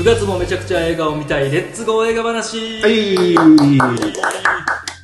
[0.00, 3.34] 9月もめちゃくちゃ映画を見たいレッツゴー映画話、はい。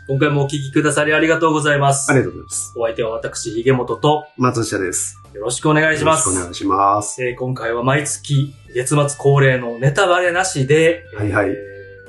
[0.09, 2.73] 今回もお聞きくださりありがとうございますありがとうございます。
[2.79, 5.21] お相手は私ひげもとと松下です。
[5.35, 7.23] よろしくお願いしますよろしくお願いします。
[7.23, 11.53] えー今回は毎月月末恒例のネタバレなしで、はいはいえ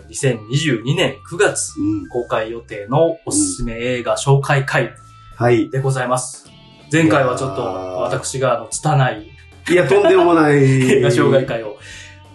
[0.07, 2.07] ー2022年9月うん。
[2.07, 4.93] 公開予定のおすすめ映画紹介会
[5.35, 5.69] はい。
[5.69, 6.49] でございます。
[6.89, 9.37] 前回はちょっと私があの、拙い
[9.69, 10.63] いや、とんでもない。
[10.89, 11.76] 映画紹介会を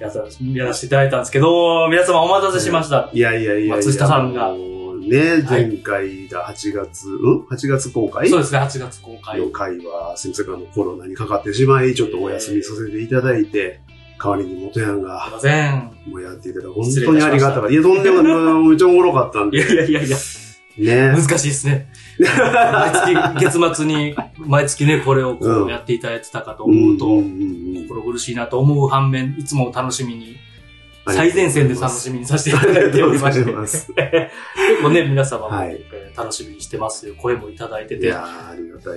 [0.03, 0.15] やら
[0.55, 3.09] やらせていただいたんですけど、皆様お待たせしました。
[3.13, 3.77] いやいやいやいや。
[3.77, 8.29] 松下さんがね、前回だ、8月、うん ?8 月公開？
[8.29, 9.41] そうですね、8月公開。
[9.41, 13.81] の回は、先生からのコロナにかかってしまい、ちょっとお休みさせていただいて、
[14.23, 15.91] 代わりに元ヤンすいが、ません。
[16.07, 17.73] もうやっていただいて、本当にありがたかった。
[17.73, 18.69] いや、とんでもない。
[18.69, 19.73] めっちゃおもろかったんいやで。
[19.73, 21.21] いやいやいや、ね。
[21.21, 21.92] 難しいですね。
[22.19, 27.07] 毎月、月末に、毎月ね、これをこううんやっていただいてたかと思うと、
[27.89, 30.37] 心苦しいなと思う反面、いつも楽しみに、
[31.07, 35.51] 最前線で楽しみにさせていただいておりまして、結構ね、皆様も、
[36.17, 38.15] 楽しみにしてますという声もいただいてて。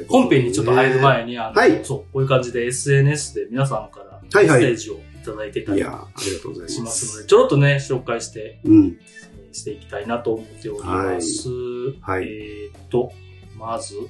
[0.07, 1.79] 本編にちょっと入る前に、あの、はい。
[1.83, 6.85] そう、こういう感じで SNS で皆さんからメッセージをいただいてたりいやーありがとうございしま。
[6.85, 8.59] ますすので、ちょろっとね、紹介して、
[9.55, 11.49] していきたいなと思っております。
[11.49, 13.11] はいはいえーっと、
[13.57, 14.09] まず、よ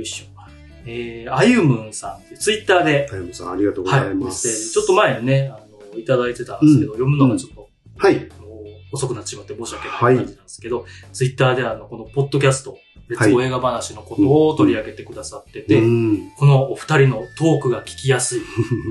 [0.00, 0.40] いしょ。
[0.86, 4.48] えー、あゆむんさんってツイッターで、タイムさん、ありがとうございます。
[4.48, 5.60] ッセージ、ちょっと前にね、あ
[5.92, 7.68] の、いただいてたんですけど、読むのがちょっと、
[7.98, 8.14] はい。
[8.14, 16.30] もう遅くなってしまって申し訳ない感じなんですけど、ツイッターであの、このポッドキャスト、レッツゴー映画話のことを取り上げてくださってて、うん。
[16.38, 18.40] このお二人のトークが聞きやすい、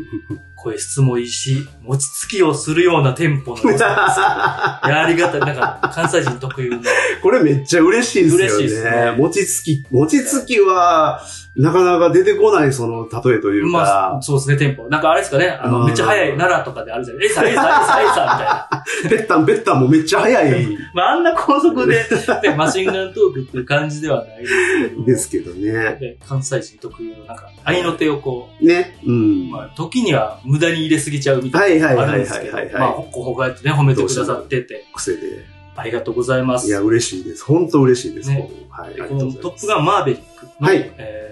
[0.62, 3.80] 声質もいいし、餅つきをするようなテンポの良さです。
[3.80, 5.40] い や、ありがたい。
[5.40, 6.80] なんか、関西人特有の。
[7.22, 8.46] これめっちゃ嬉しいですよね。
[8.46, 9.86] 嬉しいですね餅つき。
[9.92, 11.22] 餅つきは、
[11.56, 14.88] なかなか出てこない、その、例えというまかあ、、そうですね、テンポ。
[14.88, 18.70] なんかあれですかね、あの、うんめっちゃ速い奈良とかであるじゃないさ、えいさ、えいさ、えいさ、
[19.02, 19.20] みたいな。
[19.20, 25.06] ペッタンペッタンもめっちゃ早い まあ、あんな高速で、ね、マシンガントークっていう感じではないですけど。
[25.06, 25.98] ですけどね。
[26.00, 28.98] で関西人特有の、なんか、愛の手をこね。
[29.06, 29.50] うん。
[29.50, 35.46] う、まあ、時には無駄に入れすぎちゃうみたいなのがあるんですけどまあ、ほっこほこやってね、褒めてくださってて、癖で。
[35.76, 36.68] ありがとうございます。
[36.68, 37.46] いや、嬉しいです。
[37.46, 38.30] 本当嬉しいです。
[38.30, 38.96] ねはい。
[38.98, 39.68] このトップございます。
[39.68, 41.30] ガンマーベリックの、はいえー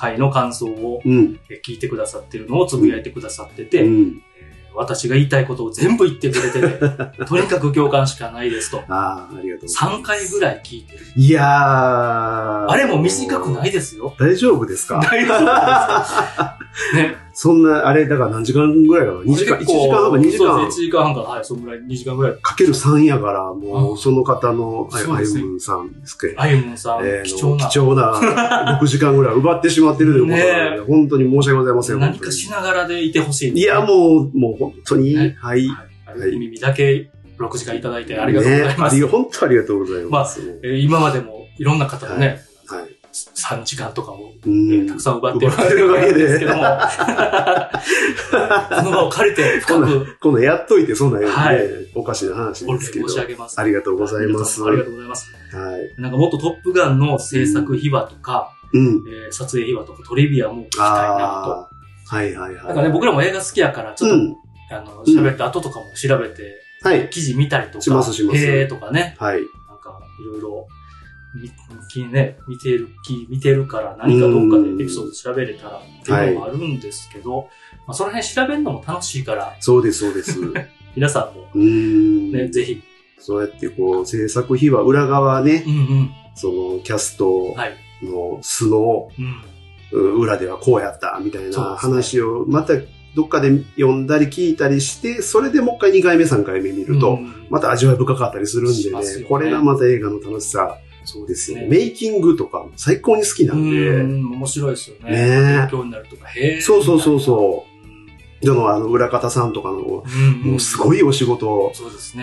[0.00, 1.40] 回の感想をうん。
[1.50, 4.22] えー聞いてくださってるのをつぶやいてくださってて、うん。
[4.40, 8.78] えー私が言いたいことを全部言ってくれてて、 とにかく共感しかないですと。
[8.88, 10.00] ああ、ありがとうございます。
[10.02, 11.00] 3回ぐらい聞いてる。
[11.16, 12.70] いやー。
[12.70, 14.14] あれも短くないですよ。
[14.20, 15.00] 大丈夫ですか？
[15.00, 15.44] 大丈夫で
[16.06, 16.58] すか？
[16.94, 17.16] ね。
[17.40, 22.38] そんな、あれ、だから何時間ぐらいかな ?2 時間、1時間半か2時間そうですね、1時間半から、はい、そのぐらい、2時間ぐらい。
[22.42, 27.68] かける3やから、もうう、その方の、あゆむんさんですけど、あゆむんさん、えー貴重な。
[27.68, 32.00] 貴重な 6時間ぐらい奪ってしまってるということなので、ね本当に申し訳ございません。
[32.00, 35.64] 何かしながらでいてほしい、いや、もう、もう本当に、ねはい。
[35.68, 35.84] は
[36.16, 36.18] い。
[36.18, 39.06] はい、耳だけ6時間いただいてありがとうございます。
[39.06, 40.58] 本当ありがとうございます。
[40.64, 42.47] えー今までもいろんな方のね、はい。
[43.34, 44.32] 3時間とかを、
[44.88, 46.68] たくさん奪ってるわけでですけども、 こ
[48.82, 51.60] の場を借りて深く今度やっといて、そんなんやはい
[51.94, 53.08] おかしな話ですけど。
[53.08, 53.60] 申し上げます。
[53.60, 54.62] ありがとうございます。
[54.64, 55.32] ありがとうございます。
[55.52, 55.94] はい。
[56.00, 59.02] なんかもっとトップガンの制作秘話とか、うん。
[59.08, 61.68] えー撮影秘話とかトリビアも聞きたいなああ。
[62.06, 62.60] はいはいはい。
[62.60, 62.66] と。
[62.68, 64.36] なんかね、僕らも映画好きやから、ちょっと、うん。
[64.70, 67.08] あの、喋った後とかも調べて、はい。
[67.10, 69.34] 記事見たりとか、しますしますへーとかね、はい。
[69.34, 69.44] なん
[69.80, 70.66] か、いろいろ、
[71.34, 71.50] み、
[71.88, 77.48] きね、見てる、き見てるから何かどっかでエピソード調べれたらっていうのもあるんですけど、
[77.86, 80.40] まあ、その辺調べるのも楽しいから、そうです、そうです。
[80.40, 80.54] う
[80.96, 81.62] 皆さんも。
[81.62, 82.82] ね、ぜひ、
[83.18, 89.08] そうやってこう、制作費は裏側ね、うんうん、そのキャストはい、の素の
[89.92, 92.74] 裏ではこうやったみたいな話をまた
[93.14, 99.24] どっかで読んだり聞いたりして、それでもう一回2回目3回目見ると、うんまた味わい深かったりするんでね。
[99.26, 100.76] これがまた映画の楽しさ
[101.08, 101.66] そうですよね。
[101.68, 105.10] メイキングとかも最高に好きなんうで、ん、面白いですよね。
[105.10, 107.64] ね勉強になるとか、へーそうそうそうそ
[108.42, 111.72] ううんそのあの裏方さんとかの、うんもうすごいお仕事。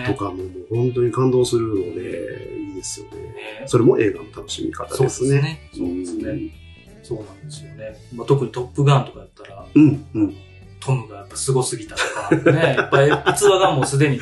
[0.06, 3.16] とかももう本当に感動するので、いいですよね。
[3.16, 3.34] ね
[3.66, 5.68] それも映画の楽しみ方そうですね。
[5.74, 6.66] そうですね。
[7.02, 7.96] そうなんですよね。
[8.14, 10.36] まあ、特にトップガンとかやったら、うん、うん。
[10.86, 12.02] トムがやっぱ凄すぎたと
[12.44, 14.20] か、ね、 やっぱり逸話がもうすでに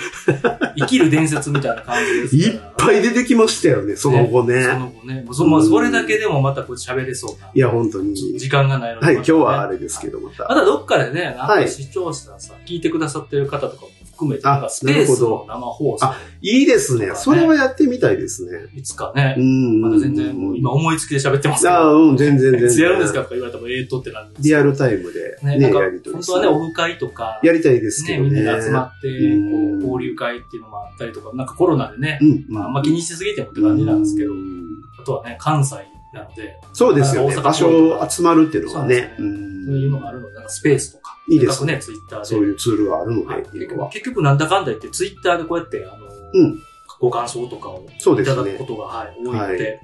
[0.79, 2.61] 生きる伝説みたいな感じですいっ。
[2.85, 4.63] ぱい出てきましたよね、その後ね。
[4.63, 5.23] その後ね。
[5.23, 7.51] もうそまあそれだけでもまたこう喋れそうな。
[7.55, 8.15] いや、本当に。
[8.39, 9.07] 時間がないので。
[9.07, 10.45] はい、今日はあれですけど、また。
[10.45, 17.11] またどっかでね、なんはいか視聴者さん、聞いてくださってる方とかも含めて、あなんかスペースの生放送あ、いいですね。
[17.15, 18.69] それはやってみたいですね。
[18.75, 19.81] いつかねう、ん。
[19.81, 22.71] まだ全然もう今思いつきで喋ってますけあうん、全然全然。
[22.71, 28.31] いつやるんですかとか言われても、ええとってなるんですリアルタイムでね、やりとり本当はね、オフ会とか、やりたいですけね、どね。
[28.31, 32.45] みんなで集まって、こう交流会っていうのもあったりとか、なんかコロナでね、うん。
[32.49, 34.65] まあ、あんま気にしすぎてもって感じなんですけどう、ん
[35.01, 35.77] あとはね、関西
[36.13, 37.37] なので、そうですよね。
[37.37, 39.15] 場所集まるっていうのはね。
[39.17, 42.25] そううんそういうのがあるので、なんかスペースとか、いいですね、ツイッターで。
[42.27, 43.91] そういうツールがあるのはいで、今は。
[43.91, 46.63] 結局結局なんだかんだ言って、ツイッターでこうやって、あの、うん
[47.01, 48.65] ご感想とかをそうですねいただくこ。
[48.65, 49.81] とが、はい、多いのはで、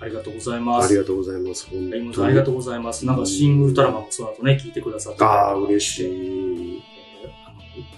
[0.00, 0.86] ありがとうございます。
[0.86, 1.66] ありがとうございます。
[1.70, 2.26] 本当に。
[2.26, 3.06] ありがとうございます。
[3.06, 5.24] なんか、シン・ウルトラマンもその後ね、聞いてくださって。
[5.24, 6.82] ああ、嬉しい。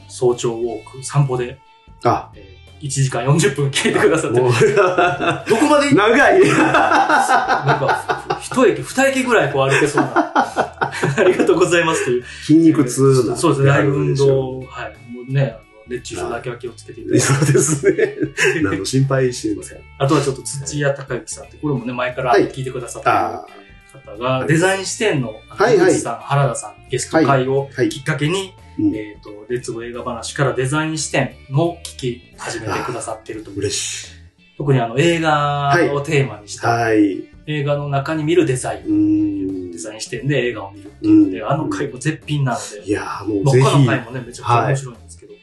[0.09, 1.59] 早朝ウォーク、散歩で、
[2.05, 4.41] あ、えー1時間40分聞いてくださって。
[4.41, 6.41] どこまで長い。
[6.41, 10.13] なんか、一駅、二駅ぐらいこう歩けそうな。
[11.17, 12.25] ありがとうございますという。
[12.25, 13.37] 筋肉痛な。
[13.37, 15.13] そうですね、ライブ運動、はい。
[15.13, 17.25] もうね、あの熱中症だけは気をつけていただいて。
[17.27, 18.17] そうですね。
[18.63, 19.79] 何の心配してません。
[19.99, 23.47] あとはちょっと土屋隆之さんって、これもね、前からはい聞いてくださってるあ
[23.95, 33.51] 方が、デザイン視点の、はいはい原田さん、ゲスト会をはいきっかけに、うんえっ、と、レッツゴー映画話からデザイン視点も聞き始めてくださってると。
[33.53, 34.09] 嬉し
[34.57, 36.61] 特にあの、映画をテーマにしい。
[36.61, 37.25] た、はい。
[37.47, 39.79] 映画の中に見るデザイうン、んデ。
[39.79, 41.51] ザイン視点で映画を見るってういうので、ん。
[41.51, 45.35] あの回も絶品なんで、いやーもうぜ他のひ、回もね、めちゃくちゃ面白いんですけど。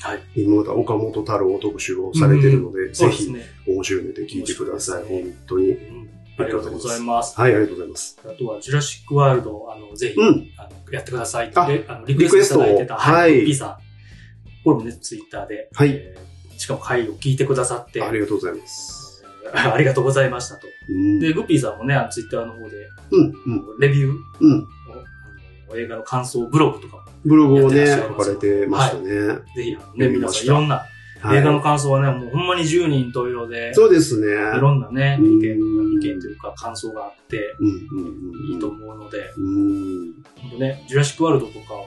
[0.00, 0.20] はい。
[0.36, 3.40] 今また岡本太郎特集をされてるので、ぜひそうですね。
[3.66, 5.02] 面白いので聞いてください。
[5.02, 5.70] 面白い本当に。
[5.70, 6.10] うん
[6.42, 7.38] ありがとうございます。
[7.38, 8.18] はい、ありがとうございます。
[8.24, 10.48] あとは、ジュラシックワールド、あの、ぜひ、うん。
[10.56, 11.56] あのやってくださいって、
[11.88, 13.78] あのリクエストいただいてた、はいピザ。
[14.64, 19.24] これもね、ツイッターで、はいえーしかも回を聞いてくださって、ありがとうございます。
[19.54, 20.66] えーありがとうございましたと。
[20.88, 21.18] うん。
[21.18, 22.76] で、グッピーさんもね、あのツイッターの方で、
[23.10, 24.68] うん、うん、レビューうん。
[25.74, 29.10] 映画の感想ブログとかも、ブログをね、書かれてましたね。
[29.56, 30.84] ぜひ、あのね、皆さんいろんな
[31.20, 34.26] はい映画の感想はね、もうほんまに10人十色で、そうですね。
[34.56, 38.52] いろんなね、意うん見、意見というか感想があって、うん、うん、うん。
[38.52, 40.14] いいと思うので、うん。
[40.40, 41.80] 本当ね、ジュラシックワールドとかは、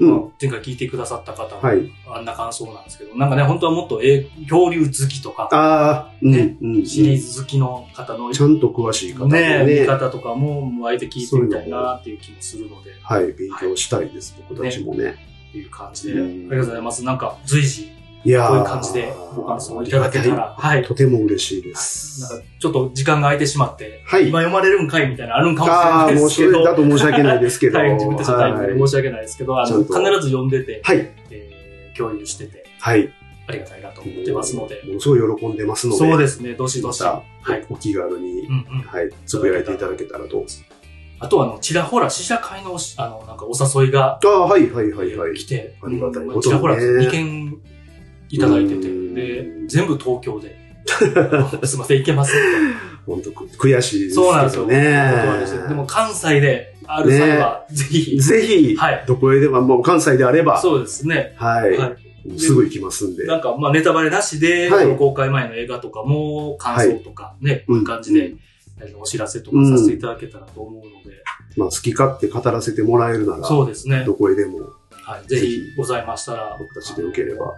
[0.00, 1.92] うんまあ前回聞いてくださった方も、はい。
[2.08, 6.86] あんな感想なんですけど、なんかね、本当はもっとえ恐竜好きとか、ああ、うん、ねうん。
[6.86, 15.16] シリーズ好きの方の、ちゃんと詳しい方もね、ね見方とかも、もうあえて聞いてみたいなっていう気もするので、はい、勉強したいです、僕たちもね。
[15.50, 17.04] っていう感じで、あうんりがとうございます。
[17.04, 20.82] なんか、随時、いやーこういう感じでご感想をいただけたら、はい。
[20.84, 22.28] とても嬉しいでなんす。
[22.28, 27.78] か、ちょっと時間が空いてしまって、はい今読まれるんかいみたいなのあるんかもしれああ、ないですけど、だと申し訳ないですけど。
[27.78, 31.10] はい、自分たちのタイムで申はし訳ないですけど、あの、必ず読んでて、はい。
[31.30, 31.60] えー
[31.96, 33.12] 共有してて、はい。
[33.46, 35.98] ありがたいなと思ってますので、ものすごい喜んでますので。
[35.98, 37.02] そうですね、どしどし。
[37.02, 37.66] まはたい。
[37.68, 38.80] お気軽にう、んうん。
[38.82, 40.44] はい、つぶやいていただけたらと。
[41.18, 45.34] あとは、あの、ちらほら試写会のあの、なんかお誘いがああ、はい、はい、はい、はい。
[45.34, 47.58] 来て、ありがたいうんことちらほら2件
[48.30, 49.14] いただいてて、うん。
[49.14, 50.56] で、全部東京で、
[51.66, 52.40] すいません、行けません
[53.06, 54.66] 本当悔しいですけそうなんですよ。
[54.66, 55.68] ね。
[55.68, 61.34] でも関西である際は、ぜひ、ぜひはい、どこへでも、もう関西であれば、そうですね。
[61.36, 61.76] は、はい。
[62.38, 63.24] すぐ行きますんで。
[63.24, 64.96] なんか、まあ、ネタバレなしで、はい。
[64.96, 68.34] 公開前の映画とかも、感想とかね、こういう感じで
[68.94, 71.22] うん、お知らせとかさせていただけたらと思うので、
[71.56, 74.04] まあ、好き勝手語らせてもらえるなら、そうですね。
[74.04, 74.58] どこへでも。
[75.02, 75.28] はい。
[75.28, 75.60] ぜひ。
[75.76, 77.52] ございましたら、僕たちでよければ。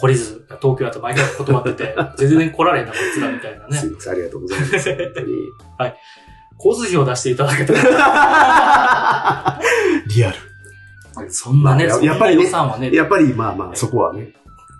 [0.00, 3.76] 懲りず、東京だと毎回断ってて、 全然来られへんな、こいつらみたいなね。
[3.76, 4.94] すいません、ありがとうございます。
[4.94, 5.34] 本当に。
[6.64, 9.60] 交通費を出していただけたら、
[10.06, 10.36] リアル。
[11.30, 14.32] そんなね、やっぱりね予算はね、やっぱり、まあまあ、そこはね。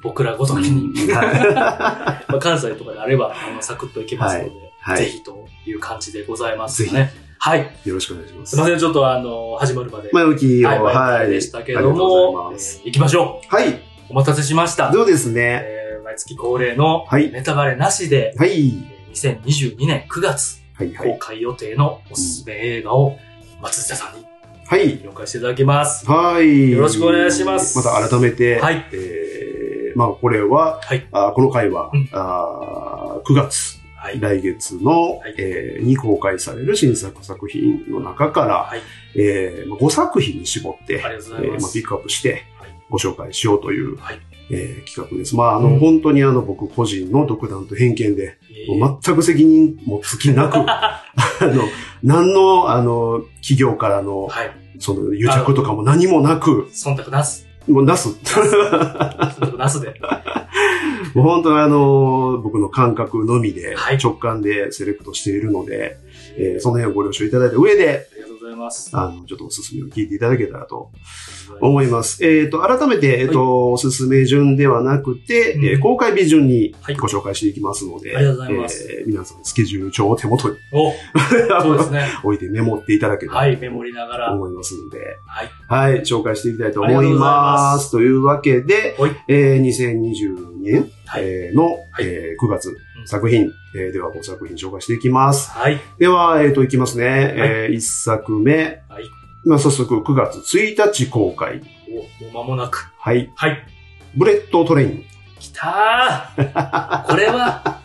[0.03, 7.13] 僕らごときに、は まあ関西とかであれば、あの、サクッといけますので、はいぜひという感じでございますね。
[7.39, 7.73] はい。
[7.85, 7.89] い。
[7.89, 8.61] よろしくお願いしますすい。
[8.61, 10.09] ません、ちょっとあの、始まるまで。
[10.13, 11.31] 前置きを、はい、は前い。
[11.31, 13.81] でしたけども、ざい行きましょはい。
[14.09, 14.13] う。
[14.13, 14.93] お待たせしました。
[14.93, 15.63] そうですね？
[15.65, 18.51] えー毎月恒例のはいネタバレなしで、はい。
[18.51, 18.99] えー
[19.43, 21.19] 2022年9月はい、は公い。
[21.19, 23.17] 開予定のおすすめ映画を
[23.61, 24.25] 松下さんに
[24.67, 24.99] はい。
[25.03, 26.07] 了解していただきます。
[26.11, 26.71] はい。
[26.71, 31.07] よろしくお願いしますまた改めて、はいえー、まあ、これは、はい。
[31.11, 34.21] あこの回は、うんあ9月、はい。
[34.21, 38.81] 来月の、はいえーに公開される新作作品の中から、はい。
[39.17, 42.43] えーまあ5作品に絞って、ありがとうございますえーまあ、ピックアップしてはい
[42.91, 45.37] ご紹介しようという、はいえー企画です。
[45.37, 51.03] まあ、あの、うん本当にあの、僕個人の独断と偏見で、えー全く責任もつきなく、 あ
[51.43, 51.63] の、
[52.03, 54.51] 何の、あの、企業からの、はい。
[54.79, 57.47] その、癒着とかも何もなく、忖度なす。
[57.67, 58.09] もうなす。
[58.09, 59.95] 忖度なすで。
[61.15, 65.97] もう本当にあの、僕の感覚のみではい、直感でセレクトしているので、
[66.37, 68.07] えーその辺をご了承いただいた上で、
[68.49, 68.91] ざいます。
[68.97, 70.91] あの、ちょっとおすすめを聞いていただけたらと
[71.61, 72.25] 思います。
[72.25, 80.93] えっ、と、改めて、えっ、と、おすすめ順ではなくて、うんえー公開日順にはいご紹介していきますので、ありがとうございますえー皆さんスケジュール帳を手元にお、
[81.63, 82.07] そうですね。
[82.25, 84.29] 置いてメモっていただけたらはい、メモりながら。
[84.29, 85.93] と思いますので、はい。
[85.93, 87.19] はい、紹介していきたいと思いま。
[87.19, 92.77] ますというわけで、はいえー2022年、はいえーの、はいえー9月うん
[93.09, 95.51] 作品、えーでは5作品紹介していきます。
[95.51, 95.81] はい。
[95.99, 97.33] では、えっ、と、いきますね。
[97.37, 98.83] え1作目。
[98.89, 99.05] はい。
[99.45, 101.63] まあ、早速9月1日公開。
[101.91, 102.93] お、もう間もなく。
[102.99, 103.33] はい。
[103.35, 103.67] はい。
[104.15, 105.05] ブレット・トレイン。
[105.39, 107.81] きたー これは、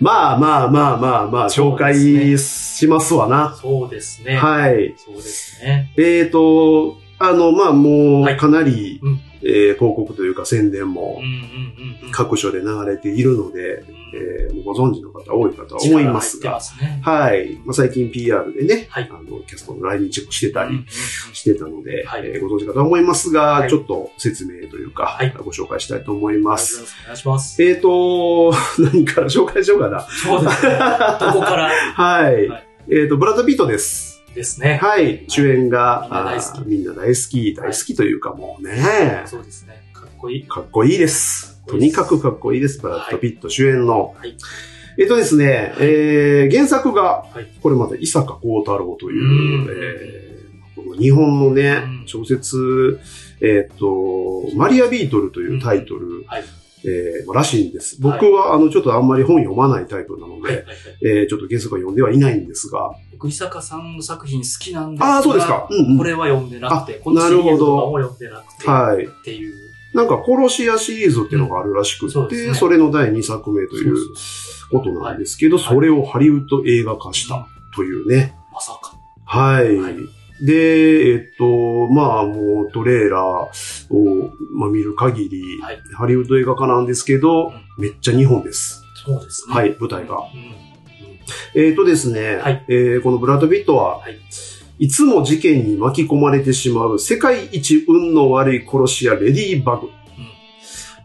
[0.00, 3.56] まあまあまあまあまあ、紹介しますわな。
[3.60, 4.36] そうですね。
[4.36, 4.94] はい。
[4.96, 5.92] そうですね。
[5.96, 11.20] えっ、と、あの、まあもう、はいかなり、うんえー広告というか宣伝うんも。
[12.12, 14.03] 各所で流れているので、う
[14.64, 17.00] ご存知の方多いかとは思いますが、すね。
[17.02, 17.54] はい。
[17.64, 20.84] まあ、最近 PR でね、はいあの、キャストの来日もしてたり
[21.32, 26.82] してたので、はいえーご存知かとは思いますが、はいちょっと説明というか、はいご紹介したいと思います。
[27.02, 27.62] お願いします。
[27.62, 30.00] えっ、と、 何から紹介しようかな。
[30.00, 30.72] そうですね。
[30.72, 31.70] どこから？
[31.94, 32.48] はい。
[32.48, 34.22] はいえっ、と、ブラッド・ピットです。
[34.34, 34.78] ですね。
[34.82, 35.24] はい。
[35.28, 39.82] 主演が、みんな大好きみんな大好き、大好きというかもうね、そうですね。
[39.94, 40.46] かっこいい。
[40.46, 41.53] かっこいいです。
[41.66, 42.80] とにかくかっこいいです。
[42.80, 44.14] ブラッド・ピット主演の。
[44.18, 44.36] はい。
[44.98, 50.24] えっ、とですね、えー、原作がはい、これまた伊坂幸太郎という、うんえー
[50.98, 53.00] 日本のねうん、小説、
[53.40, 56.44] えっ、と、マリア・ビートルというタイトル、はい。
[56.86, 58.00] えーらしいんです。
[58.00, 60.56] 僕は、あの、ちょっとあんまり本読まないタイプなので、はい。
[60.56, 65.66] はいはいえーちょっと原作は読んではいないんですが、僕、伊坂さんの作品好きなんですがああ、そうですか。
[65.70, 69.06] うんうんこれは読んでなくて、あこのシリーズなるほどとかも読んでなくて、はい。
[69.06, 69.54] っていう。
[69.94, 78.34] なんか、殺し屋シリーズっていうのがあるらしくて、そうですねそれの第2作目というそうそうことなんですけど、はいそれをハリウッド映画化したというね。
[78.52, 78.96] まさか。
[79.24, 79.76] はい。
[79.76, 79.96] はい
[80.42, 88.82] で、えっと、まあもうトレーラーを、まあ、見る限り、はいハリウッド映画化なんですけど、めっちゃ日本です。
[89.06, 89.54] そうですね。
[89.54, 90.16] はい、舞台が。
[90.16, 91.62] うん。
[91.62, 94.18] えっとですね、はいえーこのブラッド・ピットは、はい。
[94.78, 99.88] いつも事件に巻き込まれてしまう世界一運の悪い殺し屋レディー・バグ。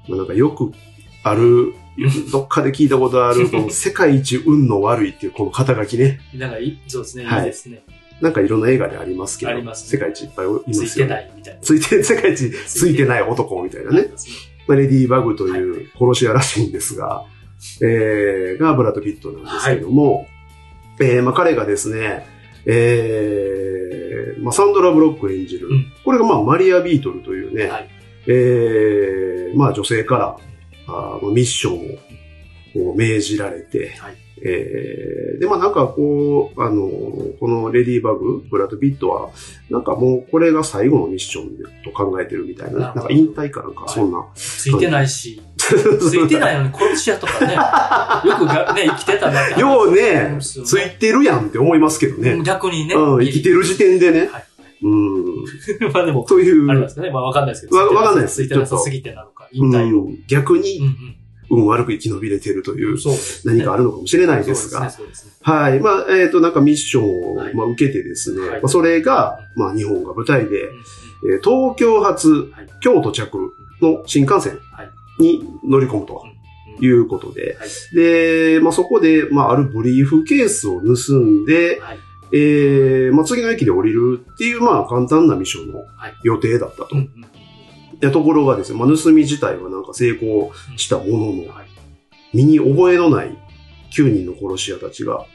[0.08, 0.72] まあ、なんかよく
[1.24, 1.74] ある、
[2.32, 6.20] どっかで聞いたことある、この世界一運の悪いっていうこの肩書きね。
[6.34, 7.26] なんかいい、そうですね。
[7.26, 7.84] はいいいですね。
[8.22, 10.88] なんかいろんな映画でありますけど、ありますね世界一いっぱいいますよね。
[10.88, 11.60] ついてないみたいな。
[11.62, 14.02] ついて、 世界一ついてない男みたいなね。
[14.02, 14.10] ね。
[14.68, 17.24] まあレディー・バグという殺し屋らしいんですが、
[17.82, 20.28] えー、がブラッド・ピットなんですけども、
[21.00, 22.26] えー、まあ彼がですね、
[22.66, 25.92] えー、まあサンドラ・ブロック演じる、うん。
[26.04, 27.90] これがまあマリア・ビートルというね、はい。
[28.28, 30.38] えー、まあ女性から、
[30.88, 31.72] あーミッショ
[32.80, 34.16] ンを命じられて、はい。
[34.44, 36.90] えーで、まあなんかこう、あの、
[37.40, 39.30] このレディーバグ、ブラッド・ピットは、
[39.70, 44.28] なんかもうこれが最後のミッションと考えてるみたいな、ななんか引退かなんか、はいそんな。
[44.36, 45.42] ついてないし、
[45.76, 47.54] ついてないのに殺し屋とかね、
[48.30, 49.60] よくがね、生きてたなって。
[49.60, 52.42] ようね、うんついてるやんって思いますけどね。
[52.44, 52.96] 逆にね。
[52.96, 54.30] うん、生きてる時点でね。
[54.32, 54.44] はい
[54.82, 55.26] うん。
[55.94, 57.12] まあでも、という、ありますかね。
[57.12, 57.78] まあわかんないですけど。
[57.78, 60.04] わわかんないですついてなさすぎてなのか、引う退を。
[60.04, 60.80] ん、逆うんに
[61.50, 62.98] 運悪く生き延びれてるという。
[63.44, 64.90] 何かあるのかもしれないですが。
[64.90, 65.32] そうですね。
[65.42, 65.80] はい。
[65.80, 70.70] まあ、えっ、と、なんかミッションを、はいまあ、受けてですね、それが、まあ、日本が舞台で、
[71.32, 76.24] えー東京発はい京都着の新幹線はいに乗り込むと。
[76.26, 76.40] うん。
[76.82, 77.96] いうことで、はい。
[77.96, 82.00] で、まあ、そこで、まあ、あるブリーフケースを盗んで、はい。
[82.32, 86.14] えーまあ、次の駅で降りるっていう、まあ、簡単なミッションのはい。
[86.24, 86.90] 予定だったと。
[86.94, 88.00] うんうん。
[88.00, 91.68] でところがですね、まあ、盗み自体はなんか成功したものの、はい。
[92.34, 93.38] 身に覚えのない
[93.92, 95.26] 9人の殺し屋たちが、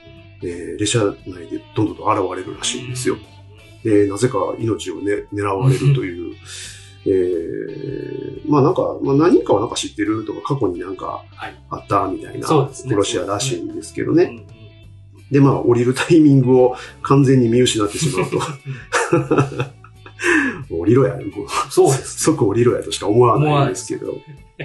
[0.43, 3.17] えー列車内でどんどんと現れるらしいんですよ。。
[3.83, 6.35] で、なぜか命をね、狙われるという、
[7.07, 14.45] えーまあなんか、まあ何人かはなんか知ってるとか、過去になんかはいあったみたいなそうですね殺し屋らしいんですけどね。
[15.31, 18.39] で、まあ降りるタイミングを完全に見失ってしまうと。
[20.71, 21.23] 降りろや、もう
[21.71, 22.23] そうです。
[22.25, 24.19] 即降りろやとしか思わないんですけど。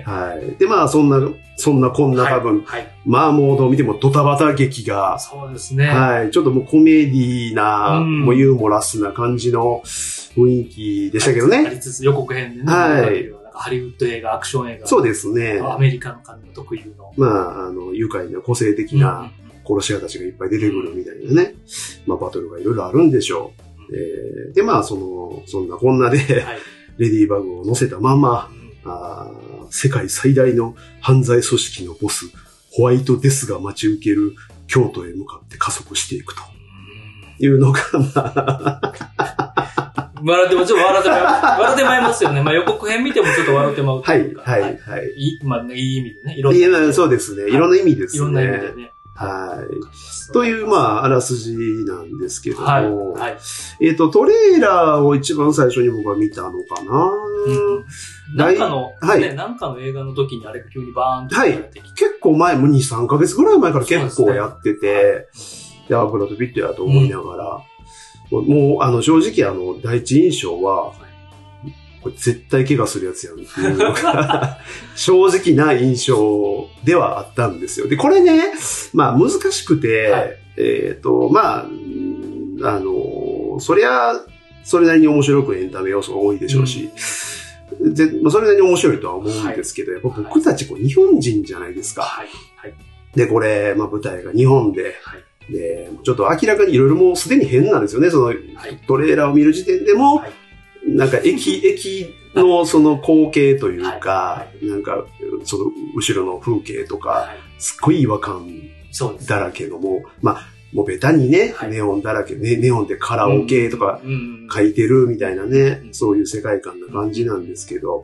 [0.05, 0.55] はい。
[0.57, 1.19] で、まあそんな、
[1.55, 2.81] そんなこんな多分、はい。
[2.81, 5.87] はいまあもうどう見てもドタバタ劇が、そうですね。
[5.87, 6.31] はい。
[6.31, 11.69] ちょっともうコメディーな、うんもうユーモラスな感じの雰囲気でしたけどあね。
[11.71, 12.71] りつつ予告編でね。
[12.71, 14.87] はいハリウッド映画、アクション映画。
[14.87, 15.59] そうですね。
[15.61, 17.11] アメリカの感じの特有の。
[17.17, 19.29] まあ、あの、愉快な個性的な
[19.67, 21.55] 殺し屋たちがいっぱい出てくるみたいなね。
[22.07, 23.68] まあ、バトルがいろいろあるんでしょう。
[23.93, 26.59] えーで、まあ、その、そんなこんなで、はい。
[26.97, 32.25] レディーバグを乗せたまま、うんあー世界最大の犯罪組織のボス、
[32.71, 34.33] ホワイトデスが待ち受ける
[34.67, 36.41] 京都へ向かって加速していくと
[37.39, 38.93] いうのが、まあ、
[40.23, 42.41] 笑っても、ちょっと笑ってまい、笑ってまいりますよね。
[42.41, 44.35] まあ予告編見てもちょっと笑ってまうとはい。
[44.35, 44.77] はいはい。
[45.17, 46.35] いい、まあ、いい意味でね。
[46.37, 46.79] いろんいな。
[46.79, 47.49] やそうですね。
[47.49, 48.17] いろんな意味ですね。
[48.17, 48.93] いろんな意味でね。
[49.19, 50.31] はい。
[50.31, 51.53] という、まあ、あらすじ
[51.85, 52.85] なんですけども、はい。
[52.85, 53.37] はい。
[53.81, 57.11] えっ、と、トレーラーを一番最初に僕は見たのかな、
[57.45, 58.37] うん。
[58.37, 59.19] なんかの、はい。
[59.19, 61.51] ね、なんかの映画の時にあれが急にバーンってはい。
[61.95, 65.27] 結構前、もう2、3ヶ月ぐらい前から結構やってて、
[65.89, 67.43] で、あ、ブラッド・ピットやと思いながら、
[68.31, 70.93] もう、もうあの、正直、あの、第一印象は、
[72.01, 74.59] これ絶対怪我するやつやんっていうのが、
[74.95, 77.87] 正直な印象ではあったんですよ。
[77.87, 78.53] で、これね、
[78.93, 84.13] まあ難しくて、はいえっ、と、まあ、うんあの、そりゃ、
[84.63, 86.91] それなりに面白くエンタメ要素が多いでしょうし、
[87.79, 92.01] で、まあ、それなりに面白いとは思うんですけど、やっぱ僕たちこう日本人じゃないですか。
[92.01, 92.27] はい。
[92.57, 92.73] はい。
[93.15, 95.15] で、これ、まあ舞台が日本で、は
[95.49, 95.51] い。
[95.51, 98.09] で、ちょっと明らかにいろいろもうすでに変なんですよね。
[98.09, 98.37] そのはい。
[98.85, 100.31] トレーラーを見る時点でも、はい
[100.95, 105.05] なんか駅、 駅のその光景というか、はなんか、
[105.43, 105.65] その
[105.95, 107.37] 後ろの風景とか、はい。
[107.57, 108.47] すっごい違和感。
[109.27, 114.01] だらけのもう、まあ、もうベタにね、はいネオンだらけ、ね、ネオンでカラオケとか。
[114.51, 118.03] 書いてるみたいなね、うんそういう世界観な感じなんですけど、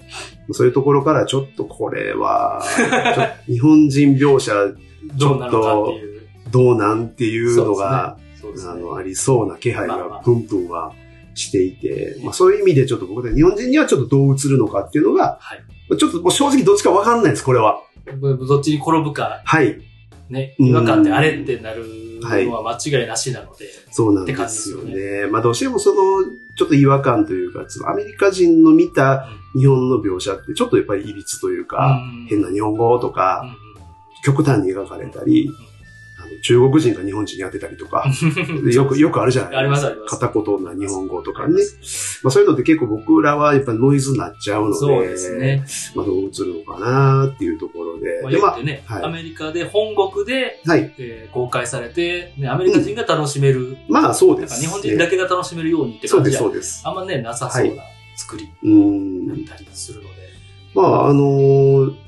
[0.52, 2.64] そういうところからちょっとこれは、
[3.48, 4.54] 日本人描写
[5.18, 6.22] どうなのかっていう。
[6.52, 8.18] どうなんっていうのが。
[8.68, 10.94] あの、ありそうな気配がプンプンは
[11.36, 15.98] していて、まあそういう意味でちょっと僕で日本人にはちょっとどう映るのかっていうのが、はい。
[15.98, 17.82] ちょっともう正直どっちかわかんないです、これは。
[18.20, 19.80] どっちに転ぶか、はい。
[20.30, 21.86] ね、うん違和感ってあれってなる
[22.22, 23.70] のは間違いなしなので。
[23.92, 25.28] そうなんですよって感ね。
[25.28, 26.24] まあどうしてもその、
[26.58, 29.28] ちょっと違和感というか、アメリカ人の見た
[29.58, 33.44] 日本の描写ってちょっとやっぱり歪というか、うん変な日本語とうんか、
[34.24, 35.75] 極端に描かれたり、あの
[36.42, 38.06] 中国人が日本人に当てたりとか、
[38.64, 41.56] で よく、よくあるじゃないありますあります片言な日本語とかね。
[42.24, 45.64] まあそういうのって結構僕らはやっぱノイズになっちゃうので、そうですね。
[45.96, 48.22] まあどう映るのかなっていうところで。
[48.24, 50.94] まあ、で、ま言ってね、はいアメリカで本国で、あ、はい。
[50.98, 56.82] えー公開されて、ね、アメリカ人が楽しめる、まあそうなんかです、日本人だけが楽しめるようにってそうです、そうです。
[56.86, 57.84] あんまね、なさそうな
[58.16, 59.58] 作りうーんだっ。
[59.58, 60.16] たりするので。
[60.74, 62.05] まあ、あのー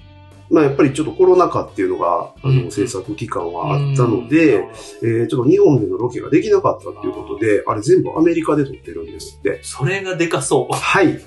[0.50, 9.60] まあやっぱりちょっとコロナ禍っていうのが、あの、うん制作期間はあったので、うん、えーちょっと日本でのロケができなかったっていうことで、あれ全部アメリカで撮ってるんですって。
[9.64, 11.20] それがでかそはい。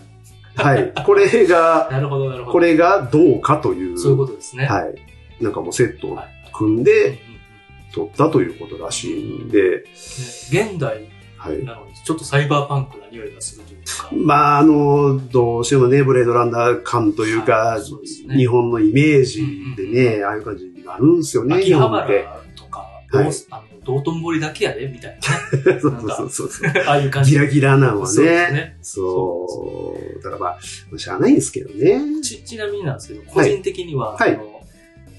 [0.56, 0.92] はい。
[1.06, 1.92] これがう。
[1.92, 2.52] なるほど、なるほど。
[2.52, 3.98] これがどうかという。
[3.98, 4.66] そういうことですね。
[4.66, 4.94] はい。
[5.42, 7.18] なんかもうセットをはい組んで
[7.94, 9.84] 撮ったということらしいんで、ね
[10.50, 11.08] 現代
[11.40, 11.64] はい。
[11.64, 14.10] なのに、ちょっとサイバーパンクな匂いがするというか。
[14.12, 22.06] まあ、あの、どうしてもね、ブレードランナー感というかうね日本のイメージでね、ああいう感じになるんですよね、日秋葉原。
[22.54, 25.18] とか、はいあの道頓堀だけやで、みたい
[25.64, 25.80] なね。
[25.80, 26.72] そうそうそうそう。
[26.86, 27.32] ああいう感じ。
[27.32, 28.58] ギラギラなのはそうですね。
[28.58, 28.78] ね。
[28.82, 30.22] そう。
[30.22, 32.22] だからまあ、しゃあないんですけどね。
[32.22, 34.60] ち、ちなみになんですけど、個人的には、はいあの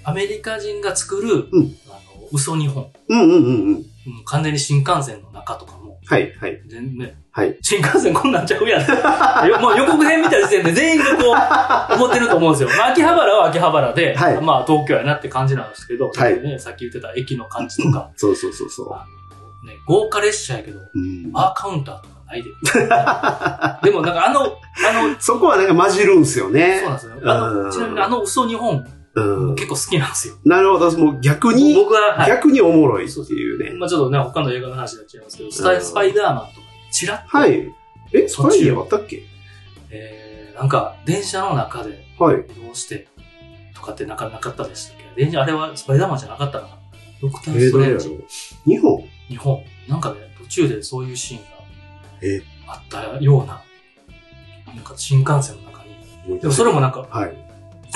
[0.03, 3.75] アメリカ人が作る、うんあの嘘日本、うんうんうんうん。
[3.75, 3.85] うん
[4.25, 5.80] 完全に新幹線の中とかも、
[6.11, 6.61] はい、はい。
[6.67, 7.57] 全ね、はい。
[7.61, 9.47] 新幹線こんなんちゃうやん。
[9.47, 12.69] よ もう予告編見た時点で全員がこう、思ってると思うんですよ。
[12.77, 19.65] まあ、秋葉原は秋葉原で、はいまあ、東京やなって感じなんですけど、はいね、さっき言ってた駅の感じとか、 そうそうそうそう。
[19.65, 22.49] ね、豪華列車やけど、うんバーカウンターとかないで。
[23.89, 26.79] でもなんかあの、あの、そこはなんか混じるんすよね。
[26.79, 27.31] そうなんですよ。
[27.31, 29.55] あの、うんちなみにあの嘘日本、うん。
[29.55, 30.35] 結構好きなんですよ。
[30.45, 30.97] なるほど。
[30.97, 32.29] もう逆に、僕は、はい。
[32.29, 33.71] 逆におもろいっていうね。
[33.77, 37.67] まあちょっとね、他の映画の話になっちゃいますけど、スタイうんスパイダーマンとか、チラッと、はい。
[38.13, 39.23] え、スパイダーあったっけ？
[39.89, 42.45] えー、なんか、電車の中ではい。
[42.57, 43.07] 移動して、
[43.75, 45.23] とかってなかなかったでしたっけ？
[45.23, 46.77] 電車、あれはスパイダーマンじゃなかったかな？
[47.21, 48.17] ドクター・えー、ストレンジ、
[48.65, 49.03] 日本？
[49.27, 49.63] 日本。
[49.87, 51.45] なんかね、途中でそういうシーンが
[52.23, 53.61] えあったような、
[54.67, 56.39] なんか新幹線の中に。
[56.39, 57.40] でもそれもなんか、はい。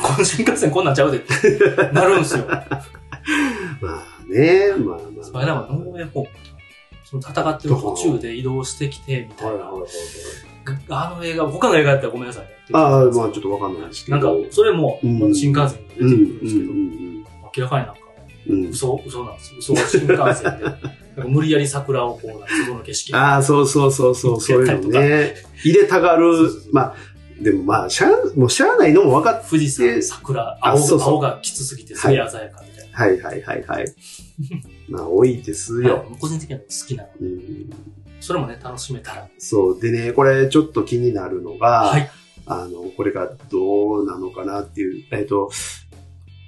[0.02, 1.60] この新幹線こんなんちゃうでって
[1.94, 2.46] なるんですよ。
[2.50, 2.60] ま
[3.84, 5.24] あね、まあまあ。
[5.24, 6.30] スパイダーマンのノーウェイホーム
[7.04, 9.72] その戦ってる途中で移動してきて、みたいな。
[10.90, 12.50] あの映画、他の映画やったらごめんなさいね。
[12.74, 14.18] ああ、まあちょっとわかんないですけど。
[14.18, 17.24] なんか、それも、うん新幹線が出てくるんですけど、うん
[17.58, 18.02] 明らかになんか、
[18.48, 18.64] うん。
[18.64, 18.70] うん。
[18.70, 19.58] 嘘、嘘なんですよ。
[19.60, 20.64] 嘘が新幹線で。
[20.66, 25.36] なんか無理やり桜をこう、なんか外の景色ああ、そうそうそうそう、そういうのね。
[25.64, 26.50] 入れたがる。
[26.72, 26.96] まあ、
[27.42, 32.98] でもまあ、しゃあ、もうしゃあないのも分かっ富士山、桜、青あそう青がきつすぎて、すげえ鮮やかみたいな。
[32.98, 33.96] はいはいはいはい。
[34.88, 35.98] まあ、多いですよ。
[35.98, 37.70] はい個人的には好きなので、うん、
[38.22, 39.28] それもね、楽しめたら。
[39.38, 39.82] そう。
[39.82, 42.10] でね、これちょっと気になるのが、はい。
[42.46, 45.50] あの、これがどうなのかなっていう、えっ、と、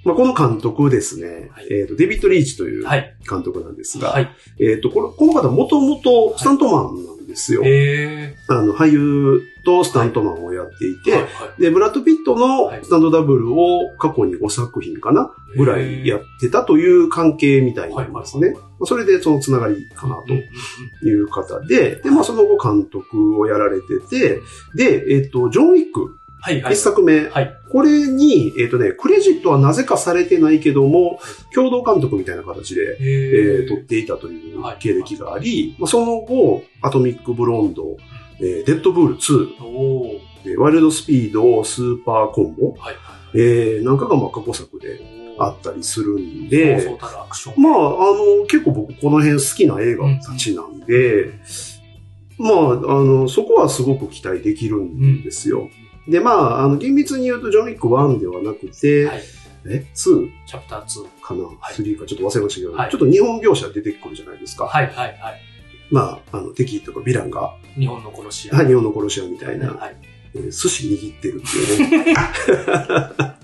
[0.04, 3.16] まあ、この監督ですね、はいえっ、と、デビッド・リーチというはい。
[3.28, 4.30] 監督なんですが、はい。
[4.60, 7.62] えっ、と、このこの方もともとスタントマンなんですよ。
[7.64, 11.04] えあの、俳優とスタントマンをやっていー。
[11.04, 18.54] て、はいはいで、ブラッド・ピットのはいスタンドダブルを過去に5作品かなぐらいやってたという関係みたいなんですね。
[18.84, 20.34] それでそのつながりかなと
[21.06, 24.40] いう方で、で、まあその後監督をやられてて、
[24.74, 26.74] で、えっ、と、ジョン・ウィック、はいはい。
[26.74, 27.54] 一作目、はい。
[27.70, 31.20] これに、えっ、とね、クレジットはなぜかされてないけども、
[31.54, 37.96] 共同監督みたいな形で、ええー、ー撮っていたというはい経歴があり、まあ、その後、アトミック・ブロンド、
[38.40, 40.18] えーデッドブール2、おー。
[40.44, 42.94] えーワイルド・スピード、スーパーコンボ、はい。
[43.34, 45.00] えーなんかがまあ過去作で
[45.38, 46.76] あったりするんで。
[47.56, 47.86] まあ、あ
[48.40, 51.32] の、結構僕この辺好きな映画たちなんで、
[52.38, 55.68] まあ、あの、そこはすごく期待できるんですよ。
[56.08, 59.22] で、まあ、あの、厳密に言うと、ジョン・ウィック1ではなくて、はい。
[59.66, 61.20] え ?2 チャプター2。
[61.20, 62.06] かな、はい ?3 か？
[62.06, 64.64] ちょっと忘れましたけど、はいちょっと日本描写出てくるじゃないですか。
[64.64, 65.40] はいはいはい。
[65.90, 68.56] まあ、あの、敵とかヴィランが、日本の殺し屋。
[68.56, 69.96] はい日本の殺し屋みたいな、はい。
[70.34, 72.14] えー寿司握ってるっていうね。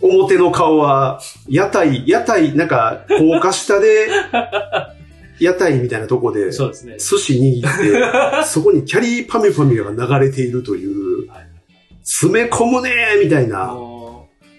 [0.00, 4.08] 表の顔は、屋台、屋台、なんか、高架下で、
[5.40, 6.98] 屋台みたいなとこで、そうですね。
[6.98, 11.45] 寿司握って、 そこにキャリーパミュパミュが流れているという、はい
[12.06, 13.74] 詰め込むねーみたいな。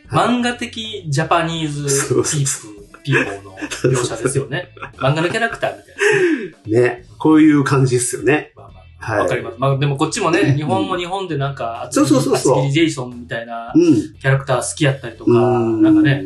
[0.09, 3.57] 漫画的 Japanese peop、people の
[3.95, 4.73] 描写ですよね。
[4.99, 6.81] 漫画のキャラクターみたいな。
[6.81, 7.05] ね。
[7.17, 8.51] こういう感じですよね。
[8.53, 9.19] まあまあ、はい。
[9.19, 9.55] わかります。
[9.59, 13.95] まあでもこっちもうんね、日本も日本でなんか、厚そうそうそうそう厚切りジェイソンみたいなうん。
[14.19, 15.35] キャラクター好きやったりとか、う
[15.69, 16.25] んなんかね、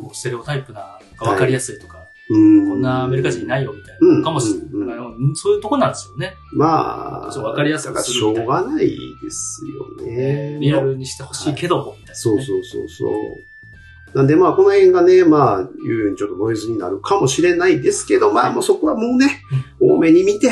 [0.00, 1.99] こうステレオタイプな、わかりやすいとか、うん。
[2.30, 4.96] こんなアメリカ人いないよみたいうんな、かもしれうんない。
[5.34, 6.36] そういうとこなんですよね。
[6.52, 8.88] まあ、わかりやすくすしょうがない
[9.22, 10.58] ですよね。
[10.60, 12.14] リアルにしてほしいけども、みたいなね。
[12.14, 14.16] そうそうそうそう。
[14.16, 19.42] なんでまあ、この辺がね、まあ、言うようにちょっとノイズになるかもしれないですけど、まあもうそこはもうね、
[19.80, 20.50] 多めに見て、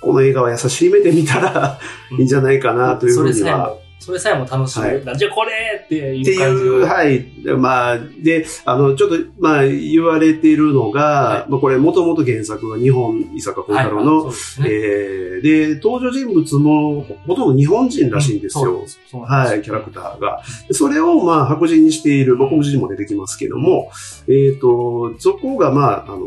[0.00, 1.78] この映画は優しい目で見たら
[2.12, 3.74] うんいいんじゃないかなというふうには。
[3.98, 4.80] それさえも、楽しい。
[4.80, 6.86] はいなんじゃこれってっていう感じいう、を。
[6.86, 7.26] はい。
[7.58, 14.68] まあ、で、あの、ちょっと、まあ、言われているのが、はいまあ、これ、もともと原作は日本、伊坂幸太郎はいの、そうですね。
[14.70, 18.64] えーで、登場人物も、ほとんど日本人らしいんですよ。
[18.64, 20.42] そうなんですはい、キャラクターが。
[20.70, 23.90] それを、まあ、白人にしている、まあ、黒人も出てきますけども、
[24.28, 26.20] えっ、と、そこが、まあ、あの、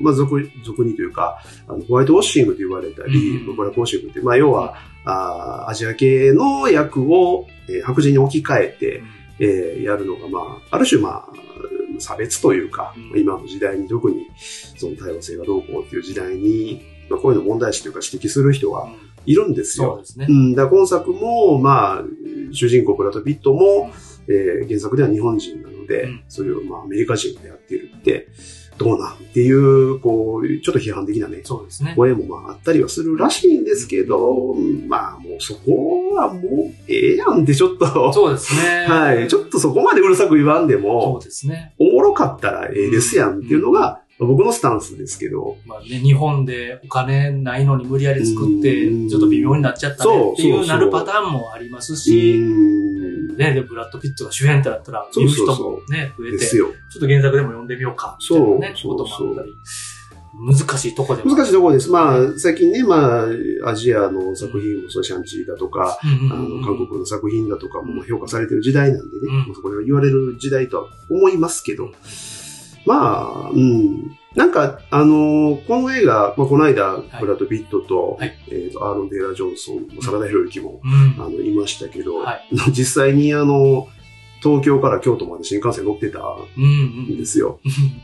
[0.00, 9.02] まあ、俗、俗にというか、あのホワイトウォッシングと言われたり、うんブラックウォッシングって、まあ、要は、あーアジア系の役を、えー白人に置き換えて、
[9.38, 11.32] えーやるのが、まあ、ある種、まあ、
[11.98, 13.20] 差別というか、うん。
[13.20, 14.26] 今の時代に特に、
[14.76, 18.92] その多様性がどうこうっていう時代に、まあ、こういうの問題視というか指摘する人はうん。
[19.24, 19.92] いるんですよ。
[19.92, 20.26] そうですね。
[20.28, 20.32] う。
[20.32, 22.02] ん、だ今作も、まあ、
[22.52, 23.92] 主人公ブラッド・ピットも、
[24.28, 26.24] えー原作では日本人なので、うん。
[26.28, 28.28] それをまあアメリカ人がやってるって、
[28.82, 31.94] どうなんっていう、こう、ちょっと批判的なね、そうですね。
[31.96, 34.54] 声もまああったりはするらしいんですけど、
[34.86, 36.42] まあもうそこはもう
[36.86, 38.84] ええやんってちょっと、そうですね。
[38.90, 41.72] はい、ちょっとそこまでうるさく言わんでそもう、ですね。
[41.78, 56.60] おもろかったらええですやんっていうのが、僕のスタンスですけど、まあね、日本でお金ないのに無理やり作ってうん、ちょっと微妙になっちゃったねっていそうなるパターンもありますうし、ん、ね、で、ブラッド・ピットが主演ってなったら、そう見る人もね、増えて、ち。
[56.60, 59.56] ょっと原作でも読んでみようか、みたいなね、そうこともあったり、
[60.34, 61.34] 難しいとこでも。
[61.34, 61.90] 難しいところです。
[61.90, 63.26] まあ、最近ね、ま
[63.64, 71.90] あ、アジアの作品もそう、シャンチーだとか、あの、韓国の作品だとかも評価されてる時代なんでね、そこでは言われる時代とは思いますけど、
[72.84, 74.16] まあ、うん。
[74.34, 77.20] なんか、あのこの映画、まあ、この間、い。
[77.20, 78.34] ブラッド・ピットと、はい。
[78.50, 81.22] えっ、と、アーロン・デイラー・ジョンソン、坂田博之も、うん。
[81.22, 82.48] あの、いましたけど、はい。
[82.72, 83.88] 実際にあの、
[84.42, 87.16] 東京から京都まで新幹線乗ってたうんうんん。
[87.16, 87.60] ですよ。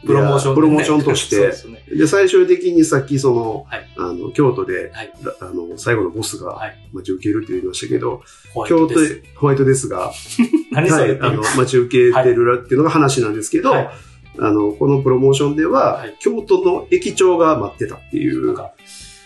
[0.07, 1.37] プロモーションでね、プロモーションとして。
[1.41, 1.83] ですね。
[1.89, 3.89] で、最終的にさっきその、はい。
[3.97, 5.13] あの、京都で、はい。
[5.41, 6.77] あの、最後のボスがはい。
[6.93, 8.23] 待ち受けるって言いましたけど、
[8.55, 10.13] ホワイ京都トでホワイトですが、
[10.71, 13.91] 何それはいあのう。、待ち受けてるっていうのが話なんですけど、はい
[14.41, 18.73] あの、このプロモーションでは、はい京都の駅長が待ってたっていう、なんか、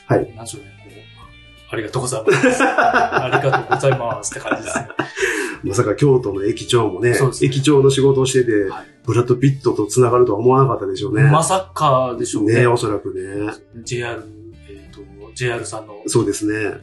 [0.07, 0.35] はい。
[0.35, 2.63] なんでしょうね、こう、ありがとうございます。
[2.63, 4.89] ありがとうございますって感じですね。
[5.65, 11.25] まさか京都の駅長もねそうですね駅長の仕事をしてて、はいブラッド・ピットと繋がるとは思わなかったでしょうね。
[11.25, 12.61] まさかでしょうね。
[12.61, 13.53] ねおそらくね。
[13.83, 14.23] JR、
[14.69, 15.01] えっ、と、
[15.35, 16.79] JR さんの、そうですね。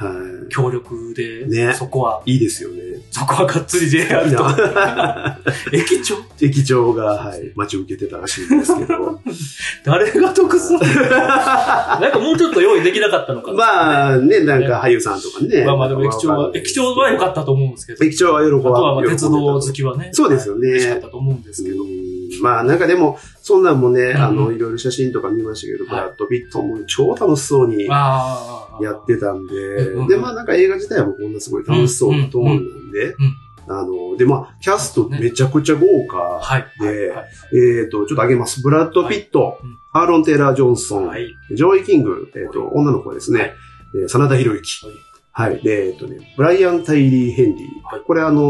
[0.00, 2.32] は協力で、ねそこは、い。
[2.34, 2.80] いいですよね。
[3.10, 4.44] そこはがっつり JR と。
[5.76, 6.16] 駅長？
[6.40, 9.20] 駅長が、はい、待ち受けてたらしいんですけど。
[9.84, 13.56] 誰が得する なんかもうちょっと用意できなかったのかな。
[13.56, 15.64] まあね、なんか俳優さんとかね。
[15.64, 18.04] まあまあでも駅長は、駅長は良かったと思うんですけど。
[18.04, 20.10] 駅長は喜ばあとは鉄道好きはね。
[20.12, 21.84] そうですよね嬉しかったと思うんですけど。
[22.36, 28.84] うんまあなんかでも、そんなんもね、うんあの、いろいろ写真とか見ましたけど、ブはいラッド・ピットも超楽しそうにああ。
[28.84, 33.14] やってたんでうんうん、で、まあなんか映画自体もこんなすごい楽しそうなトーンなんで、
[33.68, 36.16] あの、で、まあ、キャストめちゃくちゃ豪華。
[36.18, 36.66] はい。
[36.80, 37.14] で
[37.52, 38.62] えっ、と、ちょっと上げます。
[38.62, 41.34] ブラッド・ピット、うんアーロン・テイラー・ジョンソン、はい。
[41.50, 43.54] ジョーイ・キング、えっ、と、女の子ですね、
[43.92, 44.86] えー真田広之。
[45.32, 45.62] はい。
[45.62, 47.66] で、えっ、とね、ブライアン・タイリー・ヘンリー。
[47.84, 48.42] はいこれあの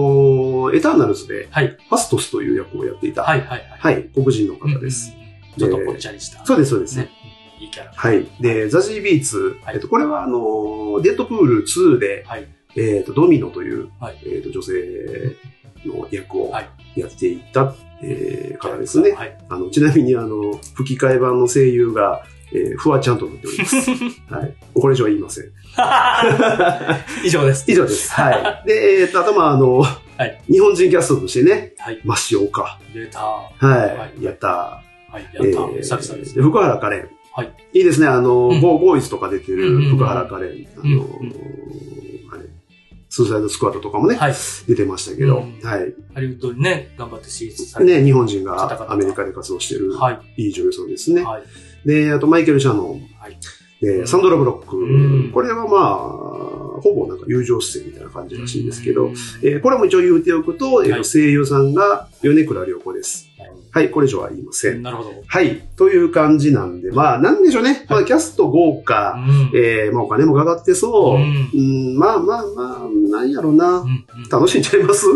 [0.71, 1.69] ーエターナルズで、はい。
[1.69, 3.41] ファストスという役をやっていた、はい。
[3.41, 3.65] はい。
[3.79, 5.13] はい、黒人のうん方です。。
[5.15, 5.21] うん
[5.59, 6.47] ちょっとぽっちゃりした。
[6.47, 6.97] そうです、そうです。
[6.97, 7.11] ね。
[7.59, 7.93] いいキャラ。
[7.93, 8.27] はい。
[8.41, 12.47] で、ザジー・ビーツ、はいえっと、これはあのーデッドプール2で、はい。
[12.77, 14.73] えっと、ドミノという、はいえっと、女性
[15.85, 16.69] の役をはい
[17.01, 19.11] やっていた、えー方ですね。
[19.13, 19.37] はい。
[19.49, 23.77] あの、ちなみにあの、吹き替え版の声優が、えー、フワちゃんとなっております。
[24.33, 24.55] はい。
[24.75, 25.45] これ以上は言いません。
[27.25, 27.71] 以上です。
[27.71, 28.13] 以上です。
[28.13, 28.67] はい。
[28.69, 29.83] で、えっと、あと、まあ、あの、
[30.49, 32.01] い日本人キャストとしてね、はい。
[32.05, 32.79] マシオカ。
[32.93, 33.21] 出た。
[33.21, 33.67] はい。
[33.67, 34.49] はいやった。
[34.49, 34.83] は
[35.19, 35.23] い。
[35.23, 35.43] やった。
[35.43, 36.43] えー久々ですで。
[36.43, 37.09] 福原カレン。
[37.33, 37.53] はい。
[37.73, 38.07] いいですね。
[38.07, 40.67] あの、うんボーボーイズとか出てる福原カレン。
[40.77, 41.07] あの、
[42.33, 42.45] あれ、
[43.09, 44.35] スーサイドスクワットとかもね、はい。
[44.67, 45.95] 出てましたけど、うんはい。
[46.15, 48.01] ハリウッドにね、頑張って進出されて。
[48.01, 50.43] ね、日本人がアメリカで活動してる、はい。
[50.45, 51.23] いい女優さんですね。
[51.23, 51.43] はい。
[51.87, 53.09] で、あとマイケル・シャノン。
[53.19, 53.39] はい。
[53.81, 54.77] で、サンドラ・ブロック。
[54.77, 54.85] う
[55.29, 59.11] んこれはまあ、ほぼなんか友情出演みたいな感じらしいですけど、うん
[59.43, 63.27] えーこれも一応言うておくと、えー声優さんが米倉涼子です。
[63.73, 64.83] はい、これ以上は言いません。
[64.83, 65.11] なるほど。
[65.29, 67.87] はい、という感じなんで、まあ、なんでしょうね。
[67.89, 71.21] まあ、キャスト豪華、うんえーまあ、お金もかかってそう。
[71.21, 73.85] ううんん、まあまあまあ、なんやろうな。
[74.29, 75.07] 楽しんじゃいます？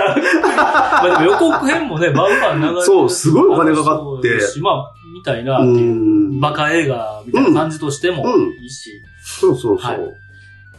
[0.00, 6.40] まあでも予告編もね、バンバン流れてるそうすごいお金かかってまあ、みたいな、うん。
[6.40, 8.24] バカ映画みたいな感じとしても
[8.60, 8.90] いいし、
[9.22, 9.90] そうそうそう。
[9.90, 9.98] はい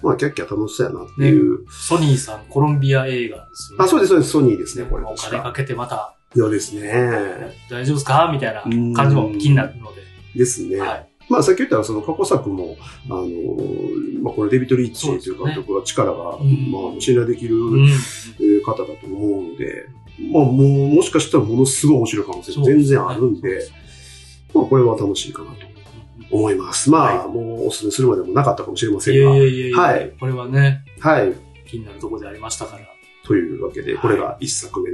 [0.04, 1.60] まあ、キャッキャ楽しそうやなっていう。
[1.70, 3.86] ソニーさん、コロンビア映画ですよね。
[3.86, 4.32] あ、そうです、そうです。
[4.32, 5.14] ソニーですね、これお。
[5.14, 7.54] 金かけてまた、そうですね。
[7.70, 8.32] 大丈夫ですか？
[8.34, 8.64] みたいな
[8.96, 10.02] 感じも気になるので。
[10.36, 10.80] ですね。
[10.80, 11.08] はい。
[11.30, 17.56] まあ、さっき言ったその過去作も、あのーまあ、これデビッド・リッチという監督は力が、うんまあ、信頼できる、
[18.66, 19.86] 方だと思うので、
[20.34, 23.70] まあ、もう、もしかしたらものすごい面白い可能性全然あるんで、
[24.54, 25.58] まあ、これは楽しいかなと
[26.32, 26.90] 思います。
[26.90, 31.34] まあ、はもうお勧めするまでもなかったかもしれませんが、いやいやいや、はいこれはね、はい。
[31.68, 32.84] 気になるところでありましたから。
[33.24, 34.90] というわけで、これが一作目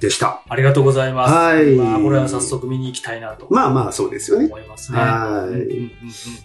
[0.00, 0.42] でした。
[0.48, 1.34] ありがとうございます。
[1.34, 4.46] はいまあ、これは早速見に行きたいなとまあまあ、そうですよね。
[4.46, 4.98] 思いますね。
[4.98, 5.90] はいうんうんうん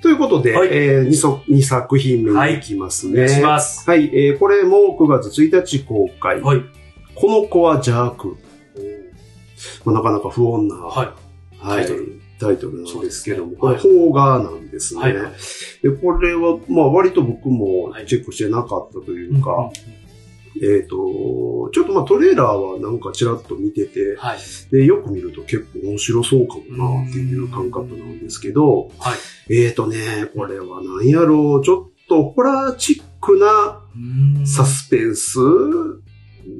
[0.02, 3.13] ということで、はいえー、2, そ2作品目に行きますね。
[3.13, 3.89] お願いします。
[3.89, 6.41] はい、えーこれも9月1日公開。
[6.41, 6.62] はい。
[7.15, 8.38] この子は邪悪。
[9.86, 11.08] まあ、なかなか不穏な、はい。
[11.08, 11.15] はい
[11.65, 15.02] タイトルタイトルなんですけども、ねこれ、邦画なんですね。
[15.02, 15.34] はいはい
[15.82, 19.71] で、これは、まあ、割と僕もはいチェックしてなかったというんうか、
[20.62, 24.39] えっ、と、ちょっとまあ、トレーラーはなんかちらっと見てて、はい。
[24.71, 29.15] で、よく見ると結構面白そうかもなっていう感覚なんですけど、は
[29.50, 29.54] い。
[29.54, 29.98] えっ、とね、
[30.36, 35.39] これは何やろう、ちょっとホラーチックなうんサスペンス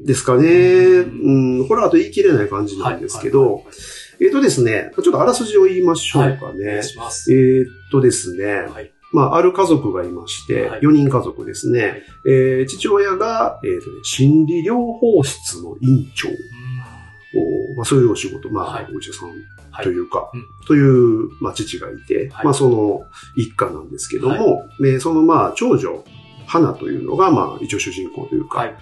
[0.04, 0.48] ですかね。
[0.48, 3.72] うんうん、ホラーと言い切れない感じなんですけど、はいはい
[4.20, 6.82] えっ、とですね、ちょっとあらすじを言いましょうかねい。
[6.82, 7.32] します。
[7.32, 8.90] えっとですね、はい。
[9.12, 11.80] まあ、ある家族がいまして、はい4人家族ですね。
[11.80, 19.28] はいえー父親が、えっ、とね、心理療法室の院長を、まあ、そういうお仕事、まあ、はいお医者さん
[19.70, 23.04] はいというか、うんという、まあ、父がいて、はいまあ、その
[23.36, 26.04] 一家なんですけども、はでその、まあ、長女、
[26.46, 28.74] 花というのが、まあ、一応主人公というか、はい。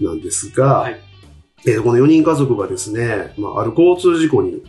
[0.00, 1.00] なんですが、はい。
[1.66, 4.62] えーこの4人家族がですね、まあ、ある交通事故に、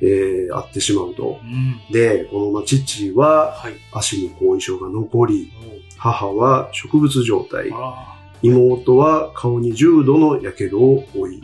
[0.00, 1.38] えー遭ってしまうと。
[1.42, 1.92] うん。
[1.92, 3.74] で、この、まあ、父ははい。
[3.92, 8.10] 足に後遺症が残り、もう母は植物状態、あ
[8.42, 11.42] 妹は顔に重度の火傷を負い、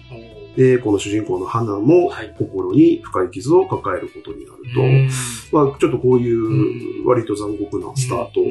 [0.56, 5.08] で、この主人公の花もはい心に深い傷を抱えることになると、うん
[5.52, 8.44] まあ、ちょっとこういう割と残酷なスタートっ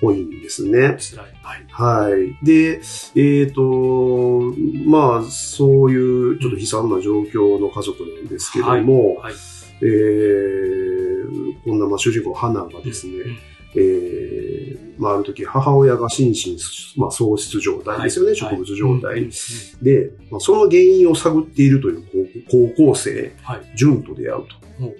[0.00, 0.96] ぽいんですね。
[1.42, 2.10] はい。
[2.10, 2.44] はい。
[2.44, 2.80] で、
[3.14, 4.52] えっ、と、
[4.86, 9.34] まあ、そういうちょっと悲惨な状況の家族なんですけども、はい。
[9.82, 11.00] えー
[11.64, 13.38] こんな、まあ、主人公、花がですね、うん
[13.74, 14.09] えー
[15.00, 16.56] まあ、ある時、母親が心身、
[16.96, 19.18] まあ、喪失状態ですよね、はい植物状態。
[19.18, 19.30] うんうん
[19.82, 22.04] で、まあ、その原因を探っているという
[22.46, 23.60] 高高校生、はい。
[23.74, 24.46] 純と出会う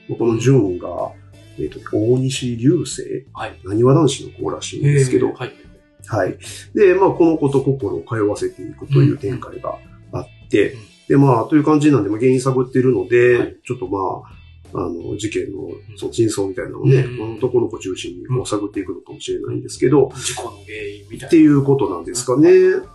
[0.08, 0.16] と。
[0.16, 1.12] この純が、
[1.58, 3.60] えっ、と、大西流星はい。
[3.64, 5.52] なにわ男子の子らしいんですけど、えーはい。
[6.06, 6.38] はい。
[6.74, 9.76] で、まあ、この子と心を通わせていくという展開が
[10.12, 13.98] あって、うんで、まあ、という感じなんで、まあ、原因探ってるので、はいちょっとま
[14.30, 14.39] あ、
[14.72, 21.26] あの、事件の、その真相みたいなのをね、うん男の子中心にこう探っていくのかもしれないんですけど、事故の原因みたいな。
[21.28, 22.50] っていうことなんですかね。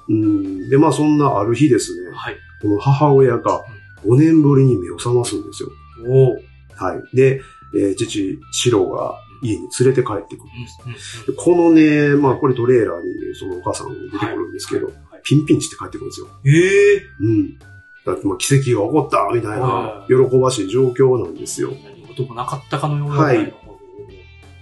[0.10, 0.70] うん。
[0.70, 2.36] で、まあ、そんなある日ですね、はい。
[2.62, 3.64] この母親が
[4.06, 5.70] 5年ぶりに目を覚ますんですよ。
[6.08, 6.34] お
[6.76, 7.16] はい。
[7.16, 7.42] で、
[7.76, 10.50] えー父、シロが家に連れて帰ってくる。
[10.88, 16.28] うんでこのね、まあこれトレーラーにそのお母さん出てくるんですけど、はいはいピンピンして帰ってくるんですよ。
[16.46, 17.58] ええうん。
[18.06, 21.72] だってまあ奇跡が起こったみたいなは、喜ばしい状況なんですよ。
[21.84, 23.15] 何事もなかったかのような。
[23.15, 23.54] はい。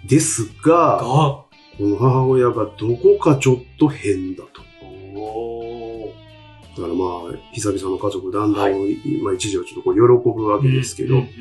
[0.08, 1.48] ですが、が、こ
[1.80, 4.64] の母親がどこかちょっと変だと。
[6.76, 8.78] だからまあ、久々の家族団らん、は
[9.22, 10.02] まあ一時はちょっとこう喜
[10.36, 11.32] ぶわけですけど、うんうんうん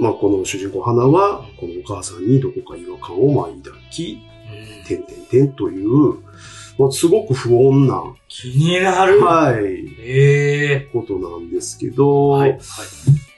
[0.00, 4.18] まあこの主人公花は、このお母さんにどこか違和感をまあ抱き、
[4.50, 4.84] うん。
[4.84, 6.18] てんてんてんという、
[6.78, 9.20] まあ、すごく不穏な、気になる。
[9.24, 9.64] はい、
[10.00, 12.50] ええことなんですけど、はい。
[12.50, 12.60] はい。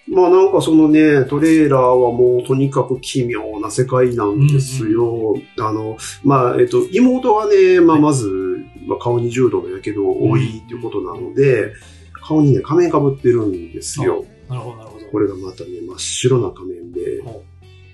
[0.08, 5.34] まあなんかそのね、トレーラーはもうとにかく奇妙な世界なんですよ。
[5.58, 11.72] あの、まあ、えっと、妹がね、まあはいまず、まあ、顔に重度のやけど多いっていうことなので、
[12.12, 14.24] 顔にね、仮面かぶってるんですよ。
[14.48, 15.06] なるほど、なるほど。
[15.06, 17.42] これがまたね、真っ白な仮面でほ、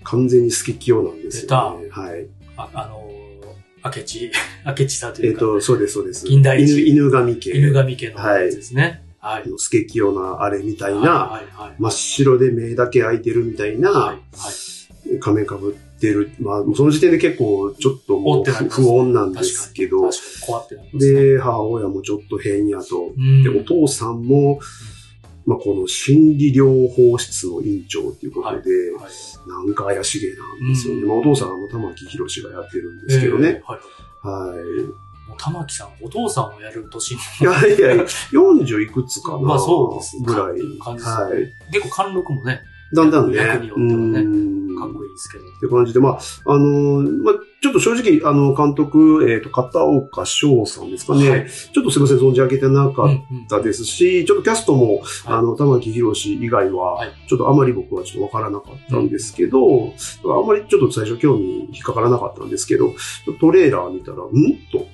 [0.04, 1.88] 完全にスケキヨなんですよね。
[1.90, 2.26] はい。
[2.56, 3.31] あ、あのー、
[3.84, 4.30] 明智、
[4.66, 6.26] 明智さんというか、えっと、そうです、そうです。
[6.26, 7.50] 銀田一犬、犬神家。
[7.52, 9.02] 犬神家のやつですね。
[9.18, 9.44] はい。
[9.56, 11.08] スケキヨなあれみたいな、はい、
[11.56, 11.74] はい、はい。
[11.78, 15.18] 真っ白で目だけ開いてるみたいはい、なはい。
[15.20, 16.30] 仮面かぶってる。
[16.40, 20.10] まあ、その時点で結構ちょっと不穏なんですけど。
[20.94, 23.12] で、母親もちょっと変やと。
[23.16, 24.60] うんで、お父さんも、
[25.46, 29.48] まあ、この心理療法室の院長っていうことで、はい。
[29.48, 31.02] なんか怪しげなんですよね。
[31.02, 33.48] うんまあ、お父さんはもう玉木宏がやってるんですけどね。
[33.48, 34.54] えーはい。
[34.54, 34.82] はい。
[35.28, 37.20] もう玉木さん、お父さんをやる年に。
[37.40, 40.58] いやいやいや、40いくつかな、まあそうですぐらい。
[40.78, 41.52] 感じですはい。
[41.72, 42.62] 結構貫禄もね、
[42.94, 43.36] だんだんね。
[43.36, 44.20] 役によってはね。
[44.20, 44.22] う
[44.74, 44.76] ん。
[44.78, 45.44] かっこいいですけど。
[45.44, 51.46] って感じで、まあ、あのーまあ、ちょっと正直、あの、監督、えっ、と、片岡翔さんですかね、はい。
[51.48, 55.02] ちょっとすみません、存じ上げてなかっうんうんたですし、ちょっとキャストも、はい。
[55.26, 59.58] あの、玉木宏以外ははい、ちょっとあまり僕はちょっとわからなかったんですけど、
[60.24, 62.92] あまりちょっと最初興味引っかからなかったんですけど、
[63.40, 64.20] トレーラー見たら、ん？
[64.72, 64.86] と、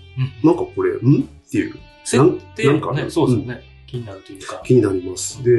[0.45, 1.23] なんかこれ、ん？
[1.23, 1.75] っていう。
[2.05, 2.25] 設
[2.57, 3.63] 定なんかねそうですよね。
[3.89, 4.61] 気になるというか。
[4.65, 5.43] 気になります。
[5.43, 5.51] で、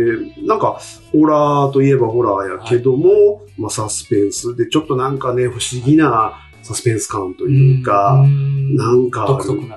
[0.46, 0.80] なんか、
[1.12, 9.28] ホラーといえばホラーやけども、まあサスペンスで、ちょっとなんかね、不思議なサスペンス感というか、うんなんか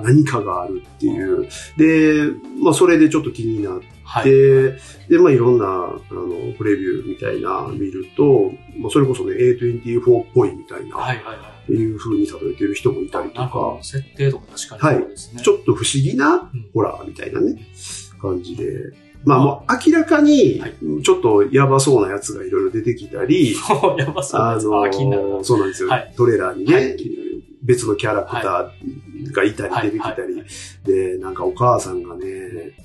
[0.03, 1.49] 何かがあるっていう。
[1.79, 2.31] で、
[2.62, 4.31] まあそれでちょっと気になって、はい。
[4.31, 5.69] で、まあいろんな、あ
[6.15, 11.73] の、プレビューみたいな見ると、まあそれこそね、A24 っぽいみたいな、はいはいはい。
[11.73, 15.43] いう風に例えてる人もいたりとかなるほど、設定とか確かにそうですね。
[15.43, 17.57] ちょっと不思議なうんホラーみたいなね、
[18.23, 18.93] 感じで。
[19.25, 23.55] まあもう明らかにはい、ちょっとやばそうなやつがいろいろ出てきたり、
[23.99, 24.67] やばそうなあやつ。
[24.69, 25.89] あ気になそうなんですよ。
[25.89, 26.13] はい。
[26.17, 26.97] トレーラーにね、はい。
[27.63, 29.91] 別のキャラクターがいたりはい。
[29.91, 30.43] 出てきたり。
[30.85, 32.27] で、なんかお母さんがね、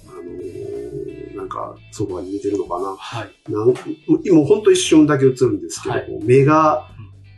[0.07, 2.95] あの、なんかそばに似てるのかな。
[2.95, 3.51] はい。
[3.51, 6.87] なんもうほんと一瞬だけ映るんですけど、目が、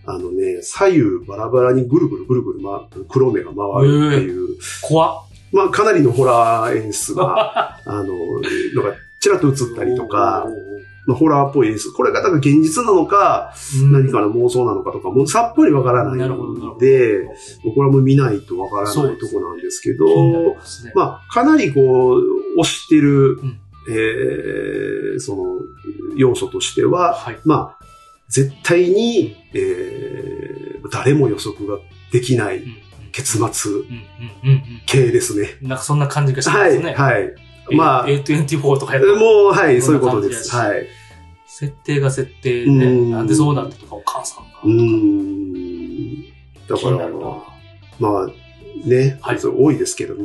[0.06, 5.29] あのね、左右バラバラにぐるぐるぐるぐる、ま、黒目が回るっていう、怖っ。
[5.52, 10.48] まあかなりのホラー演出が、 あの、のがちらっと映ったりとか、
[11.06, 11.92] まあ、ホラーっぽい演出。
[11.94, 16.78] これが多分現実なのか、うん何かの妄想なのかとか、もうさっぱりわからないのど。
[16.80, 17.26] で、
[17.76, 20.06] これはもう見ないとわからないとこなんですけど、
[20.94, 23.60] まあ、かなりこう、推してる、ん
[23.90, 25.44] えーその、
[26.16, 27.40] 要素としては、はい。
[27.44, 27.86] まあ、
[28.30, 30.60] 絶対に、えー
[30.92, 31.78] 誰も予測が
[32.12, 32.64] できない
[33.20, 33.72] 結末
[34.86, 35.58] 系ですね。
[35.62, 35.68] うん。
[35.70, 36.94] なんかそんな感じがしまはい、すね。
[36.94, 37.34] はい。
[37.72, 40.56] まあ A24 とかやったらもう、はい、そういうことです。
[40.56, 40.88] はい。
[41.46, 44.60] 設定が設定で、うんなんでそうなったとか、お母さんが。
[44.64, 46.24] うーん。
[46.68, 47.10] だから。
[48.00, 48.28] まあ、
[48.88, 50.24] ね、はい多いですけども、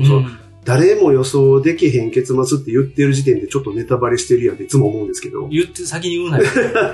[0.65, 5.47] 誰も予想できへん結末って言ってる時点でちょっとネタバレしてるやんっていつも思うんですけど。
[5.49, 6.45] 言って先に言うなよ。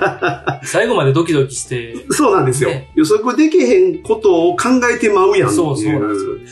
[0.63, 1.95] 最後までドキドキして。
[2.11, 6.43] そうなんですよ、ね予測できへんことを考えてまうやんってそうそうなんですいう、よね。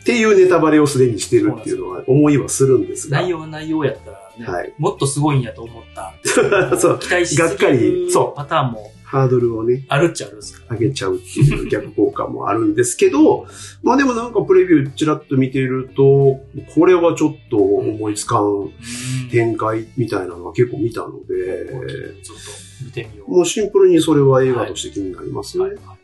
[0.00, 3.20] っていうネタバレをすでにしてるっていうのは思いはするんですが。
[3.20, 6.14] 内容が内容やったらね、はいもっとすごいんやと思った。
[6.78, 10.74] そう期待しすぎがっかりるそうパターンもハードルをね、あるっちゃあるんですか？
[10.74, 13.46] 上げちゃうっていう逆効果もあるんですけど、
[13.84, 16.40] まあでもなんかプレビューちらっと見てると、
[16.74, 18.72] これはちょっと思いつかんうん
[19.30, 22.42] 展開みたいなのは結構見たので、ちょっと
[22.84, 23.30] 見てみよう。
[23.30, 25.64] もうシンプルにそれは映画として気になりますね。
[25.64, 25.95] はいはいうん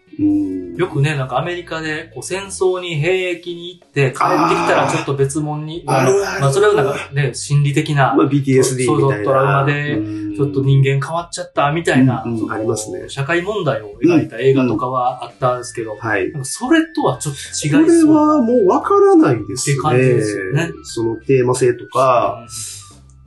[0.76, 6.40] よくね、なんかアメリカでこう戦争に兵役に行って帰ってきたらちょっと別物に、あるある。
[6.40, 9.24] まあそれはなんかね、心理的な、まあうみたいな。
[9.24, 10.22] トラウマでうん。
[10.34, 12.38] ちょっと人間変わっちゃったみたいな、うんうん。
[12.38, 13.08] そのありますね。
[13.08, 16.30] 社会問題を描いた映画とかはあったんですけど、はい。
[16.32, 18.14] なんかそれとはちょっと違いそう。
[18.14, 20.14] はもうわからないですって感じね。
[20.14, 20.70] ですよね。
[20.84, 22.46] そのテーマ性とか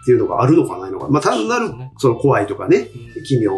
[0.02, 1.08] っていうのがあるのかないのか。
[1.10, 3.24] まあ単なるその怖いとかね、うん。
[3.24, 3.54] 奇妙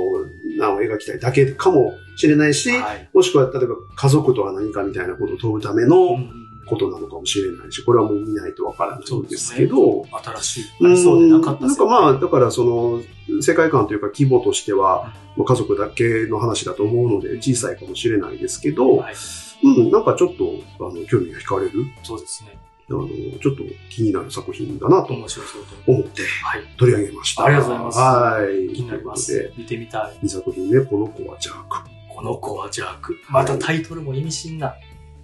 [0.58, 3.10] なを描きたいだけかもしれないし、はい。
[3.14, 6.48] もしくは例えば家族とは何かみたいなことを問うためのうん。
[6.68, 10.06] ことなのかもしれないし、これはもう見ないとわからないんですけど、
[10.42, 19.16] 新しい、ありそうでなかったなんかまあ、だからその、世界観というか規模としては、もう家族だけの話だと思うので小さいかもしれないですけど、はい、
[19.64, 22.57] うん、なんかちょっと、あの、興味が惹かれる、そうですね。
[22.90, 26.62] あの、ちょっと気になる作品だなと面白そうと思ってはい。
[26.78, 27.46] 取り上げました。
[27.46, 28.74] ありがとうございますはい。
[28.74, 29.54] 気になります。
[29.58, 30.02] 見てみたい。
[30.02, 31.86] ことで、2作品目、この子は邪悪。
[32.10, 33.18] この子は邪悪。
[33.30, 34.74] またタイトルも意味深な。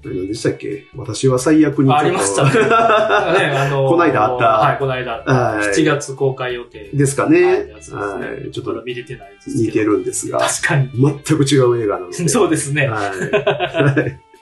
[0.03, 0.83] 何でしたっけ？
[0.97, 5.31] 私は最悪にありましたね ね、あのーこないだあったはい、この間あった。
[5.33, 6.89] はい7月公開予定。
[6.93, 7.53] ですかはいね。
[7.53, 8.51] はい。
[8.51, 9.81] ちょっと見れてないです似て。
[9.81, 10.89] るんですが、確かに。
[10.93, 12.27] 全く違う映画なので。
[12.27, 12.87] そうですね。
[12.89, 14.19] はい。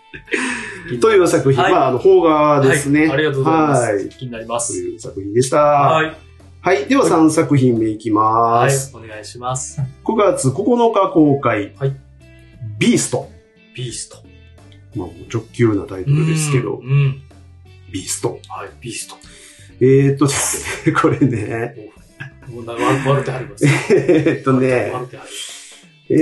[0.91, 3.01] はいという作品、はいまあ、あの、邦画ですね。
[3.01, 3.81] はいありがとうございます。
[3.81, 4.09] はい。
[4.09, 4.73] 気になります。
[4.73, 5.57] という作品でした。
[5.57, 6.15] は。
[6.63, 6.85] はいい。
[6.85, 8.95] では3作品目いきまはいす。。
[8.95, 9.81] お願いします。
[10.03, 11.73] 9月9日公開。
[11.77, 11.95] はい
[12.77, 13.29] ビースト。
[13.75, 14.17] ビースト。
[14.95, 17.21] まあ、もう直球なタイトルですけどうん、うん。
[17.91, 18.39] ビースト。
[18.49, 19.15] はい、ビースト。
[19.79, 21.91] えーっとですね、 これね。
[22.49, 22.75] もうあ
[23.39, 23.65] ります。
[23.65, 24.93] えーっとね、
[26.09, 26.13] え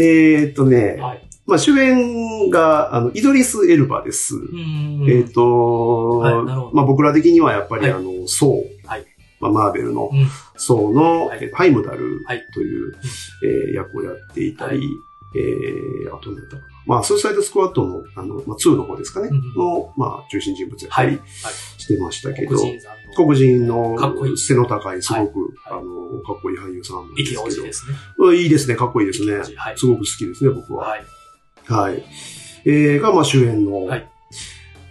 [0.48, 1.29] ーっとねる。、はい。
[1.50, 4.36] まあ、主演が、あの、イドリス・エルバです。
[4.36, 5.06] うん。
[5.10, 6.34] えーっと、はい
[6.74, 7.94] まあ、僕ら的にはやっぱり、はい。
[7.94, 8.88] あの、ソー。
[8.88, 9.06] はい。
[9.40, 10.28] まあ、マーベルのうん。
[10.56, 12.44] ソーの、はハイムダルはい。
[12.54, 12.94] という、
[13.44, 14.88] えー役をやっていたり、はい。
[15.36, 16.68] えー、あと何だったかな。
[16.88, 19.30] まあ、スーサイドスクワットの、あの、まあ、2の方ですかね。
[19.32, 21.22] うんの、まあ、中心人物やったりはい。
[21.78, 22.58] してましたけど、
[23.16, 23.96] 黒人の。
[24.38, 25.80] 背の高い、すごく、はい。
[25.80, 27.86] あの、かっこいい俳優さんです息がおじけです
[28.20, 28.36] ね。
[28.36, 29.44] いいですね、かっこいいですね。
[29.76, 30.88] すごく好きですね、僕は。
[30.90, 31.06] はい。
[31.70, 32.04] はい。
[32.66, 34.08] えー、が、まあ、主演のはい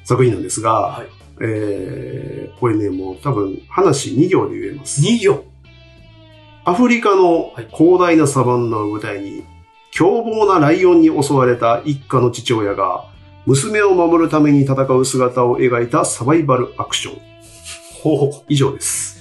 [0.04, 1.06] 作品なんですが、はい。
[1.40, 5.02] えー、これね、もう多分話2行で言えます。
[5.02, 5.44] 二行。
[6.64, 9.44] アフリカのはい広大なサバンナを舞台に、
[9.90, 13.06] 凶暴なライオンに襲われた一家の父親が、
[13.46, 17.20] 娘を守るために戦う姿を描いたサバイバルアクション。
[18.02, 18.44] ほう。
[18.48, 19.17] 以上です。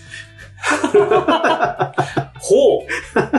[2.39, 2.87] ほう。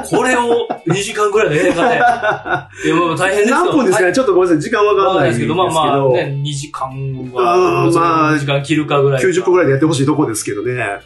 [0.04, 1.96] これを2時間ぐらいの映画で。
[2.86, 3.56] いや、もう大変ですよ。
[3.56, 6.88] 何分ですかね、ちょっとごめんなさい、時間わかんないんですけど、まあまあ、ね、2時間
[7.32, 9.28] は、まあ2時間切るかぐらいか。
[9.28, 11.00] 90分ぐらいでやってほしいとこですけどね。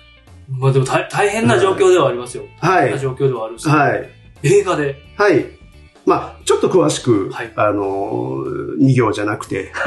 [0.48, 2.44] まあでも大大変な状況ではありますよ。
[2.60, 2.98] はい大変な。
[2.98, 3.68] 状況ではあるし。
[3.68, 4.10] はい。
[4.42, 4.96] 映画で。
[5.16, 5.46] はい。
[6.04, 9.72] まあ、ちょっと詳しく、はいあのー、2行じゃなくて、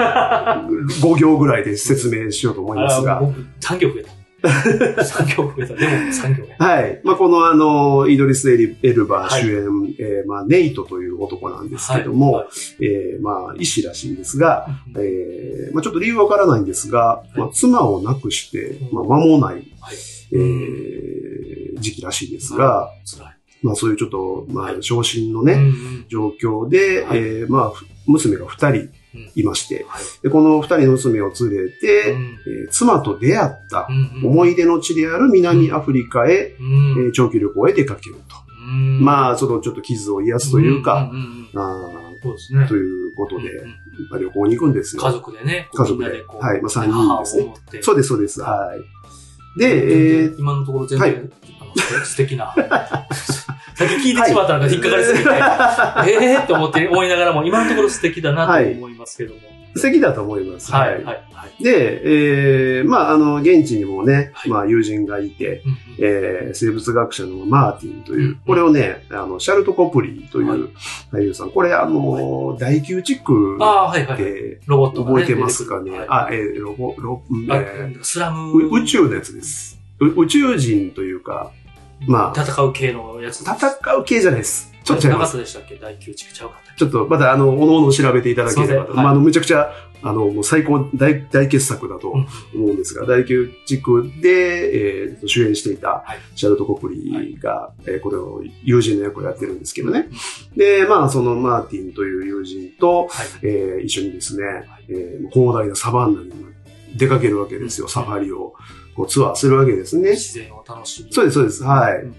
[1.02, 3.18] 5行ぐらいで説明しようと思いますが。
[3.18, 4.12] あ僕、3行増えた。
[5.02, 5.74] 3行増えた。
[5.76, 6.56] でも3行ね。
[6.60, 7.02] はい。
[7.04, 9.42] まあ、このあの、イドリス・エリエルバはい。
[9.42, 12.44] 主演、えーまあ、ネイトという男なんですけども、は
[12.80, 12.86] い。
[12.86, 17.40] えーまあ、医師らしいんですが、はいえーまあ、ちょっと理由わからないんですが、い。
[17.40, 18.94] まあ、妻を亡くして、うん。
[18.94, 19.64] まあ、間もない、はい。
[20.34, 22.90] えー時期らしいですが。
[23.62, 24.84] まあ、そういうちょっと、まあは、い。
[24.84, 26.06] 昇進のね、うんうん。
[26.08, 27.18] 状況で、はい。
[27.18, 28.90] えーまあ、ふ娘が二人
[29.36, 30.04] いまして、はい。
[30.24, 32.22] でこの二人の娘を連れて、うん。
[32.48, 33.94] えー妻と出会ったう
[34.24, 38.36] ん思い出の地である南アフリカへ、うんえー長期旅行へ出かけると。
[38.68, 39.04] うん。
[39.04, 41.12] まあ、そのちょっと傷を癒すというか、
[41.54, 41.82] あ
[42.24, 42.62] そうですね。
[42.64, 42.76] ーと。
[42.76, 43.76] いうことで、うんうん
[44.10, 45.02] まあ旅行に行くんですよ。
[45.02, 46.10] 家族でね、家族で。
[46.10, 47.44] みんなこうはいまあ三人ですね。
[47.44, 47.82] 母を持って。
[47.84, 48.42] そうです、そうです。
[48.42, 49.60] はい。
[49.60, 51.30] で、全え然今のところ全はい
[51.76, 52.54] 素敵な。
[53.76, 56.44] さっき聞いてしまったのが引っかかりすぎて、ええー？
[56.44, 59.42] って思って思いながらも、今のところ素敵だなと思いますけども。
[59.76, 60.72] ー、素敵だと思います。
[60.72, 61.14] はい、はい、は
[61.60, 61.64] い。
[61.64, 70.70] で、えー、まあ、あの、現地にもね、はいまあ、友人がいて、うんうんえー、生物学者のマーティンという、うんこれをね、あの、シャルト・コプリーといはいう
[71.12, 74.16] 俳優さん、これ、あの、大宮地区ああ、はい、はい。
[74.16, 75.92] ってロボットがね覚えてますかね。
[76.08, 79.80] あ、えー、ロボ、ロ、うんはいえあスラムーう宇宙のやつです。
[80.00, 81.52] う宇宙人というか、
[82.08, 83.42] まあ、戦う系のやつ。
[83.42, 83.56] 戦
[83.98, 84.72] う系じゃないです。
[84.84, 85.32] ちょっと違います。
[85.32, 85.76] たでしたっけ？
[85.78, 88.94] 大宮地区ちゃうかったっちょっと、また、あの、おのおの調べていただければと。
[88.94, 89.72] まあ、あの、めちゃくちゃ、
[90.04, 100.10] あの、もう最高、大、大傑作だとうん思うんですが、大宮地区で、えー主演していたはい、シャルト・コプリーが、えーこれを友人の役をやってるんですけどね。
[100.56, 103.28] で、まあ、そのマーティンという友人と、はい。
[103.42, 104.44] えー一緒にですね、
[104.90, 106.32] えー広大なサバンナに
[106.96, 108.54] 出かけるわけですよ、うんサファリを
[108.96, 110.12] こうツアーするわけですね。
[110.12, 111.12] 自然を楽しみ。
[111.14, 111.64] そうです、そうです。
[111.64, 112.04] はい。
[112.04, 112.16] うん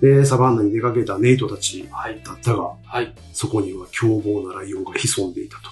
[0.00, 2.20] で、サバンナに出かけたネイトたちはい。
[2.22, 3.14] だったが、はい。
[3.32, 5.70] そこには凶暴なライオンが潜んでいたと。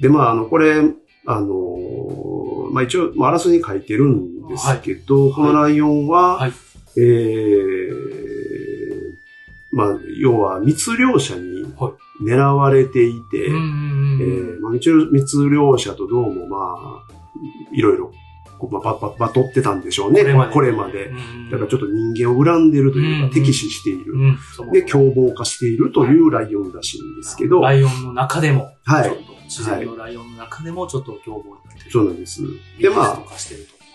[0.00, 0.82] で、まあ、あの、これ、
[1.26, 6.52] あのーまあ一応、まあ、あらすに書いてるんですけど、このライオンは、はい
[6.96, 7.94] えー、
[9.70, 16.76] まあ、要は密漁者にはい狙われていて、うんうんうんえうんーまあ、密漁者とどうもま
[17.08, 17.14] あ、
[17.72, 18.12] いろいろ、
[18.68, 20.24] こうまあ、バババトってたんでしょうね。
[20.52, 21.06] これまで。
[21.06, 21.50] うん。
[21.50, 23.30] だからちょっと人間を恨んでるというか、うん。
[23.30, 24.14] 敵視している。
[24.72, 29.12] で、凶暴化しているというライオンらしいんですけど、ライオンの中でも、はい。
[29.44, 31.90] 自然のライオンの中でもちょっと凶暴になってる。
[31.90, 32.42] そうなんです。
[32.80, 33.22] で、まあ。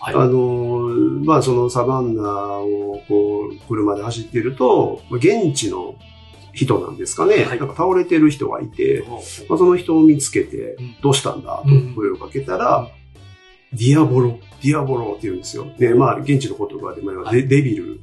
[0.02, 0.14] はい。
[0.14, 5.96] あのーまあそのサバンナをこう、車で走っていると、まあ現地の
[6.52, 7.58] 人なんですかね、はい。
[7.58, 9.04] なんか倒れてる人がいて、
[9.48, 11.94] まあ、その人を見つけてうん、どうしたんだとうん。
[11.94, 12.88] 声をかけたら、
[13.72, 15.66] ディアボロ、ディアボロって言うんですよ。
[15.78, 18.00] で、まあ、現地の言葉で、まあ、はいデ devil、うん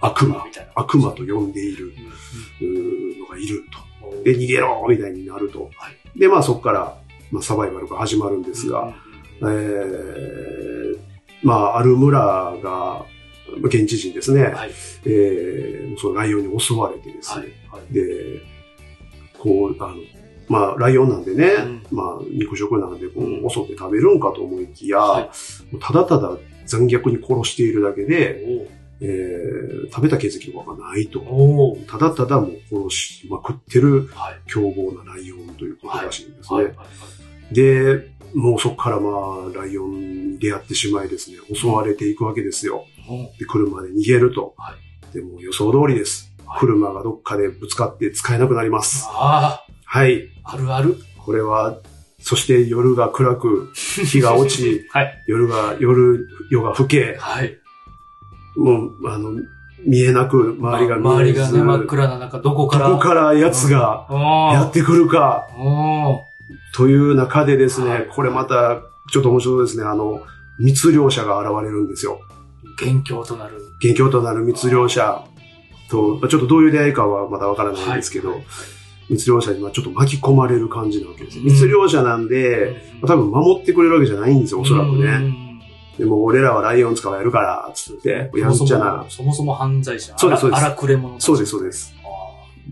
[0.00, 0.44] 悪魔。
[0.74, 1.92] 悪魔と呼んでいる
[3.20, 3.78] のがいると。
[3.78, 5.70] うんで、逃げろみたいになると。
[5.76, 6.98] はいで、まあそこから、
[7.30, 8.94] まあサバイバルが始まるんですが、
[9.40, 10.98] えー、
[11.42, 12.20] まあある村
[12.62, 13.04] が、
[13.62, 14.70] 現地人ですね、はい。
[15.04, 17.52] えー、そのライオンに襲われてですはいね、。
[17.70, 17.92] はい。
[17.92, 18.40] で、
[19.38, 19.96] こう、あの、
[20.48, 25.30] まあ、ライオンなんでね、うんまあ、肉食なんで、こう襲って食べるんかと思いきや、はい
[25.80, 26.36] ただただ
[26.66, 28.68] 残虐に殺しているだけで、
[29.00, 31.20] えー、食べた形跡がないと。
[31.88, 34.40] ただただもう殺しまくってるはい。
[34.46, 36.74] 凶暴なライオンということらしいんですね。
[37.50, 42.84] で、もうそこからまあ、ライオンに出会ってしまいですね、襲われていくわけですよ。
[43.38, 44.54] で、車で逃げると。
[44.56, 44.76] は
[45.12, 46.26] でも予想通りです。
[46.26, 49.06] はい車がどっかでぶつかって使えなくなります。
[49.08, 50.30] あはい。
[50.42, 50.96] あ、あるある。
[51.18, 51.76] これは、
[52.18, 55.22] そして夜が暗く、 日が落ち、はい。
[55.26, 57.58] 夜が、夜、夜が更け、はい。
[58.56, 59.32] もう、あの、
[59.86, 62.88] 見えなく、周りが見えず、周りがね、真っ暗な中、どこから？
[62.88, 65.46] どこから奴がおやってくるか、
[66.74, 68.80] という中でですね、はいこれまた、
[69.12, 70.22] ちょっと面白いですね、あの、
[70.58, 72.18] 密漁者が現れるんですよ。
[72.80, 73.60] 元凶となる。
[73.82, 75.22] 元凶となる密漁者
[75.90, 78.44] と、まあちょっとどういう出会いかはまだわからないんですけど、はい
[79.08, 81.38] 密漁者にはちょっと巻き込まれる感じなわけです。
[81.38, 82.68] うん密漁者なんで、
[83.02, 85.10] うん多分守ってくれるわけじゃないんですよ、おそらくうね。
[85.18, 85.60] ん
[85.98, 89.04] でも俺らはライオン捕まえるから、つって、やんちゃな。
[89.08, 90.16] そもそも犯罪者。
[90.16, 91.94] そうですそうです荒くれ者そうです、そうです。
[92.04, 92.08] あ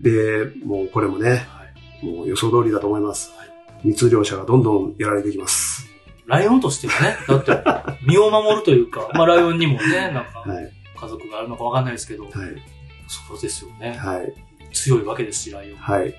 [0.01, 1.45] で、もうこれもね、
[2.01, 3.87] もう予想通りだと思いますはい。
[3.87, 5.85] 密漁者がどんどんやられていきます。
[6.25, 7.51] ライオンとしてはね、だって、
[8.07, 10.71] 身を守るというか、まあライオンにもね、なんか、はい。
[10.95, 12.31] 家族があるのかわかんないですけど、はい。
[13.07, 13.97] そうですよね。
[13.97, 14.33] はい。
[14.71, 15.77] 強いわけですし、ライオン。
[15.77, 16.07] はい。
[16.07, 16.13] うん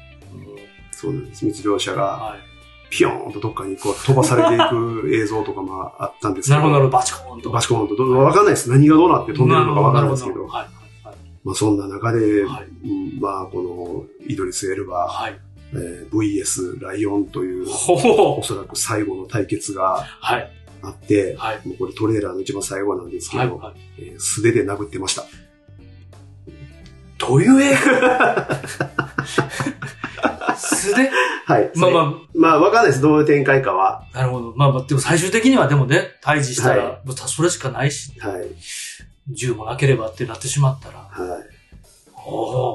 [0.90, 1.44] そうなんです。
[1.44, 2.36] 密漁者がは
[2.90, 6.42] ピヨーンとどっかにこう飛ばされていく映像とかもあったんでい。
[6.42, 6.61] すけど。
[6.61, 7.50] なるほど、なるほど、バチコーンと。
[7.50, 8.70] バチコーンとど、わかんないです。
[8.70, 10.46] 何がどうなって飛んでるのかわかんないですけど。
[10.46, 10.53] はい。
[10.53, 15.32] はいまあそんな中で、はいうんまあこのイドリス・エルバはい。
[15.72, 20.50] ー、えー VS ライオンという、おそらく最後の対決がはい。
[20.82, 21.61] あって、はい。
[21.66, 23.48] もうこれトレーラーの一番最後なんですけはい。
[23.48, 23.74] ど、はい。
[23.98, 25.24] えー素手で殴ってました。
[27.26, 28.60] どういう映画
[30.56, 31.10] 素で？
[31.46, 31.70] はい。
[31.76, 33.00] まあままあわかんないです。
[33.00, 34.04] どういう展開かは。
[34.12, 34.52] あ、なるほど。
[34.56, 38.46] まあまあ、でも最終的にはでもね、対峙したら、はもうそれしかないし、はい。
[39.28, 41.44] 銃もなければってなってしまったら、はい。
[42.24, 42.30] お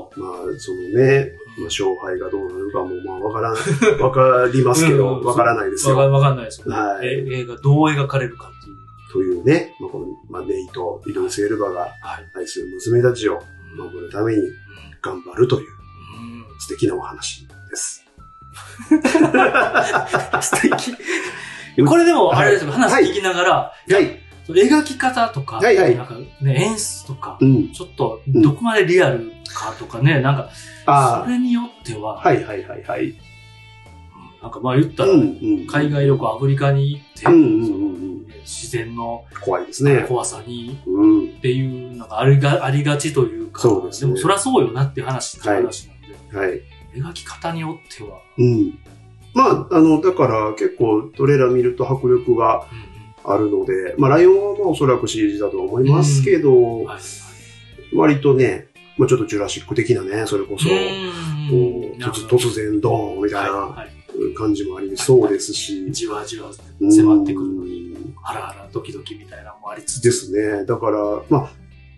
[0.10, 3.56] おまあ、そのね、まあ、勝敗がどうなるかも、まあ、わからん、
[4.02, 5.98] わかりますけうど、んわからないですよ。
[5.98, 6.76] わかんないですよね。
[6.78, 8.78] はいえ映画、どう描かれるかっていう。
[9.14, 11.92] というね、まあ、この、まあ、ネイとイドリス・エルバがはい。
[12.36, 13.42] 愛する娘たちを
[13.76, 14.44] 守るために
[15.02, 16.60] 頑張るといううん。
[16.60, 18.06] 素敵なお話です。
[20.42, 20.96] 素敵。
[21.86, 24.20] これでも、あれですよ、はい話聞きながら、はい。
[24.48, 27.72] 描き方とか、はいはいなんかね、演出とか、うん。
[27.72, 30.50] ちょっと、どこまでリアルかとかね、なんか、
[30.86, 33.16] あそれによっては、あ、はいはいはいはい。
[34.48, 35.12] うんなんかまあ言ったら。
[35.12, 38.28] 海外旅行アフリカに行って。
[38.42, 40.06] 自然の怖いですね。
[40.08, 41.26] 怖さにうん。
[41.26, 46.62] っていうのがありがありがちというか、そうですねもそりゃそうよなって話はい話なんで、はい。
[46.96, 48.80] 描き方によっては、うん。
[49.34, 52.66] まあ、あの、だから結構トレーラー見ると迫力が
[53.24, 57.00] あるので、まあ、ライオンはまあおそらく CG だと思いますけど、うんはい
[57.94, 58.68] 割とね、
[58.98, 63.88] まあ、ちょっとジュラシック的なね、それこそ、突突然ドーンみたいな
[64.36, 66.50] 感じもありそうですし、じわじわ
[66.80, 70.04] うん迫ってくるのに、ハラハラドキドキみたいなのもありつつ。
[70.04, 70.66] ですね。
[70.66, 71.00] だから、
[71.30, 71.52] まあ、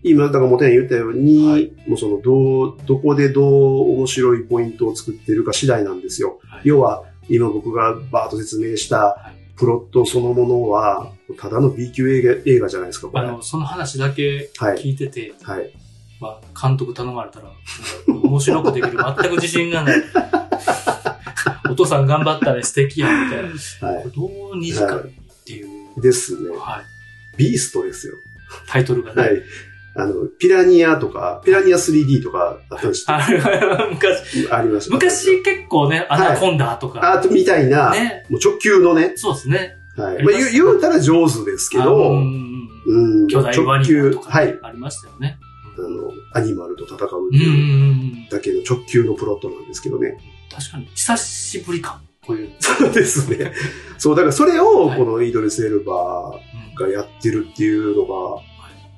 [0.03, 6.39] 今、だからもてん言ったように、はいもうその、どう、どこでどう面白いポイントを作ってるか次第なんですよ。
[6.43, 13.25] はい要は、今僕がバーッと説明した、プロットそのものは、ただの B 級映画映画じゃないですか、これ。
[13.25, 14.77] あの、その話だけはい。
[14.77, 15.71] 聞いてて、はい。
[16.19, 17.51] まあ、監督頼まれたら、
[18.07, 18.97] 面白くできる。
[18.97, 20.03] 全く自信がない。
[21.69, 23.49] お父さん頑張ったね、素敵やん、みたいな。
[23.97, 25.01] はどう2時間っ
[25.45, 25.67] ていう、
[25.97, 26.01] い。
[26.01, 26.49] ですね。
[26.57, 28.15] はい、ビーストですよ。
[28.67, 29.21] タイトルがね。
[29.21, 29.41] はい。
[29.95, 33.19] あの、ピラニアとか、ピラニア 3D とかあったんですあ
[33.91, 34.93] 昔、ありました。
[34.93, 38.25] 昔結構ね、アナコンダとか、あとみたいな、ね。
[38.29, 39.77] もう直球のね、そうですね。
[39.97, 40.23] はい。
[40.23, 44.59] まあ言うたら上手ですけあど、うんうん、巨大ワニ直球、とか、はい。
[44.61, 45.37] ありましたよね。
[45.85, 50.17] あの、アニマルと戦うっていうんだけの直球のプロットなんですけどね。
[50.51, 52.01] 確かに、久しぶりか。
[52.25, 52.49] こういう。
[52.59, 53.53] そうですね。
[53.97, 58.41] そう、だからそれを、はいこのイードレス・エルバーがやってるっていうのが、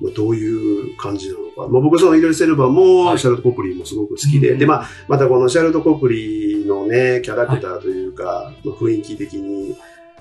[0.02, 1.68] まあ、どういう感じなのか。
[1.72, 9.76] まあ、僕そのイードレス・エルバーはいもシャルト・コプリーもすごく好きで、うんで、まあ、またこのシャルト・コプリーのね、キャラクターというか、まあ、雰囲気的に、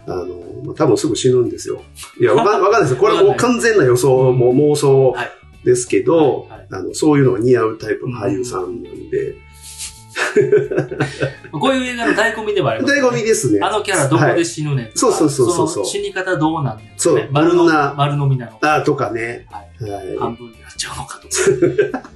[0.06, 0.26] あの、
[0.64, 1.82] まあ、多分すぐ死ぬんですよ。
[2.20, 2.96] いや、わかん ないですよ。
[2.98, 5.30] これはもう完全な予想、もう妄想はい
[5.64, 6.66] ですけど、はいはい。
[6.72, 9.36] あの、そういうのが似合うタイプの俳優さんなんで、
[11.52, 13.60] こういう映画の醍醐味ではあります、醍醐味ですね。
[13.62, 15.68] あのキャラどこで死ぬねんとか、そうそうそうそう。
[15.68, 17.28] そうの死に方どうなんねんとか、ね、そう。
[17.30, 19.46] 丸の丸飲みなのか、あとかね。
[19.50, 20.18] ははい。
[20.18, 22.10] 半分になっちゃうのかとか。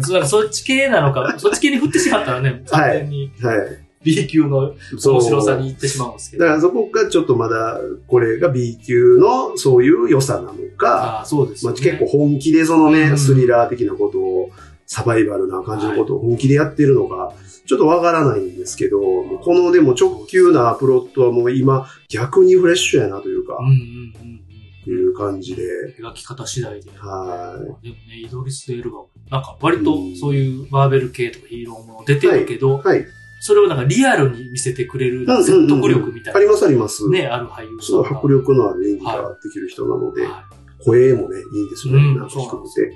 [0.26, 3.30] そっち系なのか、そっち系に振ってしまったらね、 完全に。
[3.40, 3.83] はい。
[4.04, 6.44] B 級の面白さに行ってしまうんですけど。
[6.44, 11.74] だからそこがちょっとまだ、これが B 級のそういう良さなのか、ああ、そうですまあ。
[11.74, 14.50] 結構本気でそのね、うんスリラー的なことを、
[14.86, 17.32] サバイバルな感じのことを本気でやってるのが、
[17.66, 24.44] ちょっとわからないんですけど、もうこのでも直球なプロットはもう今逆にフレッシュやなというかうん、うんうんうん。
[24.86, 25.62] いう感じで、
[25.98, 26.90] 描き方次第で。
[26.98, 32.86] はでもね、イドリス・エルバなんか割とそういうマーベル系とかヒーローもの出てるけど、い。
[32.86, 33.06] はい。
[33.46, 36.38] それをなんかリアルに見せてくれるうんうんうん説得力みたいな。
[36.40, 37.10] ありますあります。
[37.10, 37.82] ね、ある俳優さんが。
[37.82, 40.44] すごい迫力のある演技ができる人なので、は
[40.82, 41.92] 声もね、いいんですい。
[41.92, 42.04] よね。
[42.04, 42.90] うんなんか低くて。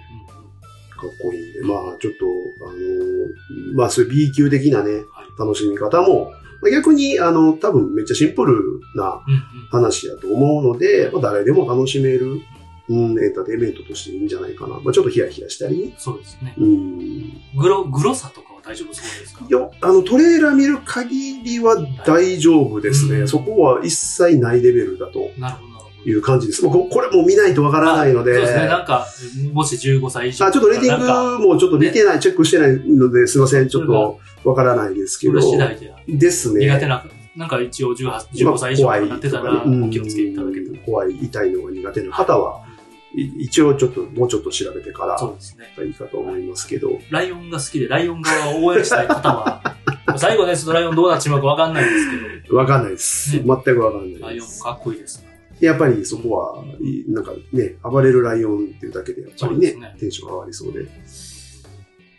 [0.96, 2.24] かっこいいんで、まあちょっと、
[2.66, 5.04] あのーまあそういう B 級的なね、はい
[5.38, 6.30] 楽しみ方も、
[6.62, 9.40] まあ逆に、あの、多分めっちゃシンプルなうんうん
[9.70, 12.40] 話やと思うので、まあ誰でも楽しめる、
[12.88, 14.80] うん、エンターテインメントとしていいんじゃないかな。
[14.82, 16.54] まあちょっとヒヤヒヤしたり、そうですね。
[16.58, 17.58] うん。
[17.60, 19.44] グロ、グロさとかは大丈夫そうですか？
[19.48, 23.20] いや、あの、トレーラー見る限りは大丈夫ですね。
[23.20, 25.68] うんそこは一切ないレベルだとなるほど。
[26.04, 26.64] いう感じです。
[26.64, 28.66] もうここれも見ないとわからないので、そうですね。
[28.66, 29.06] なんか、
[29.52, 35.40] もし15歳以上あ、ちょっとレーティングもちょっと見てない、チェックしてないので、すいません、ちょっとわからないですけど。
[35.40, 36.66] 次第でですね。
[36.66, 37.04] 苦手な、
[37.36, 40.78] なんか一応18 15歳以上になってたら、お気をつけいただけたら。
[40.86, 42.67] 怖い、痛いのが苦手な方は、い
[43.14, 45.72] 一応ちょっと、もうちょっと調べてからそうですね。
[45.76, 46.98] がいいかと思いますけど。
[47.10, 49.76] ライオンが好きで、ライオン側を応援したい方は、
[50.16, 53.36] 最後ね、ちょっとライオンどうなっちまうかわかんないんですわかんないです。
[53.36, 54.62] ね全くわかんけど、ライオンもないです。
[54.62, 55.28] かっこいいですね。
[55.60, 60.86] やっぱりそこは、いなんかね、暴れるライオンっていうだけで、やっぱりねねテンションが上がりそうで。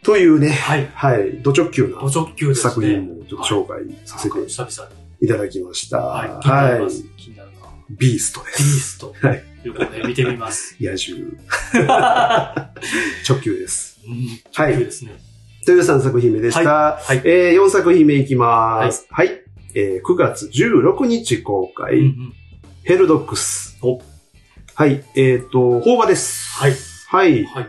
[0.04, 0.90] というね、はい。
[0.94, 2.00] はい、ド直球な。
[2.56, 5.10] 作品もちょっと紹介させて。
[5.22, 6.00] いただきました。
[6.00, 6.30] はい。
[6.42, 7.04] 気になります。
[7.18, 7.58] 気になるな。
[7.90, 8.96] ビーストでビーす。
[8.96, 9.14] スト。
[9.22, 9.44] はい。
[9.62, 10.76] ということで、見てみます。
[10.82, 11.26] 野獣。
[11.26, 11.34] う
[11.84, 11.88] ん
[13.28, 13.99] 直球です。
[14.57, 15.20] 直球ですね。
[15.66, 16.97] という3作品目でした。
[17.01, 17.22] はい。
[17.26, 19.05] えー、4作品目いきます。
[19.10, 19.41] はい。
[19.76, 22.34] えー、9月16日公開、うんうん
[22.82, 23.78] ヘルドックス。
[23.84, 24.01] お
[24.74, 25.03] はい。
[25.16, 26.57] えっ、と、邦画です。
[26.57, 26.74] はい。
[27.07, 27.45] はい。
[27.45, 27.68] はい。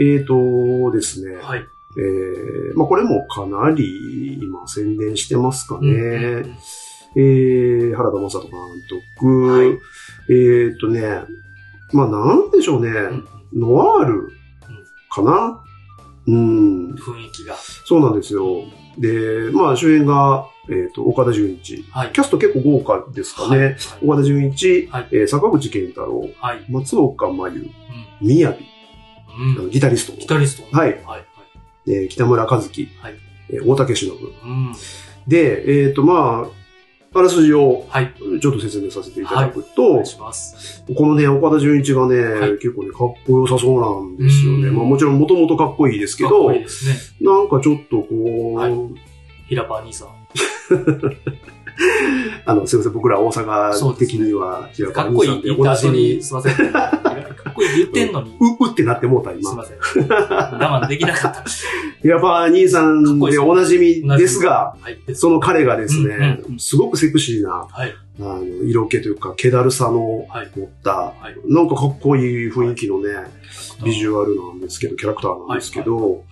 [0.00, 1.36] えっ、とですね。
[1.36, 1.60] はい。
[1.60, 5.80] えー、まあこれもかなり今宣伝してますかね。
[5.80, 6.56] うんうんうん
[7.16, 8.50] えー、原田正人監
[9.18, 9.46] 督。
[9.48, 9.78] はい
[10.28, 11.02] えっ、とね、
[11.92, 12.90] まあなんでしょうね。
[12.90, 14.32] うんノワール
[15.10, 15.62] かな？
[16.26, 16.94] うん。
[16.94, 17.54] 雰囲気が。
[17.84, 18.62] そうなんですよ。
[18.98, 21.84] で、まあ主演が、えっ、と、岡田准一。
[21.90, 22.12] はい。
[22.14, 23.58] キャスト結構豪華ですかね。
[23.58, 23.76] はい。
[24.06, 26.64] 岡田准一、はいえー坂口健太郎、はい。
[26.70, 28.64] 松岡真優、うみやび、
[29.44, 29.64] ん。
[29.64, 29.70] うん。
[29.70, 30.74] ギタリストギタリスト。
[30.74, 31.02] はいはい。
[31.04, 31.24] はい。
[31.88, 33.14] えー北村和樹、はい
[33.50, 34.28] えー大竹しのぶ。
[34.28, 34.72] うん。
[35.28, 36.61] で、えっ、と、まあ、
[37.14, 38.12] あらすじをはい。
[38.40, 40.82] ちょっと説明させていただくおと、願いします。
[40.96, 44.68] このね、岡田准一がね、はい結構ね、かっこよさそうなんですよね。
[44.68, 46.94] うんまあもちろんもともとかっこいいですけど、かっこいいですね。
[47.20, 48.72] なんかちょっとこう、はい
[49.48, 50.08] 平パー兄さん。
[52.44, 56.72] あの、すいません、僕ら大阪的には、平かっこいい言った後に、、すいません。
[56.72, 59.54] かっこいいって言ってんのに、う、うってなってもうた、すい今。
[59.54, 59.78] ません。
[60.08, 61.44] 我慢できなかった。
[62.02, 65.14] 平川兄さんでおなじみですが、はい。
[65.14, 67.94] その彼がですね、すごくセクシーな、はい。
[68.20, 70.50] あの、色気というか、気だるさのはい。
[70.56, 71.52] 持った、はい。
[71.52, 73.08] なんかかっこいい雰囲気のね、
[73.84, 76.24] ビジュアルなんですけど、キャラクターなんですけど、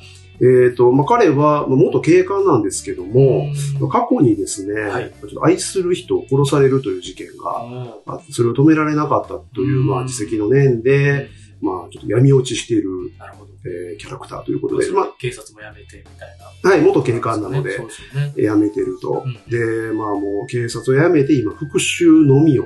[0.42, 3.48] えっ、と、まあ、彼は、まあ元警官なんですけども、
[3.80, 11.28] うん過去にですね、はいちょっと愛する人を殺されるという事件があって、それを止められなかったという、うんまあ、自責の念で、
[11.60, 13.50] まあ、ちょっと闇落ちしている、なるほど。
[13.66, 16.28] えーキャラクターということで、ま警察も辞めてみたい
[16.64, 16.70] あ、な。
[16.70, 17.80] はい、元警官なのでです
[18.16, 18.32] よね。
[18.34, 19.24] 辞めてると。
[19.26, 22.64] うんで、まあもう警察を辞めて、今、復讐のみを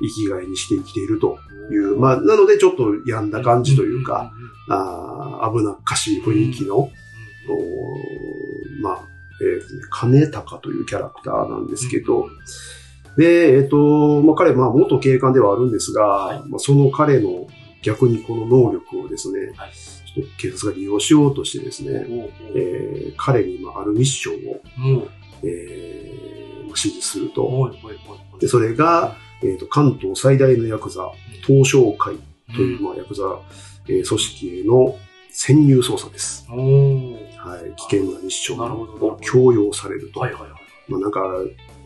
[0.00, 1.38] 生きがいにして生きていると
[1.70, 4.32] いう、まあ、なのでちょっと病んだ感じというか、、
[4.68, 6.90] あー危なっかしい雰囲気の、おー
[8.82, 9.08] まあ、
[9.42, 9.60] えー
[9.90, 12.28] 金高というキャラクターなんですけど、
[13.16, 16.38] で、えっ、と、まあ、彼、まあ、元警官ではあるんですが、はい。
[16.48, 17.46] まあ、その彼の
[17.82, 19.72] 逆にこの能力をですね、はい。
[19.72, 22.30] ちょっと警察が利用しようとしてですね、おうおう。
[22.56, 25.06] えー彼に、まあ、あるミッションを、
[25.42, 27.70] えーまあ指示すると。
[28.40, 31.08] で、それが、えっ、と、関東最大のヤクザ、
[31.46, 32.16] 東商会
[32.56, 33.22] という、うんまあ、ヤクザ、
[33.88, 34.96] えー組織への
[35.30, 36.46] 潜入捜査です。
[36.48, 37.74] はい。
[37.76, 40.20] 危険なミッションを強要されると。
[40.20, 40.50] はいはいはい。
[40.88, 41.20] まあ、なんか、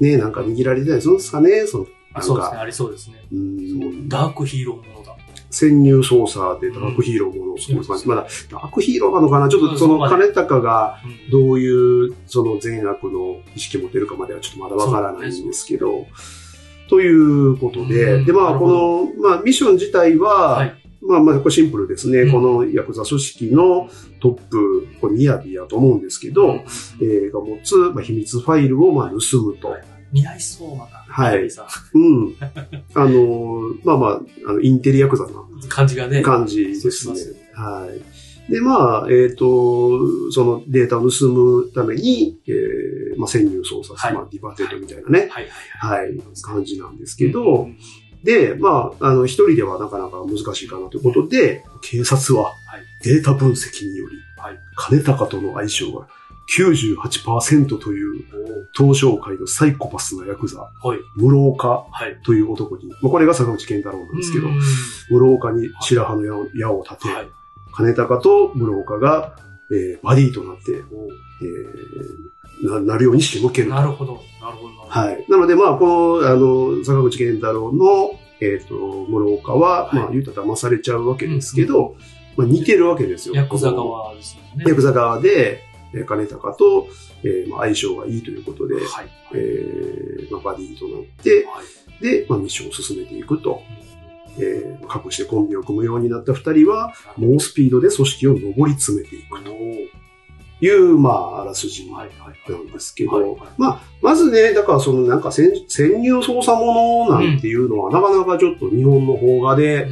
[0.00, 2.56] ね、なんか握られてたりするんですかね、その、あ、なんそうですね。
[2.56, 3.26] か、ありそうですね。
[3.32, 5.16] うーんダークヒーローものだ。
[5.50, 7.56] 潜入捜査でダークヒーローものを。
[8.06, 9.48] まだ、ダークヒーローなのかな？
[9.48, 16.06] ちょっとその、金高がうんどういう、その善悪の意識を持てるかまではちょっとまだわからないんですけど、
[16.90, 20.74] ということうで、んで、まあ、この、まあ、ミッション自体は、はい。
[21.00, 22.22] まあまあ、これシンプルですね。
[22.22, 23.88] うんこのヤクザ組織の
[24.20, 26.64] トップ、これミヤビやと思うんですけど、
[27.00, 29.76] えーが持つ、まあ、秘密ファイルをまあ盗むと。
[30.12, 30.86] 見合いそうな。
[30.86, 32.34] はいさうん。
[32.94, 35.34] あのーまあまあ、あの、インテリヤクザなん
[35.68, 36.22] 感じがね。
[36.22, 37.36] 感じですねす。
[37.54, 37.88] は
[38.48, 38.52] い。
[38.52, 47.68] で、まあ、えっ、と、そのデータを盗むために、えーまあ、潜入捜査、はいまあ、ディバテートみたいなね、はいはいはい、感じなんですけど、
[48.24, 52.54] で、まあ、あの、一人ではなかなか難しいかなということで、警察ははい。
[53.04, 54.58] データ分析により、はい。
[54.76, 56.08] 金高との相性が
[56.56, 58.24] 98%という
[58.76, 60.98] お東商会のサイコパスなヤクザ、ーはい。
[61.16, 62.16] 室岡はい。
[62.24, 64.60] という男に、まあ、これが坂口健太郎なんですけどう、ん
[65.10, 67.28] 室岡に白羽の矢を矢を立て、はい。
[67.72, 69.36] 金高と室岡が、
[69.70, 72.27] えーバディとなって、えー
[72.62, 73.74] な、なるように仕向けると。
[73.74, 74.22] なるほど。
[74.40, 74.74] なるほど。
[74.88, 75.24] はい。
[75.28, 78.74] なので、まあ、この、あの、坂口健太郎の、えっ、と、
[79.08, 81.96] 室岡は、はいまあ、言うたら騙されちゃうわけですけど、
[82.36, 83.34] まあ、似てるわけですよ。
[83.34, 84.64] ヤクザ側ですよね。
[84.66, 85.62] ヤクザ側で、
[85.94, 86.86] えー金高と、
[87.24, 88.84] えーまあ、相性がいいということで、はい。
[89.34, 91.62] えーまあ、バディとなって、は
[92.00, 92.02] い。
[92.02, 93.62] で、まあ、ミッションを進めていくと。
[94.40, 99.50] えー、隠してコンビを組むようになった二人は、猛スピードで組織を上り詰めていくと
[100.60, 101.88] いう、まあ、あらすじ。
[101.90, 109.88] なんですけど、まあ、まずね、だからそのなんか潜潜入捜査ものなんていうのは、なかなかちょっと日本の邦画で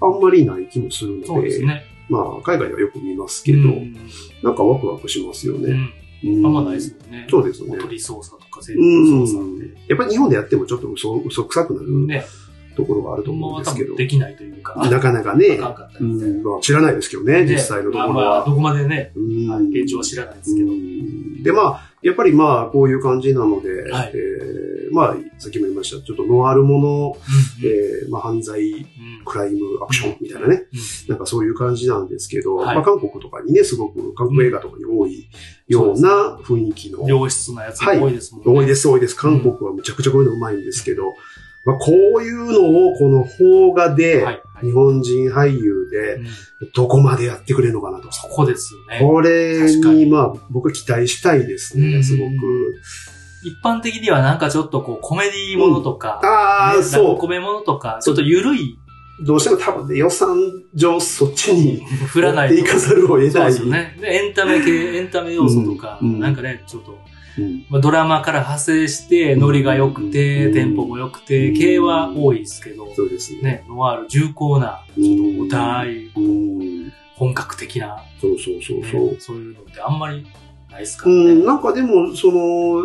[0.00, 1.86] あんまりない気もするので。
[2.08, 3.96] まあ、海外ではよく見ますけど、うん
[4.42, 5.74] なんかワクワクしますよね。
[6.22, 7.26] あんまないですもんね。
[7.28, 9.88] そうですねおとり捜査とか全う部捜査んって。。
[9.88, 12.24] やっぱり日本でやってもちょっと嘘嘘くさくなるね。
[12.76, 14.74] ところがあると思うんですけど、分できないというか。
[14.88, 15.58] なかなかね。
[15.58, 18.46] まあ、知らないですけどね、実際のところまあまあは。
[18.46, 20.70] どこまでね、現状は知らないですけど。
[20.70, 21.42] うん。
[21.42, 24.12] で、まあ、やっぱりまあ、こういう感じなので、はい。
[24.14, 27.16] えーまあ、さっきも言いました、ちょっとノワールもの、
[27.62, 28.86] うんえーまあ、犯罪、うん。
[29.24, 30.66] クライム、アクションみたいなね、
[31.08, 32.76] なんかそういう感じなんですけど、はい。
[32.76, 35.28] まあ、韓国とかにね、すごく、韓国映画とかに多い
[35.66, 38.52] ような雰囲気の、良質なやつが多いですもんね。
[38.52, 39.16] 多いです、多いです。
[39.16, 41.14] 韓国はむちゃくちゃこういうのうまいんですけど、
[41.66, 44.42] まあ、こういうのを、この邦画で、はい。
[44.62, 46.26] 日本人俳優でう、ん
[46.74, 48.10] どこまでやってくれるのかなと。
[48.10, 49.00] そこですよね。
[49.00, 52.32] これ確かにに、まあ、僕は期待したいですね、うんすごく。
[53.44, 58.78] 一般的にはなんかちょっとこうコメディものとか、ああ、ねそコメものとか、ちょっと緩い、
[59.20, 59.24] う。
[59.24, 60.36] どうしても多分ね、予算
[60.72, 62.54] 上そっちに振らないと。
[62.54, 63.50] 持っていかざるを得そうない。
[63.50, 63.98] ですよね。
[64.00, 67.15] で、エンタメ系、エンタメ要素とか、うんうんなんかね、ちょっと、うん
[67.68, 73.42] まあ、ドラマから派生して、ノリが良くて、うんテンポも良くて、うん系は多いですけど、そうですね。
[73.42, 75.04] ね、ノワール重厚な、うん
[75.40, 76.92] 重たい、うん。
[77.16, 79.20] 本格的な、そうそうそうねそう。
[79.20, 80.26] そういうのってあんまり
[80.70, 81.14] ないですかね。
[81.14, 82.82] ん、なんかでも、その、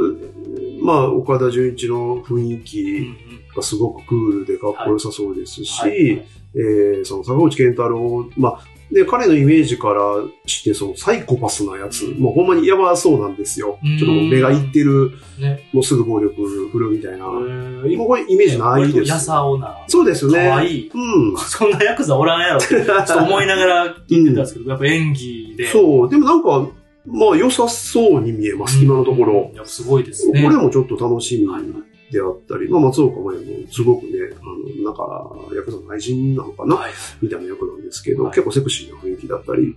[0.82, 3.08] まあ、岡田准一の雰囲うん気
[3.56, 10.02] がすごくクールでかっこよさそうですし、はいはいえーその坂口健太郎、まあ、で、彼のイメージから
[10.46, 13.80] して、そのサイコパスなやつ、もうほんまにやばそうなんですよ。
[13.84, 15.70] うんちょっともう目がいってる、ね。
[15.72, 16.36] もうすぐ暴力
[16.72, 17.18] 振るうみたいな。
[17.20, 19.10] えもうーこれイメージないです。
[19.10, 20.40] やさおな、そうですよね。
[20.44, 20.92] かわいい。
[20.94, 21.38] うん。
[21.38, 25.68] そんなヤクザおらんやろって、 ちょっと思いながら聞いてたんですけど、やっぱ演技で。
[25.68, 26.10] そう。
[26.10, 26.68] でもなんか、
[27.08, 29.56] まあ良さそうに見えます、今のところうん。。
[29.56, 30.42] いや、すごいですこね。
[30.44, 31.64] れもちょっと楽しみはい
[32.12, 36.92] であったり、まあ松岡茉優もすごくね、あの、なんか、ヤクザの愛人なのかな、はい。
[37.22, 39.76] みたいな役なんですけど、はい結構セクシーな雰囲気だったり、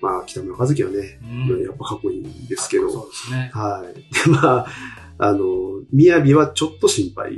[0.00, 3.50] まあ北村和樹はね、うんやっぱかっこいいんですけど、そうですね。
[3.54, 3.94] はい。
[3.94, 4.66] で、まあ、
[5.18, 5.38] あの、
[5.92, 7.32] 宮城はちょっと心配。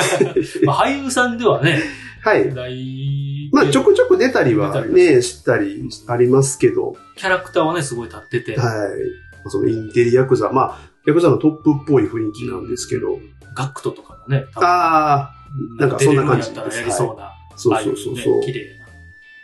[0.64, 1.82] まあ、俳優さんではね、
[2.22, 2.54] はい。
[2.54, 9.50] 大まあ、ちょくちょく出たり出はね、したりありますけど、キャラクターはね、すごい立ってて、はい。
[9.50, 13.18] そのインテリヤクザ、まあ、ヤクザのトップっぽい雰囲気なんですけど、
[13.54, 15.34] ガクトとかもね、ああ、
[15.78, 18.40] なんかそんな感じ出れるんやったらやりそうな、そうああいそうそうそう。
[18.40, 18.84] ね綺麗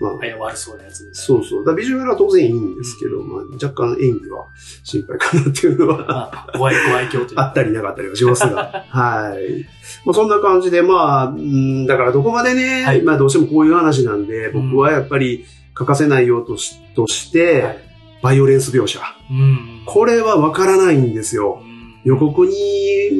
[0.00, 1.64] まあな、あや悪そうなやつみたいそうそう。
[1.64, 4.46] だビジュアルは当然いいんですけど、まあ、若干演技は
[4.82, 6.04] 心配かなっていうのはな。
[6.06, 7.48] まあ、ご愛、ご愛嬌というあか。
[7.50, 8.86] ったりなかったりはしますが。
[8.88, 9.66] はい。
[10.06, 15.44] まあ、そんな感じで、まあ、うんだからどこまでね、はいまあどうしてもこういう話なんで、うん僕はやっぱり
[15.74, 17.90] 欠かせないようとしとして、はい
[18.22, 19.00] バイオレンス描写。
[19.30, 19.82] うん。
[19.86, 21.62] これはわからないんですよ。
[22.04, 22.54] うん予告に、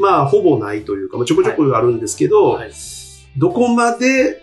[0.01, 2.73] まあ、ほぼないというか、まあ、ちょこちょこあるんですけど、はい。
[3.37, 4.43] どこまで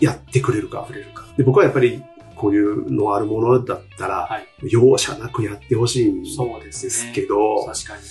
[0.00, 0.94] やってくれるか触。
[0.94, 1.24] れるか。
[1.36, 2.02] で僕はやっぱり、
[2.34, 4.46] こういうのあるものだったら、はい。
[4.70, 8.02] 容赦なくやってほしいんでそうですけど、確かに。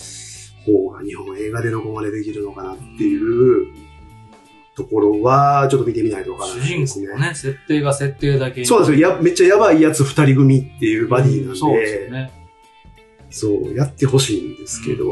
[0.66, 3.72] 方が日本映画でどこまでできるのかなっていう
[4.74, 7.06] ところは、ちょっと見てみないとわから主ないですね。
[7.06, 9.10] 人公のね、設定が設定だけにそうですよ。
[9.10, 12.45] や、めっちゃやばいやつ二人組っていうバディなんで、そうですよね。
[13.36, 15.04] そう、やってほしいんですけど、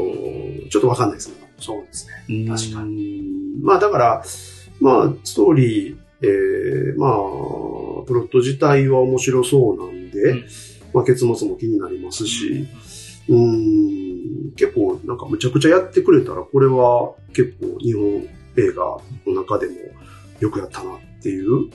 [0.69, 1.35] ちょっとわかんないですね。
[1.59, 2.45] そうですね。
[2.47, 3.21] 確かに。
[3.61, 4.23] まあだから、
[4.79, 7.11] まあ、ストーリー、えー、まあ、
[8.05, 10.45] プロット自体は面白そうなんで、うん
[10.95, 12.65] まあ結末も気になりますし、
[13.27, 19.73] うーん、結構なんかむちゃくちゃやってくれたら、これは結構日本映画の中でも
[20.39, 21.69] よくやったなっていう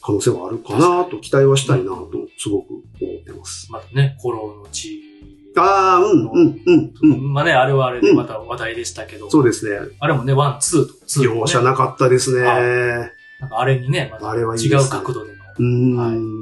[0.00, 2.82] 可能性はあるかなと期待はしたいなとすごく思
[3.20, 3.70] ってます。
[3.70, 5.09] またね、コロの地。
[5.56, 7.32] ああ、うん、うん、うん、うん。
[7.32, 9.78] まあね、あれはあれでまた話題でしたけど、そうですね。
[9.98, 12.42] あれもね、ワン、ツーと、ツーとね容赦なかったですね。
[12.42, 15.96] なんかあれにね、また違う角度でのうーん。
[15.96, 16.40] はい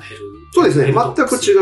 [0.00, 0.20] ヘル。
[0.52, 0.92] そうですね。
[0.92, 1.52] 全く違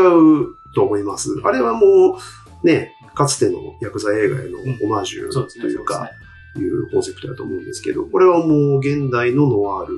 [0.43, 1.35] うと思います。
[1.43, 2.19] あれはも
[2.63, 5.31] う、ね、かつてのヤクザ映画へのオマージュ。
[5.31, 6.09] というか、
[6.57, 9.95] いうコンセプトだと思うんですけど、これはもう現代のノワール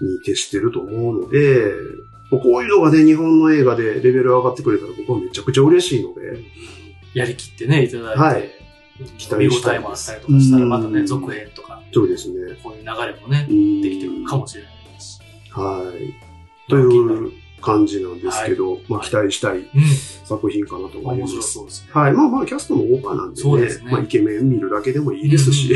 [0.00, 1.72] に徹してると思うので、
[2.30, 6.40] こういうのがね、日本の映画でレベル上がってくれたら僕はめちゃくちゃ嬉しいので、
[7.14, 8.66] やりきってね、いただいて、はい
[9.18, 12.56] 期待見応したいえもあったりとかしたら、またね、うん続編とか、そうですね。
[12.62, 13.46] こういう流れもね、
[13.82, 15.20] でできてくるかもしれないですし。
[15.50, 16.70] はい。
[16.70, 19.66] という感じなんですけど、まあ期待したいうん。
[20.24, 21.52] 作品かなと思い面白ます。
[21.52, 21.90] そうですね。
[21.92, 22.12] はい。
[22.12, 23.42] まあまあ、キャストも豪華なんでね。
[23.42, 25.74] そうですねまあ、イケメン見るだけでもいいですし、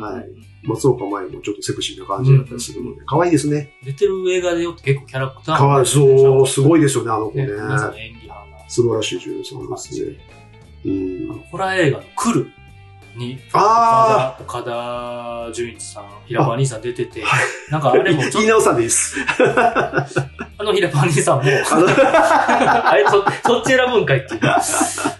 [0.00, 3.70] はい松岡茉優もちょっとセクシーな感じだったりするので、可愛いですね。
[3.84, 10.16] 出てる映画でよって結構キャラクター可愛い、そう、すごいですよね、あの子ね演技派な素晴らしい女優さんですね。
[10.84, 11.42] うん。
[11.50, 12.50] ホラー映画の来る
[13.16, 17.22] に、あ岡田、岡田准一さん、平場兄さん出てて、
[17.70, 19.16] なんかあれもあちょっ言い直さんでいいです。
[19.36, 19.44] と、
[20.58, 24.40] あの平場兄さんも、あ れ、そ、そっち選ぶんかいっていう。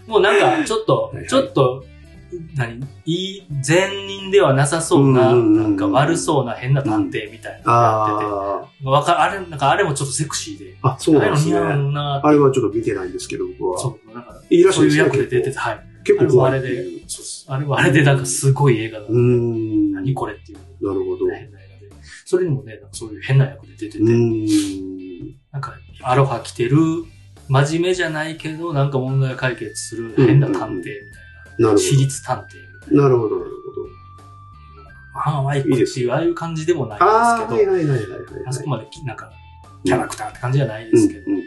[0.06, 1.84] もうなんか、ちょっとちょっと、
[2.56, 2.86] 何？
[3.04, 11.54] いい、善人ではなさそうな、なんか悪そうな変な探偵みたいなのやってて、あわかあれ、なんかあれもちょっとセクシーで、あ、あ、そうなんですね。
[11.54, 13.78] も似合うなあれはちょっと見てないんですけど、僕は。
[13.78, 15.04] そう、なんか、いいらしいですね。
[15.04, 15.80] そういう役で出てて、はい。
[16.04, 16.86] 結構あれで
[17.48, 19.92] あれもあれでなんかすごい映画だうーん。
[19.92, 20.58] 何これっていう。
[20.86, 21.26] なるほど。
[21.26, 22.02] う変な映画で。
[22.24, 24.04] それにもね、なんかそういう変な役で出てて。
[25.52, 26.78] なんか、アロハ着てる、
[27.48, 31.27] 真面目じゃないけど、なんか問題解決する変な探偵みたいな。
[31.58, 33.02] なるほ私立探偵みたいな。
[33.02, 33.02] ど。
[33.02, 33.50] なるほど、なる
[35.14, 38.08] ああ、マイクっていう、ああいう感じでもないんですけど、はいはいはいはい。
[38.46, 39.30] あそこまできなんか、
[39.84, 41.42] キャラクターって感じじゃないですけど、うんうん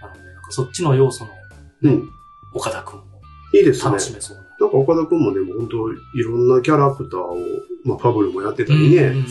[0.00, 1.30] なので、なんかそっちの要素の、
[1.82, 1.96] うんうん。
[1.96, 2.10] うん。
[2.54, 3.04] 岡田くんも
[3.54, 3.84] いいですね。
[3.84, 4.42] 楽しめそうな。
[4.58, 7.36] なんか岡田くんもでも本当いろんなキャラクターを、
[7.84, 8.96] まあファブルもやってたりね。
[8.96, 9.26] うんうんうん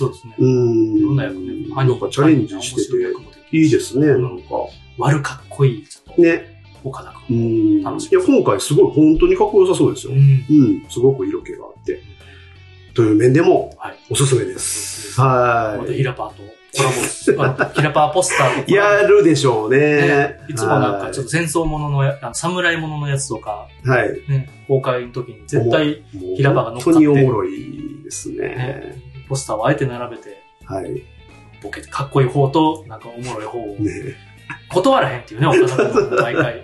[0.00, 0.34] そうですね。
[0.38, 0.96] うん。
[0.96, 1.68] いろんな役ね。
[1.74, 4.44] なんかチャレンジしてて、いいですね、なんか。
[4.96, 5.84] 悪かっこい
[6.16, 6.59] い、ね。
[6.84, 7.16] 岡田く。
[7.30, 7.36] うん
[7.78, 7.80] ん。
[7.80, 10.12] い楽しみや、今回すごい本当にかっこよさそうですよ。
[10.12, 10.18] うん。
[10.18, 10.86] うん。
[10.88, 12.02] すごく色気があって。
[12.94, 13.96] という面でもはい。
[14.10, 15.18] おすすめです。
[15.20, 15.30] また
[15.78, 16.42] はヒラパーと
[16.76, 18.74] コラボヒラパーポスターとい。
[18.74, 20.40] やるでしょうねね。
[20.48, 24.20] いつもなんかちょっと戦争ものの侍もののやつとか、はい。
[24.28, 29.02] ね、公開の時に絶対もう平場が乗っかって本当におもろいですねね。
[29.28, 31.02] ポスターをあえて並べて、はい。
[31.62, 34.16] ボケてかっこいい方と、なんかおもろい方をね。
[34.68, 36.62] 断らへんっていうね、岡田君も毎回。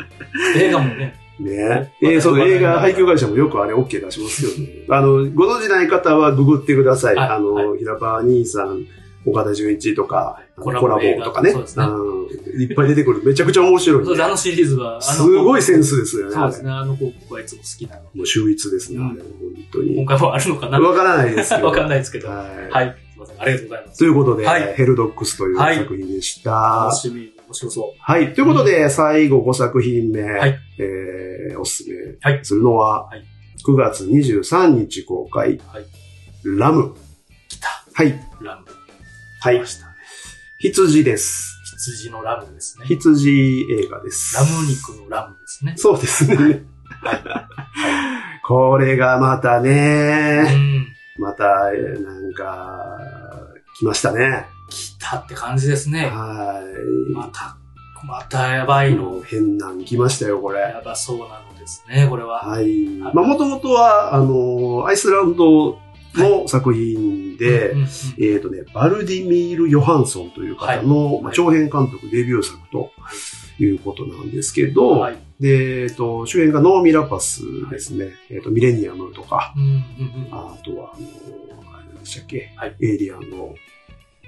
[0.57, 4.85] 映画もね、ねえー、そう、映画配給会社もよくあれ OK 出しますけどね。
[4.89, 7.15] あの、ご存知ない方はググってください。
[7.15, 8.87] はいあの、は平場兄さん、
[9.27, 10.89] 岡田准一とか、コラボ
[11.25, 11.51] とかね。
[11.51, 12.17] そうですねうん
[12.59, 13.23] いっぱい出てくる。
[13.25, 16.33] めちゃくちゃ面白い、そうあのシリーズは、すごいセンスですよね。
[16.33, 18.09] そうですね、あの広告はいつも好きなので。
[18.15, 19.31] もう秀逸ですね、うんあれ本
[19.73, 19.97] 当に。
[19.97, 21.67] 今回もあるのかなわからないですけど。
[21.67, 22.29] わかんないですけど。
[22.29, 22.71] はい。
[22.71, 22.97] はい。
[23.13, 23.41] すいません。
[23.41, 23.99] ありがとうございます。
[23.99, 26.87] ということで、はいヘルドックスというはい作品でした。
[26.87, 28.35] 楽しみ、面白そはい。
[28.35, 33.25] ということで、最後5作品目、はいえー、おすすめはいするのは、はい
[33.67, 35.87] 9月23日公開、はい
[36.45, 36.83] ラム。
[36.91, 36.95] う。
[37.49, 37.69] 来た。
[37.95, 38.13] はい。
[38.41, 38.67] ラム。
[39.41, 39.67] はい来ま。
[39.67, 39.93] したね。
[40.61, 41.57] 羊です。
[41.79, 42.87] 羊のラムですね。
[42.87, 44.37] 羊映画です。
[44.37, 45.75] ラム肉のラムですね。
[45.77, 46.63] そうですね。
[48.47, 50.87] これがまたうね、ん。
[51.19, 52.99] また、えーなんか、
[53.79, 54.47] 来ましたね。
[54.69, 56.07] 来たって感じですね。
[56.07, 56.61] は
[57.11, 57.13] い。
[57.13, 57.57] また、
[58.05, 59.23] またやばいの。
[59.23, 60.61] 変なん来ましたよ、これ。
[60.61, 62.47] やばそうなのですね、これは。
[62.47, 62.87] はい。
[63.13, 65.79] まあ、もともとは、あの、アイスランド
[66.15, 67.87] の作品で、うんうん
[68.19, 72.91] えっ、とね、バルディミール・ヨハンソンという方の、はいまあ、長編監督デビュー作と
[73.59, 75.17] いうことなんですけど、はい。
[75.41, 78.13] で、えっ、と、主演がノーミラパスですね。
[78.31, 83.55] えっ、と、ミレニアムとか、うんうんうんあとは、あの、あれでしたっけ、はいエイリアンの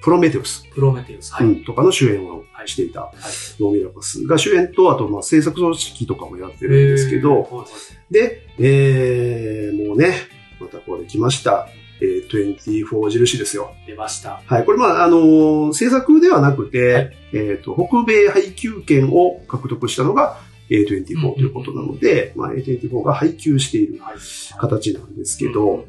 [0.03, 1.33] プロメテウス、プロメテウス。
[1.35, 1.47] はい。
[1.47, 3.13] うんとかの主演をしていた、
[3.59, 7.67] ノーミラパスが主演と、あと、まあ、制作組織とかもやってるんですけど、
[8.11, 10.15] で、えー、もうね、
[10.61, 11.69] またこれ来ました。
[12.01, 13.75] えー、24印ですよ。
[13.87, 14.41] 出ました。
[14.47, 14.65] はい。
[14.65, 20.39] これ、まあ、あのー制作ではなくて、はいえっ、と、北米配給権を獲得したのが
[20.71, 24.17] A24 ということなので、まあ、A24 が配給しているはい。
[24.59, 25.87] 形なんですけうんど、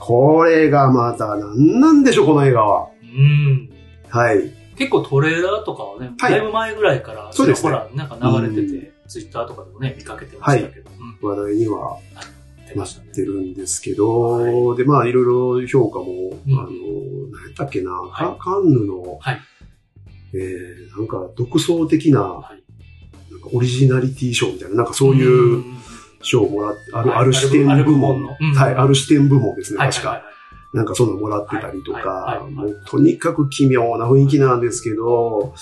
[0.00, 2.91] これがまた何なんでしょう、この映画は。
[3.14, 3.70] うん。
[4.08, 4.50] はい。
[4.76, 6.32] 結構トレーラーとかはね、はい。
[6.32, 7.70] だいぶ前ぐらいから、そうですね。
[7.70, 10.90] ほら、なんか流れてて、ツイッターとかでもね、見かけてましたけど、
[11.22, 11.28] うん。
[11.28, 12.88] 話題にはなっ。
[13.14, 15.24] てるんですけど、で、まあ、いろい
[15.60, 16.58] ろ評価も、うん。
[16.58, 16.68] あの、
[17.30, 18.38] 何やったっけな、はい。
[18.38, 19.40] カカンヌの、はい。
[20.34, 22.62] えー、なんか独創的な、はい。
[23.30, 25.76] なんかオリジナリティ賞みたいな、なんかそういううん。
[26.22, 27.18] 賞をもらって、ある、はい。
[27.18, 28.36] ある視点部門の。
[28.40, 28.54] うん。
[28.54, 30.24] はい、ある視点部門ですね、確か。
[30.72, 35.54] なんかそんなのもらってたりとかもうとにかく奇妙な雰囲気なんですけど、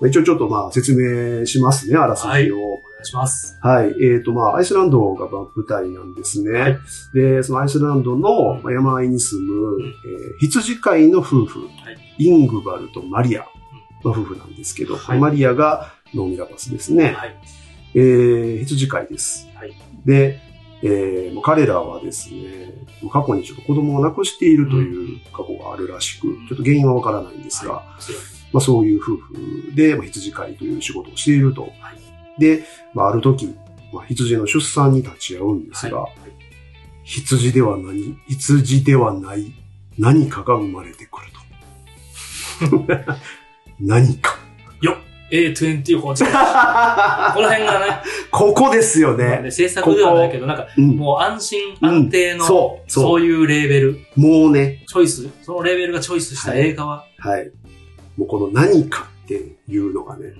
[0.00, 2.30] まあ一応ちょっとまあ説明しますね、あらすじを。
[2.32, 2.50] はい
[2.96, 3.58] お願いします。
[3.60, 3.94] はい。
[4.02, 6.50] えっ、と、まあ、アイスランドが舞台なんですね。
[6.58, 6.78] はい
[7.14, 13.46] で、そのアイスランドの山あいに住む、んえー羊飼いの夫婦、はいイングバルとマリア
[14.02, 17.12] の夫婦なんですけど、はいマリアがノーミラパスですね。
[17.12, 17.36] はい。
[17.94, 19.48] えー羊飼いです。
[19.54, 19.74] はい
[20.06, 20.40] で、
[20.82, 22.72] えー彼らはですね、
[23.12, 27.84] 過去にちょっと子供を亡くしているという過去があるらしく、うんちょっと原因はわからないんですが、
[28.52, 31.68] まあ、そういう夫婦で、まあ、羊飼いという仕事をしていると。
[32.38, 32.64] で、
[32.94, 33.54] まあ、ある時、
[33.92, 36.12] まあ、羊の出産に立ち会うんですが、はい
[37.06, 39.54] 羊では何、羊ではない
[39.96, 41.28] 何かが生まれてくる
[42.88, 43.14] と。
[43.78, 44.36] 何か。
[44.82, 44.96] よっ
[45.30, 49.42] !A24 この辺がね、ここですよまあね。
[49.42, 53.22] ね制作ではないけど、なんか、うん、もう安心安定の、そう、そう。
[53.22, 57.50] いうレーベル、もうね、チョイス、そのレーベルがチョイスした映画は、はい。
[58.16, 60.32] もうこの何かっていうのがね、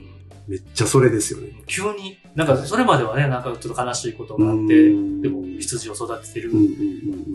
[0.49, 1.49] めっちゃそれですよね。
[1.67, 5.21] 急に、なんかそれまではね、なんかちょっと悲しいことがあって、うん。
[5.21, 6.53] でも羊を育ててる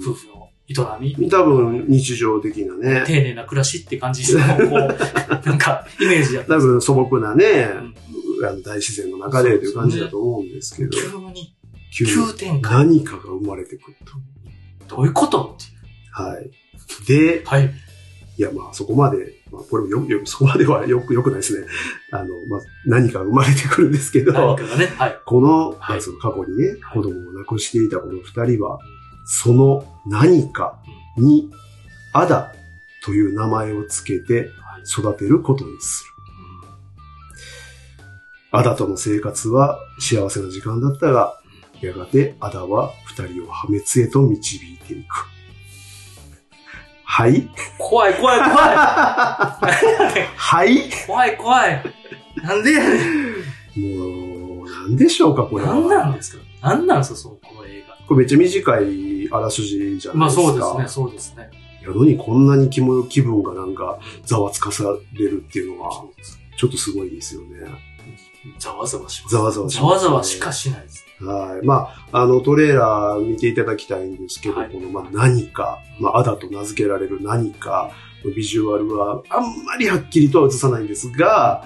[0.02, 4.70] 夫婦の営み、多分日常的なね、丁寧な暮らしって感じの、こう、
[5.46, 7.46] なんか、イメージやった多分素朴なね、
[7.76, 8.12] うん
[8.44, 11.56] あの大自然の中でという感じだと思うんですけど、急に、
[11.96, 12.74] 急に急展開。
[12.88, 13.98] 何かが生まれてくる
[14.88, 14.96] と。
[14.96, 15.82] どういうことっていう。
[16.12, 16.52] はい。
[17.08, 17.72] で、はい。
[18.38, 19.18] いやまあそこまで、
[19.52, 21.68] まあこれもよよそこまではよく、よくないですね。
[22.12, 25.20] あの、まあ何かが生まれてくるんですけど、何かがね、はい。
[25.26, 28.80] この、はいまあその過去にね、はい子供を亡くしていたこの二人は、
[29.34, 30.78] その何か
[31.18, 31.50] に、
[32.14, 32.54] アダ
[33.06, 36.12] という名前をつけてはい育てることにする。
[38.52, 41.40] アダとの生活は幸せな時間だったが、
[41.80, 45.08] やがてアダは二人を破滅へと導いていく。
[47.06, 47.50] はい？
[47.78, 48.52] 怖い怖い怖い
[50.36, 50.90] はい？
[51.08, 51.84] 怖い怖い
[52.44, 53.00] なんでやね
[53.78, 55.76] んもう、なんでしょうか、これは。
[55.76, 56.44] 何なんですか？
[56.62, 57.61] 何なんですか、その、こ。
[58.12, 60.52] これめっちゃ短いあらすじじゃなまあいですか。
[60.52, 61.50] そうですね、そうですね。
[61.82, 64.84] やのにこんなに気も気分がなんかざわつかさ
[65.14, 66.04] れるっていうのは、
[66.58, 67.48] ちょっとすごいですよね。
[68.60, 69.34] ざわざわします。
[69.34, 71.06] ざわざわしざますわざわしかしないです。
[71.22, 71.66] はい。
[71.66, 77.92] まあ、あの、トレーラー見ていただきたいんですけど、はいこの、まあ、何か、まあ、アダと名付けられる何か、
[78.36, 81.64] ビジュアルはあんまりはっきりとは映さないんですが、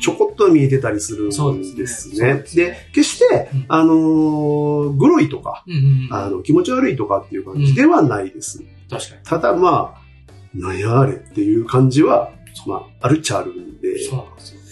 [0.00, 1.28] ちょこっと見えてたりするん
[1.76, 2.16] ですね。
[2.16, 8.62] そうで決して、うんあのーグロいとか、うんうんうんあの、気持ち悪いとかっていう感じではないです。
[8.90, 9.22] 確かに。
[9.24, 10.06] ただまあ、
[10.54, 12.30] なんやあれっていう感じは、
[12.66, 14.66] まあ、あるっちゃあるんで、そうなんですよね。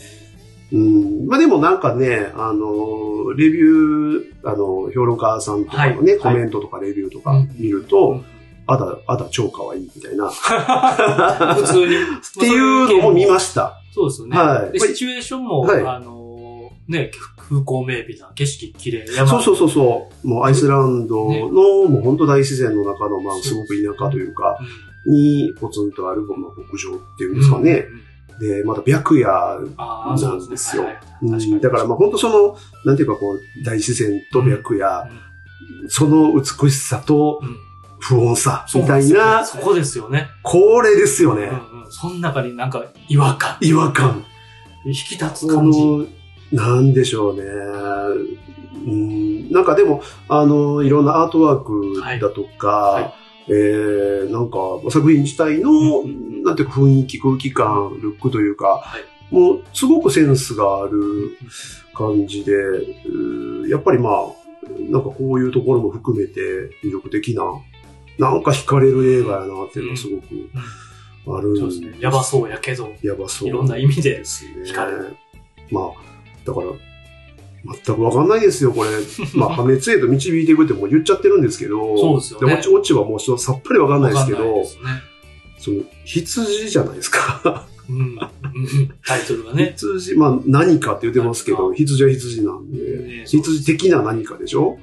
[0.72, 1.26] うん。
[1.26, 8.24] まあでもなんかね、あの、レビュー、あの、評論家さんとかのね、はいコメントとかレビューとかうん見ると、うん
[8.66, 10.28] あだ、あだ超可愛いみたいな。
[10.28, 10.30] っ
[11.60, 11.96] 普通に。
[11.96, 11.96] っ
[12.40, 13.80] ていうのも見ました。
[13.95, 14.36] そうですよね。
[14.36, 14.72] はい。
[14.72, 15.86] で、シチュエーションも、はい。
[15.86, 19.28] あのー、ね、風光明媚な景色綺麗、山。
[19.28, 20.28] そうそうそうそう。
[20.28, 24.59] もうアイスランドの、もう本当大自然の中の、まあすごく田舎というか、
[25.07, 25.12] うん。
[25.12, 27.86] にポツンとある、まあ、牧場っていうんですかね。
[27.88, 27.99] うん。
[27.99, 28.05] うん
[28.40, 29.30] で、また白夜
[29.76, 30.82] ああ、そうですね。
[30.82, 30.95] はい。
[30.95, 31.30] はいうん。
[31.30, 31.61] 確かに。
[31.61, 35.09] だからまあ本当その、なんていうかこう、大自然と白夜、
[35.82, 35.88] うん。
[35.88, 37.57] その美しさとうん
[38.05, 40.28] 不穏さみたいな、そこですよね。
[40.42, 41.44] これですよね。
[41.44, 41.90] うんうん。
[41.90, 43.57] その中になんか違和感。
[43.62, 44.24] 違和感。
[44.84, 45.80] 引き立つこ感じ。
[45.80, 46.07] の、
[46.52, 47.42] なんでしょうね。
[48.86, 53.14] うん、なんかでも、あの、いろんなアートワークだとか、はいはい
[53.48, 54.59] えー、なんか
[54.90, 59.34] 作品自体の、うんなんていうか雰囲気、空気感、ルックというか、はい。
[59.34, 61.38] もうすごくセンスがある
[61.94, 64.14] 感じで、うーやっぱりまあ、
[64.90, 66.40] なんかこういうところも含めて
[66.84, 67.42] 魅力的な、
[68.18, 71.96] なんか惹かれる映画やなっていうのがすごくあるんですね。
[72.00, 73.48] やばそうやけど、やばそう。
[73.48, 75.16] いろんな意味でですね惹かれる。
[75.70, 75.84] まあ、
[76.44, 76.66] だから、
[77.86, 78.90] 全くわかんないですよ、これ。
[79.34, 84.64] まあ、破滅へと導いていくってもう言っちゃってるんですけど、そうですよねオチはもうちょっとさっぱりわかんないですけどね。
[85.58, 87.66] その、羊じゃないですか。
[87.88, 87.96] うん。
[87.96, 88.18] うん
[89.06, 89.74] タイトルがね。
[89.76, 94.78] 羊、まあ何かって言ってますけど、何羊は羊なんで、ね羊的な何かでしょ？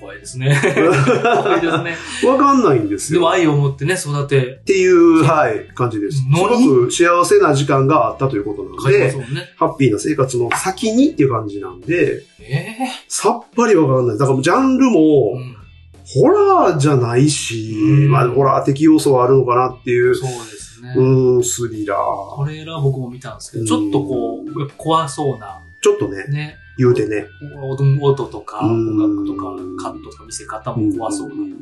[0.00, 0.56] 怖いですね。
[0.62, 1.96] 怖いですね。
[2.26, 3.20] わかんないんですよ。
[3.20, 6.18] でも愛を持ってね、育て、っていう、はい、感じです。
[6.18, 9.54] す何ごく幸せな時間があったということなのでね。
[9.56, 12.76] ハッピーな生活の先にっていう感じなんで、え
[13.08, 14.18] さっぱりわかんない。
[14.18, 15.58] だからジャンルえも、うん
[16.10, 20.94] ホラーじゃないし、うんまあホラー的要素はあるのかなっていう、そうですね。
[20.96, 22.46] うん、スリラトー。
[22.46, 27.26] レーラー僕も見たんですけど、うんちょっとこう、怖そうな、ちょっとね、ね、言うてね。
[27.60, 31.34] 音音とか、うん音楽とか、カットとか見せ方も怖そうな。
[31.34, 31.56] んんん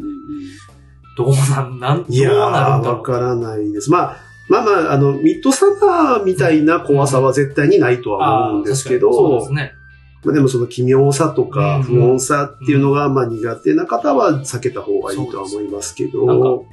[1.17, 2.99] どうなん、なん、どうなるんだろう。
[2.99, 3.91] わからないです。
[3.91, 4.17] まあ、
[4.49, 9.73] まあまあ、あの、ミッドサマーみたいな怖さは絶対にないとは思うんですけど、そうですね。
[10.25, 16.65] まあでもその奇妙さとかうん不穏さっていうのが、まあ苦手な方は避けた方がいいとは思いますけなんど、か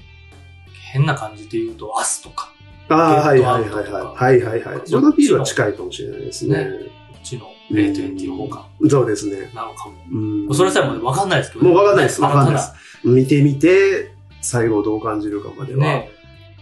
[0.91, 2.51] 変な感じで言うと、アスとか、
[2.89, 3.83] ああ、はいはいはいはい。
[3.83, 4.81] はいはいはい。
[4.85, 6.67] ジョナピールは近いかもしれないですね。
[7.11, 9.51] こっちの0.2の方が、そうですね。
[9.53, 9.95] なのかも。
[10.11, 12.71] うんそれさえもわかんないですけどもうわかんないですねわかんないです
[13.03, 14.11] 見てみて、
[14.41, 15.83] 最後どう感じるかまでは。
[15.83, 16.09] ね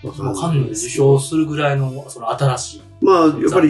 [0.03, 0.71] わわかんない。
[0.71, 2.81] 受賞するぐらいの、その新しい。
[3.01, 3.69] まあ、やっぱり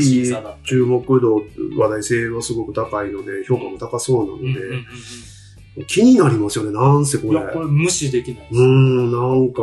[0.64, 1.44] 注目度、
[1.78, 4.38] 話題性はすごく高いので、評価も高そうなの
[5.78, 7.36] で、気になりますよね、なんせこうん。
[7.36, 7.46] いれ。
[7.46, 8.60] や、これ無視できないです。
[8.60, 9.62] うーん、なんか、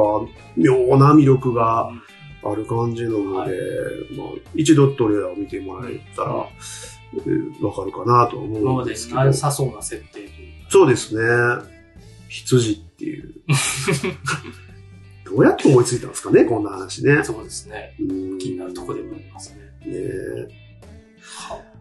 [0.56, 2.02] 妙な魅力がうん
[2.40, 3.50] ある感じなので、はい
[4.16, 6.46] まあ、一度トレーラーを見てもらえたら、
[7.62, 9.24] わかるかなとは思うんですけど。
[9.24, 10.70] なさそうな設定というか。
[10.70, 11.22] そうですね。
[12.28, 13.34] 羊っていう。
[15.24, 17.22] どうやって思いついたんですかね、こんな話ね。
[17.22, 17.94] そうですね。
[18.00, 19.92] うん気になるとこでもありますね。
[19.92, 20.68] ねえ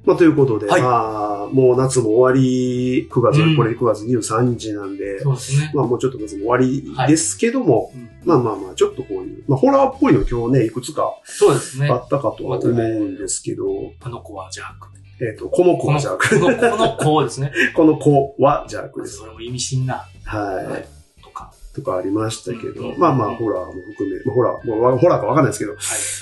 [0.05, 5.71] まあ、ということで、はいまあ、もう夏も終わり、9月、うんこれ9月23日なんで、そうですね。
[5.73, 11.97] まあもうちょっと夏も終わりですけども、うんまあまあまあ、ちょっとこういう、まあホラーっぽいの今日ね、いくつかそうですねあ。
[11.97, 13.65] ったかとは思うんですけど、
[14.01, 14.87] あの子は邪悪。
[15.19, 16.39] えっ、と、この子は邪悪。
[16.39, 17.51] このこの子ですね。
[17.75, 19.17] この子は邪悪です。
[19.17, 21.23] それも意味深な、はい。
[21.23, 21.51] とか。
[21.73, 25.79] とかありましたけど、うんまあまあ、ホラーも含め、まあ、ホラー、もうホラーかわかんないですけど、はい。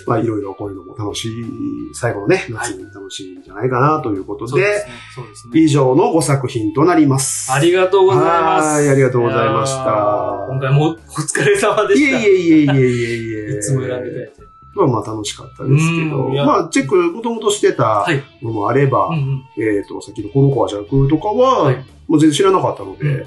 [0.07, 1.45] まあいろいろこういうのも楽しい、
[1.93, 4.93] 最後のね、夏に楽しいんじゃないかなということで、そうですね。
[5.15, 5.59] そうですね。
[5.59, 7.51] 以上の5作品となります。
[7.51, 8.67] ありがとうございます。
[8.67, 10.45] はい、ありがとうございました。
[10.49, 12.17] 今回もお疲れ様でいした。
[12.17, 13.57] えいえいえいえいえいえ。
[13.57, 14.54] いつも選んでいただいて。
[14.75, 18.21] まあまあ楽しかったですけど、まあチェックもともとしてたはい。
[18.41, 19.09] のもあれば。
[19.57, 23.25] えっ、と、さっきのこの子は弱とかは、はいもう全然知らなかったので、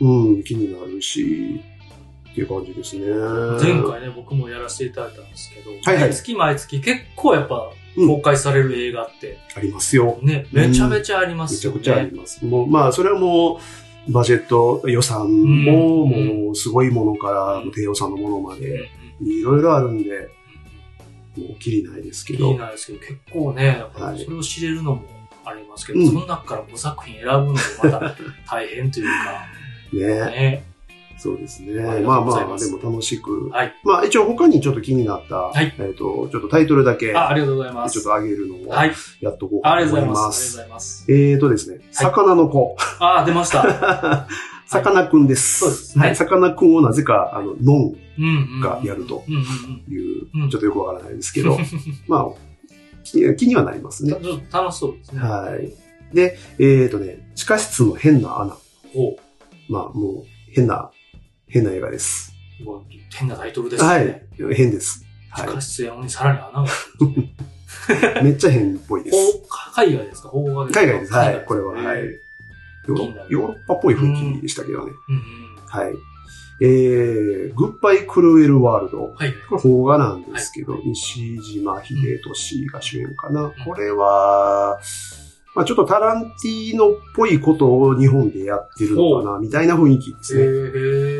[0.00, 0.08] う
[0.38, 1.60] ん、気になるし、
[2.30, 3.06] っていう感じですね。
[3.60, 10.18] 前回ね、僕もやらせていただいたんですけど、はいはい毎月毎月結構やっぱうん公開される映画って、ありますよ。
[10.22, 11.80] ね、めちゃめちゃありまめすよね。
[11.80, 12.44] ちゃくちゃあります。
[12.44, 13.60] もう、まあ、それはも
[14.08, 15.20] う、バジェット予算
[15.64, 18.88] も、うんもう、すごいものから、低予算のものまで、
[19.20, 20.28] いろいろあるんで、
[21.38, 22.56] もう、きりないですけど。
[22.56, 23.82] なるんですけど、結構ね、
[24.24, 25.02] それを知れるのも
[25.44, 28.16] ありますけど、うんその中から5作品選ぶのもまた
[28.48, 29.46] 大変というか、
[29.92, 30.06] ね。
[30.30, 30.64] ね。
[31.18, 31.82] そうですね。
[31.82, 33.48] あまあまあ、ますでも楽しく。
[33.48, 33.74] はい。
[33.82, 37.94] まあ、一応他にちょっと気になった、はいえっ、と、ちょっとタイトルだけ、あ、ありがとうございます。
[37.94, 38.92] ちょっと上げるのを、はい。
[39.20, 40.60] やっとこうかありとがとうございます。
[40.60, 40.68] ありがとうご。
[40.68, 41.12] ざいます。
[41.12, 42.76] えっ、とですね、魚の子。
[43.00, 44.28] あ、出ました。
[44.66, 45.60] さかなクンです。
[45.60, 46.16] そうですねはい。
[46.16, 47.78] さかなクンをなぜか、あの、ノ。
[47.88, 47.96] ン
[48.60, 49.24] がやると。
[49.28, 51.58] いう、うんちょっとよくわからないですけど、
[52.08, 52.26] まあ、
[53.04, 54.10] 気気にはなりますね。
[54.12, 55.20] ちょっと楽しそうですね。
[55.20, 55.72] はい。
[56.14, 58.56] で、えっ、とね、地下室の変な穴。
[58.94, 59.18] ほ
[59.68, 60.90] まあ、もう、変な、
[61.46, 62.32] 変な映画です。
[63.14, 63.88] 変なタイトルですね。
[63.88, 64.54] はい。
[64.54, 65.04] 変です。
[65.36, 66.64] 地は下室やのにさらに穴が。
[68.20, 68.24] い。
[68.24, 69.16] めっちゃ変っぽいです。
[69.74, 70.30] 海外ですか？
[70.30, 70.80] 邦画ですか？
[70.80, 71.12] 海外です。
[71.12, 71.44] はい。
[71.46, 71.98] これは、はい。
[71.98, 72.02] へ
[72.88, 74.92] ヨーロッパっぽい雰囲気でしたけどね。
[75.66, 75.92] はい。
[76.60, 79.14] えー、グッバイ・クルエル・ワールド。
[79.16, 79.32] はい。
[79.48, 83.52] これ邦画なんですけど、西島秀俊が主演かな。
[83.64, 84.80] これは、
[85.54, 90.42] まあちょっとタランティーノっぽいことを日本でやってるのかな、みたいな雰囲気ですね。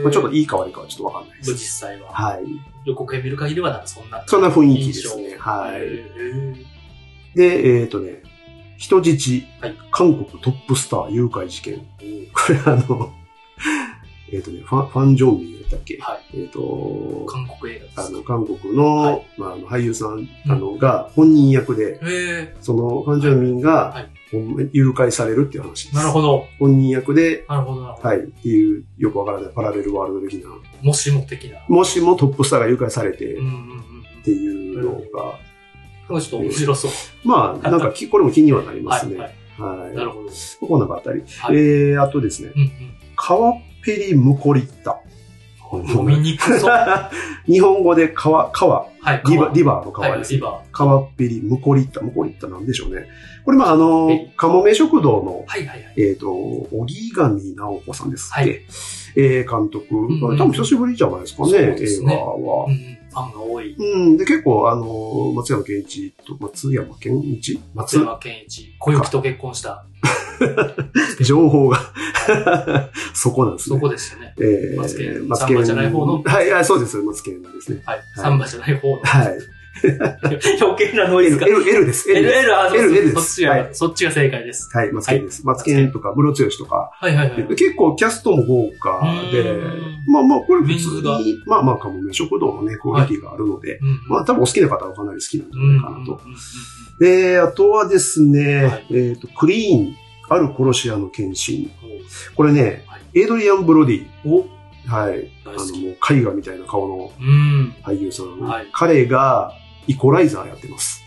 [0.01, 1.79] へまあ、ちょっといいか悪いかはちょっとわかんないで実す。
[1.79, 2.13] 際は。
[2.13, 2.45] はい。
[2.85, 4.23] 予告編見る限りはなんかそんな。
[4.27, 8.23] そんな雰囲気ですねはいで、えっ、とね、
[8.77, 11.79] 人質、はい韓国トップスター誘拐事件。
[12.33, 13.13] これあの、
[14.33, 15.99] えっ、とね、ファン、ファンジョンミンやったっけ？
[16.01, 16.41] はい。
[16.41, 18.05] えっ、と、韓国映画。
[18.05, 24.11] あの、韓国の、はいまあ、あの俳優さん、あの、が本人役で、へその、ファンジョンミンが、はい
[24.75, 25.95] 誘拐されるっていう話です。
[25.95, 26.47] ーなるほど。
[26.59, 27.81] 本人役で、なるほど。
[27.83, 30.51] はい、っていう、よくわからないパラレルワールド的な。
[30.83, 31.61] もしも的な。
[31.67, 35.39] もしもトップスターが誘拐されて、っうんうんうんていうのが、
[36.11, 36.21] うん。
[36.21, 36.91] ちょっと面白そう。
[37.25, 39.17] まあ、なんかき、これも気にはなりますね。
[39.17, 39.79] はいはい。
[39.81, 39.95] はい。
[39.95, 40.31] なるほど。
[40.67, 41.23] こんなのがあったり。
[41.23, 42.71] はいえー、あとですね、うんうん。
[43.17, 45.01] 川っぺりムコリッタ。
[45.73, 46.71] 飲みにくそう。
[46.71, 47.11] は
[47.47, 49.31] 日本語で川、川、い。
[49.31, 52.03] リバリババーの川はい、です、リバ川っぺりムコリッタ。
[52.03, 53.07] ムコリッタなんでしょうね。
[53.45, 55.95] これ、まあ、あのはい、かもめ食堂のー。、はいはいはい。
[55.97, 58.61] えっ、と、荻上直子さんですっけ、はい
[59.17, 62.73] えー監督、んうん多分久しぶりじゃないですかね、ね映画はうん。
[62.73, 62.99] うん。
[63.11, 63.75] ファンが多い。
[63.75, 67.59] うん、で、結構、あの、松山健一と、松山健一？
[67.75, 69.87] 松松山健一、小雪と結婚した。
[71.21, 71.81] 情報が、
[73.15, 73.77] そこなんですね。
[73.77, 74.35] そこですよね。
[74.39, 77.83] えー、マツケンマツサンバじゃない方のはい、はい、そうです、マツケンですね。
[77.85, 78.01] はい。
[78.17, 79.03] サンバじゃない方の。
[79.03, 79.39] はい。
[80.61, 81.47] 余計なノイズが。
[81.47, 82.11] L、L です。
[82.11, 83.17] L、L、L、L です。
[83.17, 83.69] はそっちが、い。
[83.73, 84.77] そっちが正解です。
[84.77, 85.47] はい、マツケンです。
[85.47, 86.91] マツケンとか、ムロツヨシとか。
[86.93, 87.47] はいはいはい。
[87.49, 89.01] 結構キャストも豪華
[89.33, 89.61] で
[90.07, 96.21] まあまあ、これ普通に、まあまあ、かもめ食堂のね、クオリティがあるので、うんまあ多分お好きな方はかなり好きなんじゃうんないかなと。
[96.99, 99.97] で、あとはですね、はいえっ、と、クリーン、
[100.29, 101.57] ある殺し屋の献身。
[101.57, 101.99] うん
[102.35, 104.07] これね、はいエイドリアン・ブロディ。
[104.25, 104.47] お、
[104.87, 105.31] はい。
[105.45, 105.57] あの。
[105.57, 107.75] もう絵画みたいな顔のうん。
[107.83, 108.41] 俳優さん。
[108.41, 109.53] はい彼が、
[109.87, 111.05] イコライザーやってます。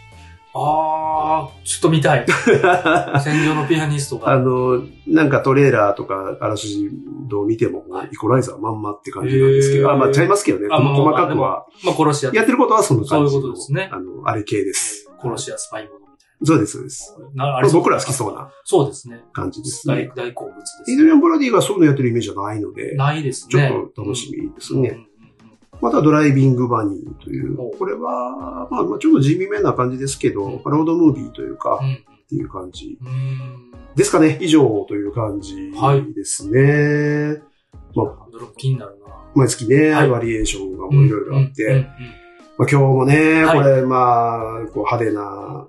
[0.54, 2.26] あー、ちょっと見たい。
[3.24, 4.44] 戦場のピアニストあが。
[4.44, 6.90] の、なんかトレーラーとか、あらすじ
[7.30, 10.68] どう見ても、はいイコライザーまんまって感じなんですけど、あ、まあ、ちゃいますけどね。
[10.70, 11.66] 細かくは。
[11.86, 12.32] まあ、殺し屋。
[12.34, 13.30] やってることはその感じの。
[13.30, 15.11] そういうことですねあの、あれ系です。
[15.22, 17.16] 殺し屋スパイものみたいそうです、そうです。
[17.36, 17.46] な。
[17.46, 19.24] なあこれ僕ら好きそうなそうですね。
[19.34, 20.12] 感じです大ね。
[20.16, 23.68] 大好物ですイドリアン・ブロディがそういうのやってるイメージはないので、ないですちょね。
[23.70, 24.80] っと楽しみですね。
[24.80, 25.08] うんうんうん
[25.82, 33.00] またドライビングバニーというこれは、まあ、まあちょっと地味めな感じですけど、うんロードムービーというか、っていう感じ。
[33.96, 34.38] ですかね。
[34.42, 37.42] 以上という感じはいですね。
[37.96, 38.28] まあ、
[38.58, 39.08] 気になるな。
[39.34, 41.86] 毎月ね、はいバリエーションがもういろいろあって、うんうんうん
[42.58, 45.66] まあ、今日もね、はいこれ、まあ、こう派手な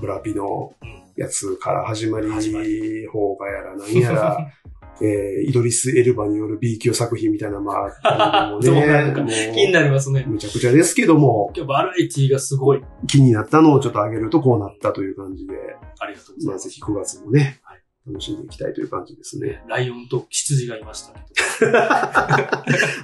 [0.00, 4.38] ブラピのうんやつから始まり、始ま邦画やら何やら、
[5.02, 7.72] えー、イドリス・エルバによる B 級作品みたいな、ま
[8.02, 8.70] あ、もね、
[9.16, 10.24] もう気になりますね。
[10.26, 12.82] むちゃくちゃですけども、今日バラエティがすごい。
[13.06, 15.54] 気になったのをちょっと上げるとこうなったという感じで、
[15.98, 16.74] ありがとうございますぜ。
[16.74, 17.65] ひ9月もねはい、
[18.06, 19.48] 楽しんでいきたいという感じですね。
[19.48, 21.20] ねライオンと羊がいましたけ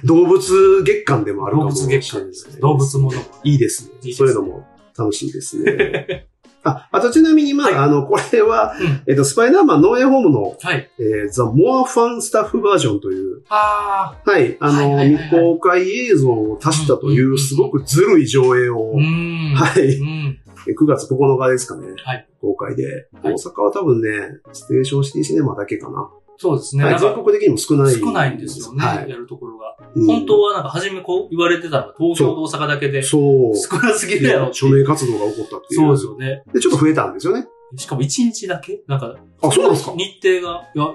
[0.07, 1.57] 動物月間でもあど。
[1.57, 2.59] るかも動物しれないですね。
[2.61, 3.29] 動物ものもね。
[3.43, 3.91] いいですね。
[4.01, 4.65] いいですねそういうのも
[4.97, 6.27] 楽しいですね。
[6.65, 10.89] あ、あとちなみに、まあ、はいあの、これは、うんえっと、スパイダーマンノーエイホームの、はい。
[10.97, 18.95] えー、ザ・モア・ファン・スタッフバージョンという、あはい、あの、はいはいはいはい未公開映像を足したというすごくずるい上映をー。
[18.95, 19.55] う、ーん。
[19.55, 20.39] はい、うん。
[20.67, 23.07] 9月9日ですかね、はい公開で。
[23.21, 24.09] はい大阪は多分ね、
[24.51, 26.09] ステーションシティシネマだけかな。
[26.37, 26.83] そうですね。
[26.99, 27.93] 全国的にも少ない。
[27.93, 28.83] 少ないんですよね。
[28.83, 29.09] はい。
[29.09, 29.77] やるところが。
[29.95, 33.83] うん本当はなんか初めこう言われてたのが東京と大阪だけで少そう。
[33.83, 35.81] なすぎるやろ署名活動が起こったっていう。
[35.81, 36.43] そうですよね。
[36.53, 37.47] で、ちょっと増えたんですよね。
[37.75, 38.83] しかも1日だけ？
[38.87, 39.93] なんか、あ、そうなんですか？
[39.95, 40.85] 日程が、いや、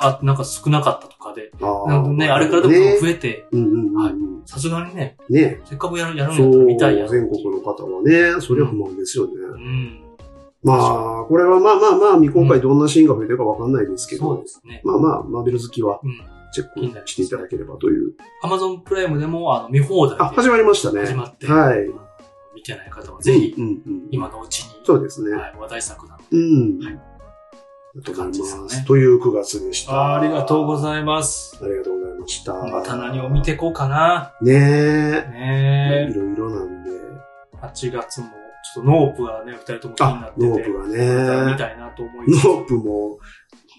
[0.00, 1.50] あ、なんか少なかったとかで。
[1.60, 3.94] あなんかね、あれからでもね増えて、うんうんうん。
[3.94, 4.14] はい
[4.46, 7.08] さすがにね、ねせっかくやる、やるんやったら見たいやろ。
[7.08, 9.32] 全国の方はね、それは不満ですよね。
[9.36, 10.00] うん。
[10.62, 14.80] まあ、これはまあまあまあ、未公開どんなシーンが増えてるかわかんないですけどそうで、すね。
[14.84, 16.20] まあまあ、マーベル好きはうん。
[16.52, 16.68] チェッ
[17.02, 18.12] クしていただければという。
[18.42, 21.00] アマゾンプライムでも、あの、見放題あ、で始まりましたね。
[21.00, 21.90] 始まって、はい。
[22.54, 25.34] 見てない方はぜひ、うんうんうん、今のうちに、そうですね。
[25.34, 26.24] はい、話題作なので。
[26.30, 26.84] うん。
[26.84, 27.13] はい
[28.02, 30.16] とうございすねという9月でした。
[30.16, 31.58] ありがとうごいざいます。
[31.62, 32.54] ありがとうございました。
[32.54, 34.34] また何を見てこうかな。
[34.42, 35.30] ねえ。
[35.30, 36.90] ねいろいろなんで。
[36.90, 36.94] え。
[37.66, 38.26] 8月も
[38.74, 40.46] ちょっとノープがね、二人とも気になっあ、てて。
[40.46, 40.92] ノープが見
[41.52, 41.56] ね。
[41.58, 42.46] たいなと思います。
[42.48, 43.18] ノープも、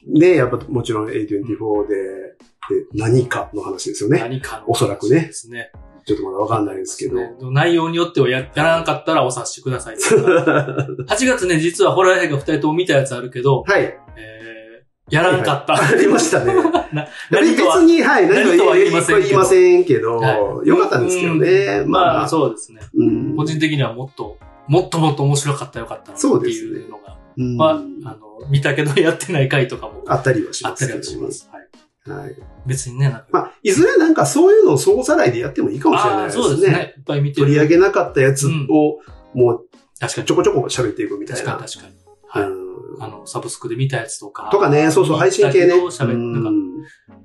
[0.08, 4.20] ね、やっぱもちろん A24 で、で、何かの話ですよね。
[4.20, 4.72] 何かの。
[4.72, 5.72] おそらくねですね。
[6.06, 7.16] ちょっとまだわかんないですけど。
[7.16, 9.96] ね内容によってはややらなかったらお察しください。
[9.98, 13.82] 8月ね、実はホラー映画二人とも見たやつあるけど、はい。
[14.16, 15.74] えー、やらなかった。
[15.74, 16.54] ありましたね。
[16.94, 21.82] な別何とはに、はい、何とはは言いま言いませんけどせんけど、はいよかったんですけどね。
[21.84, 22.82] うんまあ、そうですね。
[22.94, 24.38] うん個人的にはもっと、
[24.68, 31.50] もっともっと面白かったよかったなっていうのが、うんまあ、あの、見たけどやってない回とかもあったりはしあったりはします。
[31.52, 31.65] はい。
[32.08, 32.36] はい。
[32.66, 33.28] 別にね、なんか。
[33.32, 36.44] まあ、いずれなんかそういうのを総ざらいでやってもいいかもしれないですね。
[36.44, 36.94] そうですね。
[36.98, 37.48] いっぱい見てる。
[37.48, 39.00] 取り上げなかったやつを、
[39.34, 39.68] もう
[40.00, 40.36] 確かにちょ。
[40.36, 41.58] こちょこ喋っていくみたいな。
[41.58, 41.96] 確かに確かに。
[42.28, 42.44] はい。
[42.50, 42.66] うん
[43.00, 44.50] あの、サブスクで見たやつとか。
[44.52, 45.74] とかね、そうそう、配信系ね。
[45.74, 46.66] 喋るなんかうん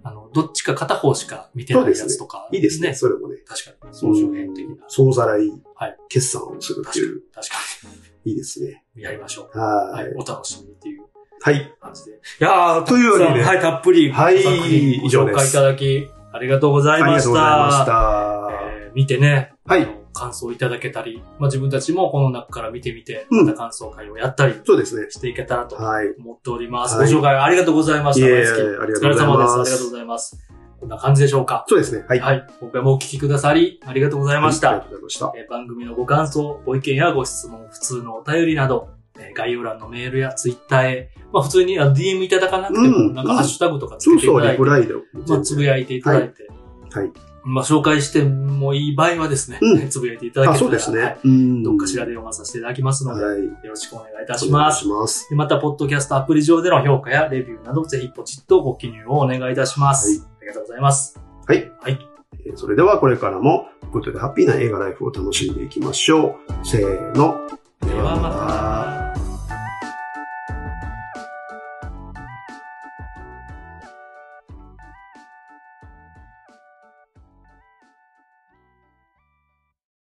[0.02, 2.48] あの、どっちか片方しか見てないやつとか。
[2.52, 3.36] いいですね、それもね。
[3.46, 3.94] 確かに。
[3.94, 4.84] 総集編的な。
[4.88, 7.54] 総ざらいはい、決算をするっていう、確か
[8.24, 8.84] いいですね。
[8.96, 9.02] に。
[9.02, 9.58] やりましょう。
[9.58, 10.14] ははいい。。
[10.16, 11.02] お楽しみにっていう
[11.42, 11.74] はい。
[11.80, 12.10] 感じで。
[12.12, 14.10] いやー、というわけでたくさんはい、たっぷり。
[14.12, 17.24] はい作品ご以上です紹介いただき、ありがとうござありがいまし。
[17.24, 18.50] とうございましたた。
[18.52, 25.08] えー見てね、はい感想いただけたり、まあ、自分たちもこの中から見てみて、うんまた感想会をやったりそうですね。
[25.10, 26.08] していけたらとはい。
[26.18, 26.96] 思っております。
[26.98, 28.26] はいご紹介ありがとうございました。
[28.26, 29.70] いえ毎月ありがとうございますお疲れ様です。
[29.70, 30.38] ありがとうございます。
[30.80, 31.64] こんな感じでしょうか。
[31.68, 32.04] そうですね。
[32.08, 32.18] はい。
[32.20, 32.46] はい。
[32.58, 34.70] 今回もお聞きくださり、ありがとうございました。
[34.70, 35.32] ありがとうございました。
[35.36, 38.99] えー番組のご感想、ご意見やご質問、普通のお便りなど、えー
[39.34, 44.92] 概要欄のメールやツイッターへ、まあ普通に DM いただかなくても、うんなんかハッシュタグとかつけていただいて、
[45.42, 46.48] つぶやいていただいて、
[46.90, 47.10] はい。
[47.42, 53.44] まあ紹介してもいい場合はですね、うんつぶやいていただけあ、たら、そうですはねどっかしらで読まさせていただきますので、はい。
[53.44, 54.86] よろしくお願いいたおします。
[54.86, 55.28] ます。
[55.30, 60.20] でまた、ポッドキャストアプリ上での評価やレビューなど、ぜひポチッとご記入をお願いいたします。
[60.20, 61.20] はいありがとうございます。
[61.46, 61.70] はい。
[61.80, 61.98] はい。
[62.46, 66.66] えーそれではこれからも、グッドでハッピーな映画ライフを楽しんでいきましょう。
[66.66, 67.36] せーの。
[67.82, 68.30] ではま
[68.94, 68.99] た。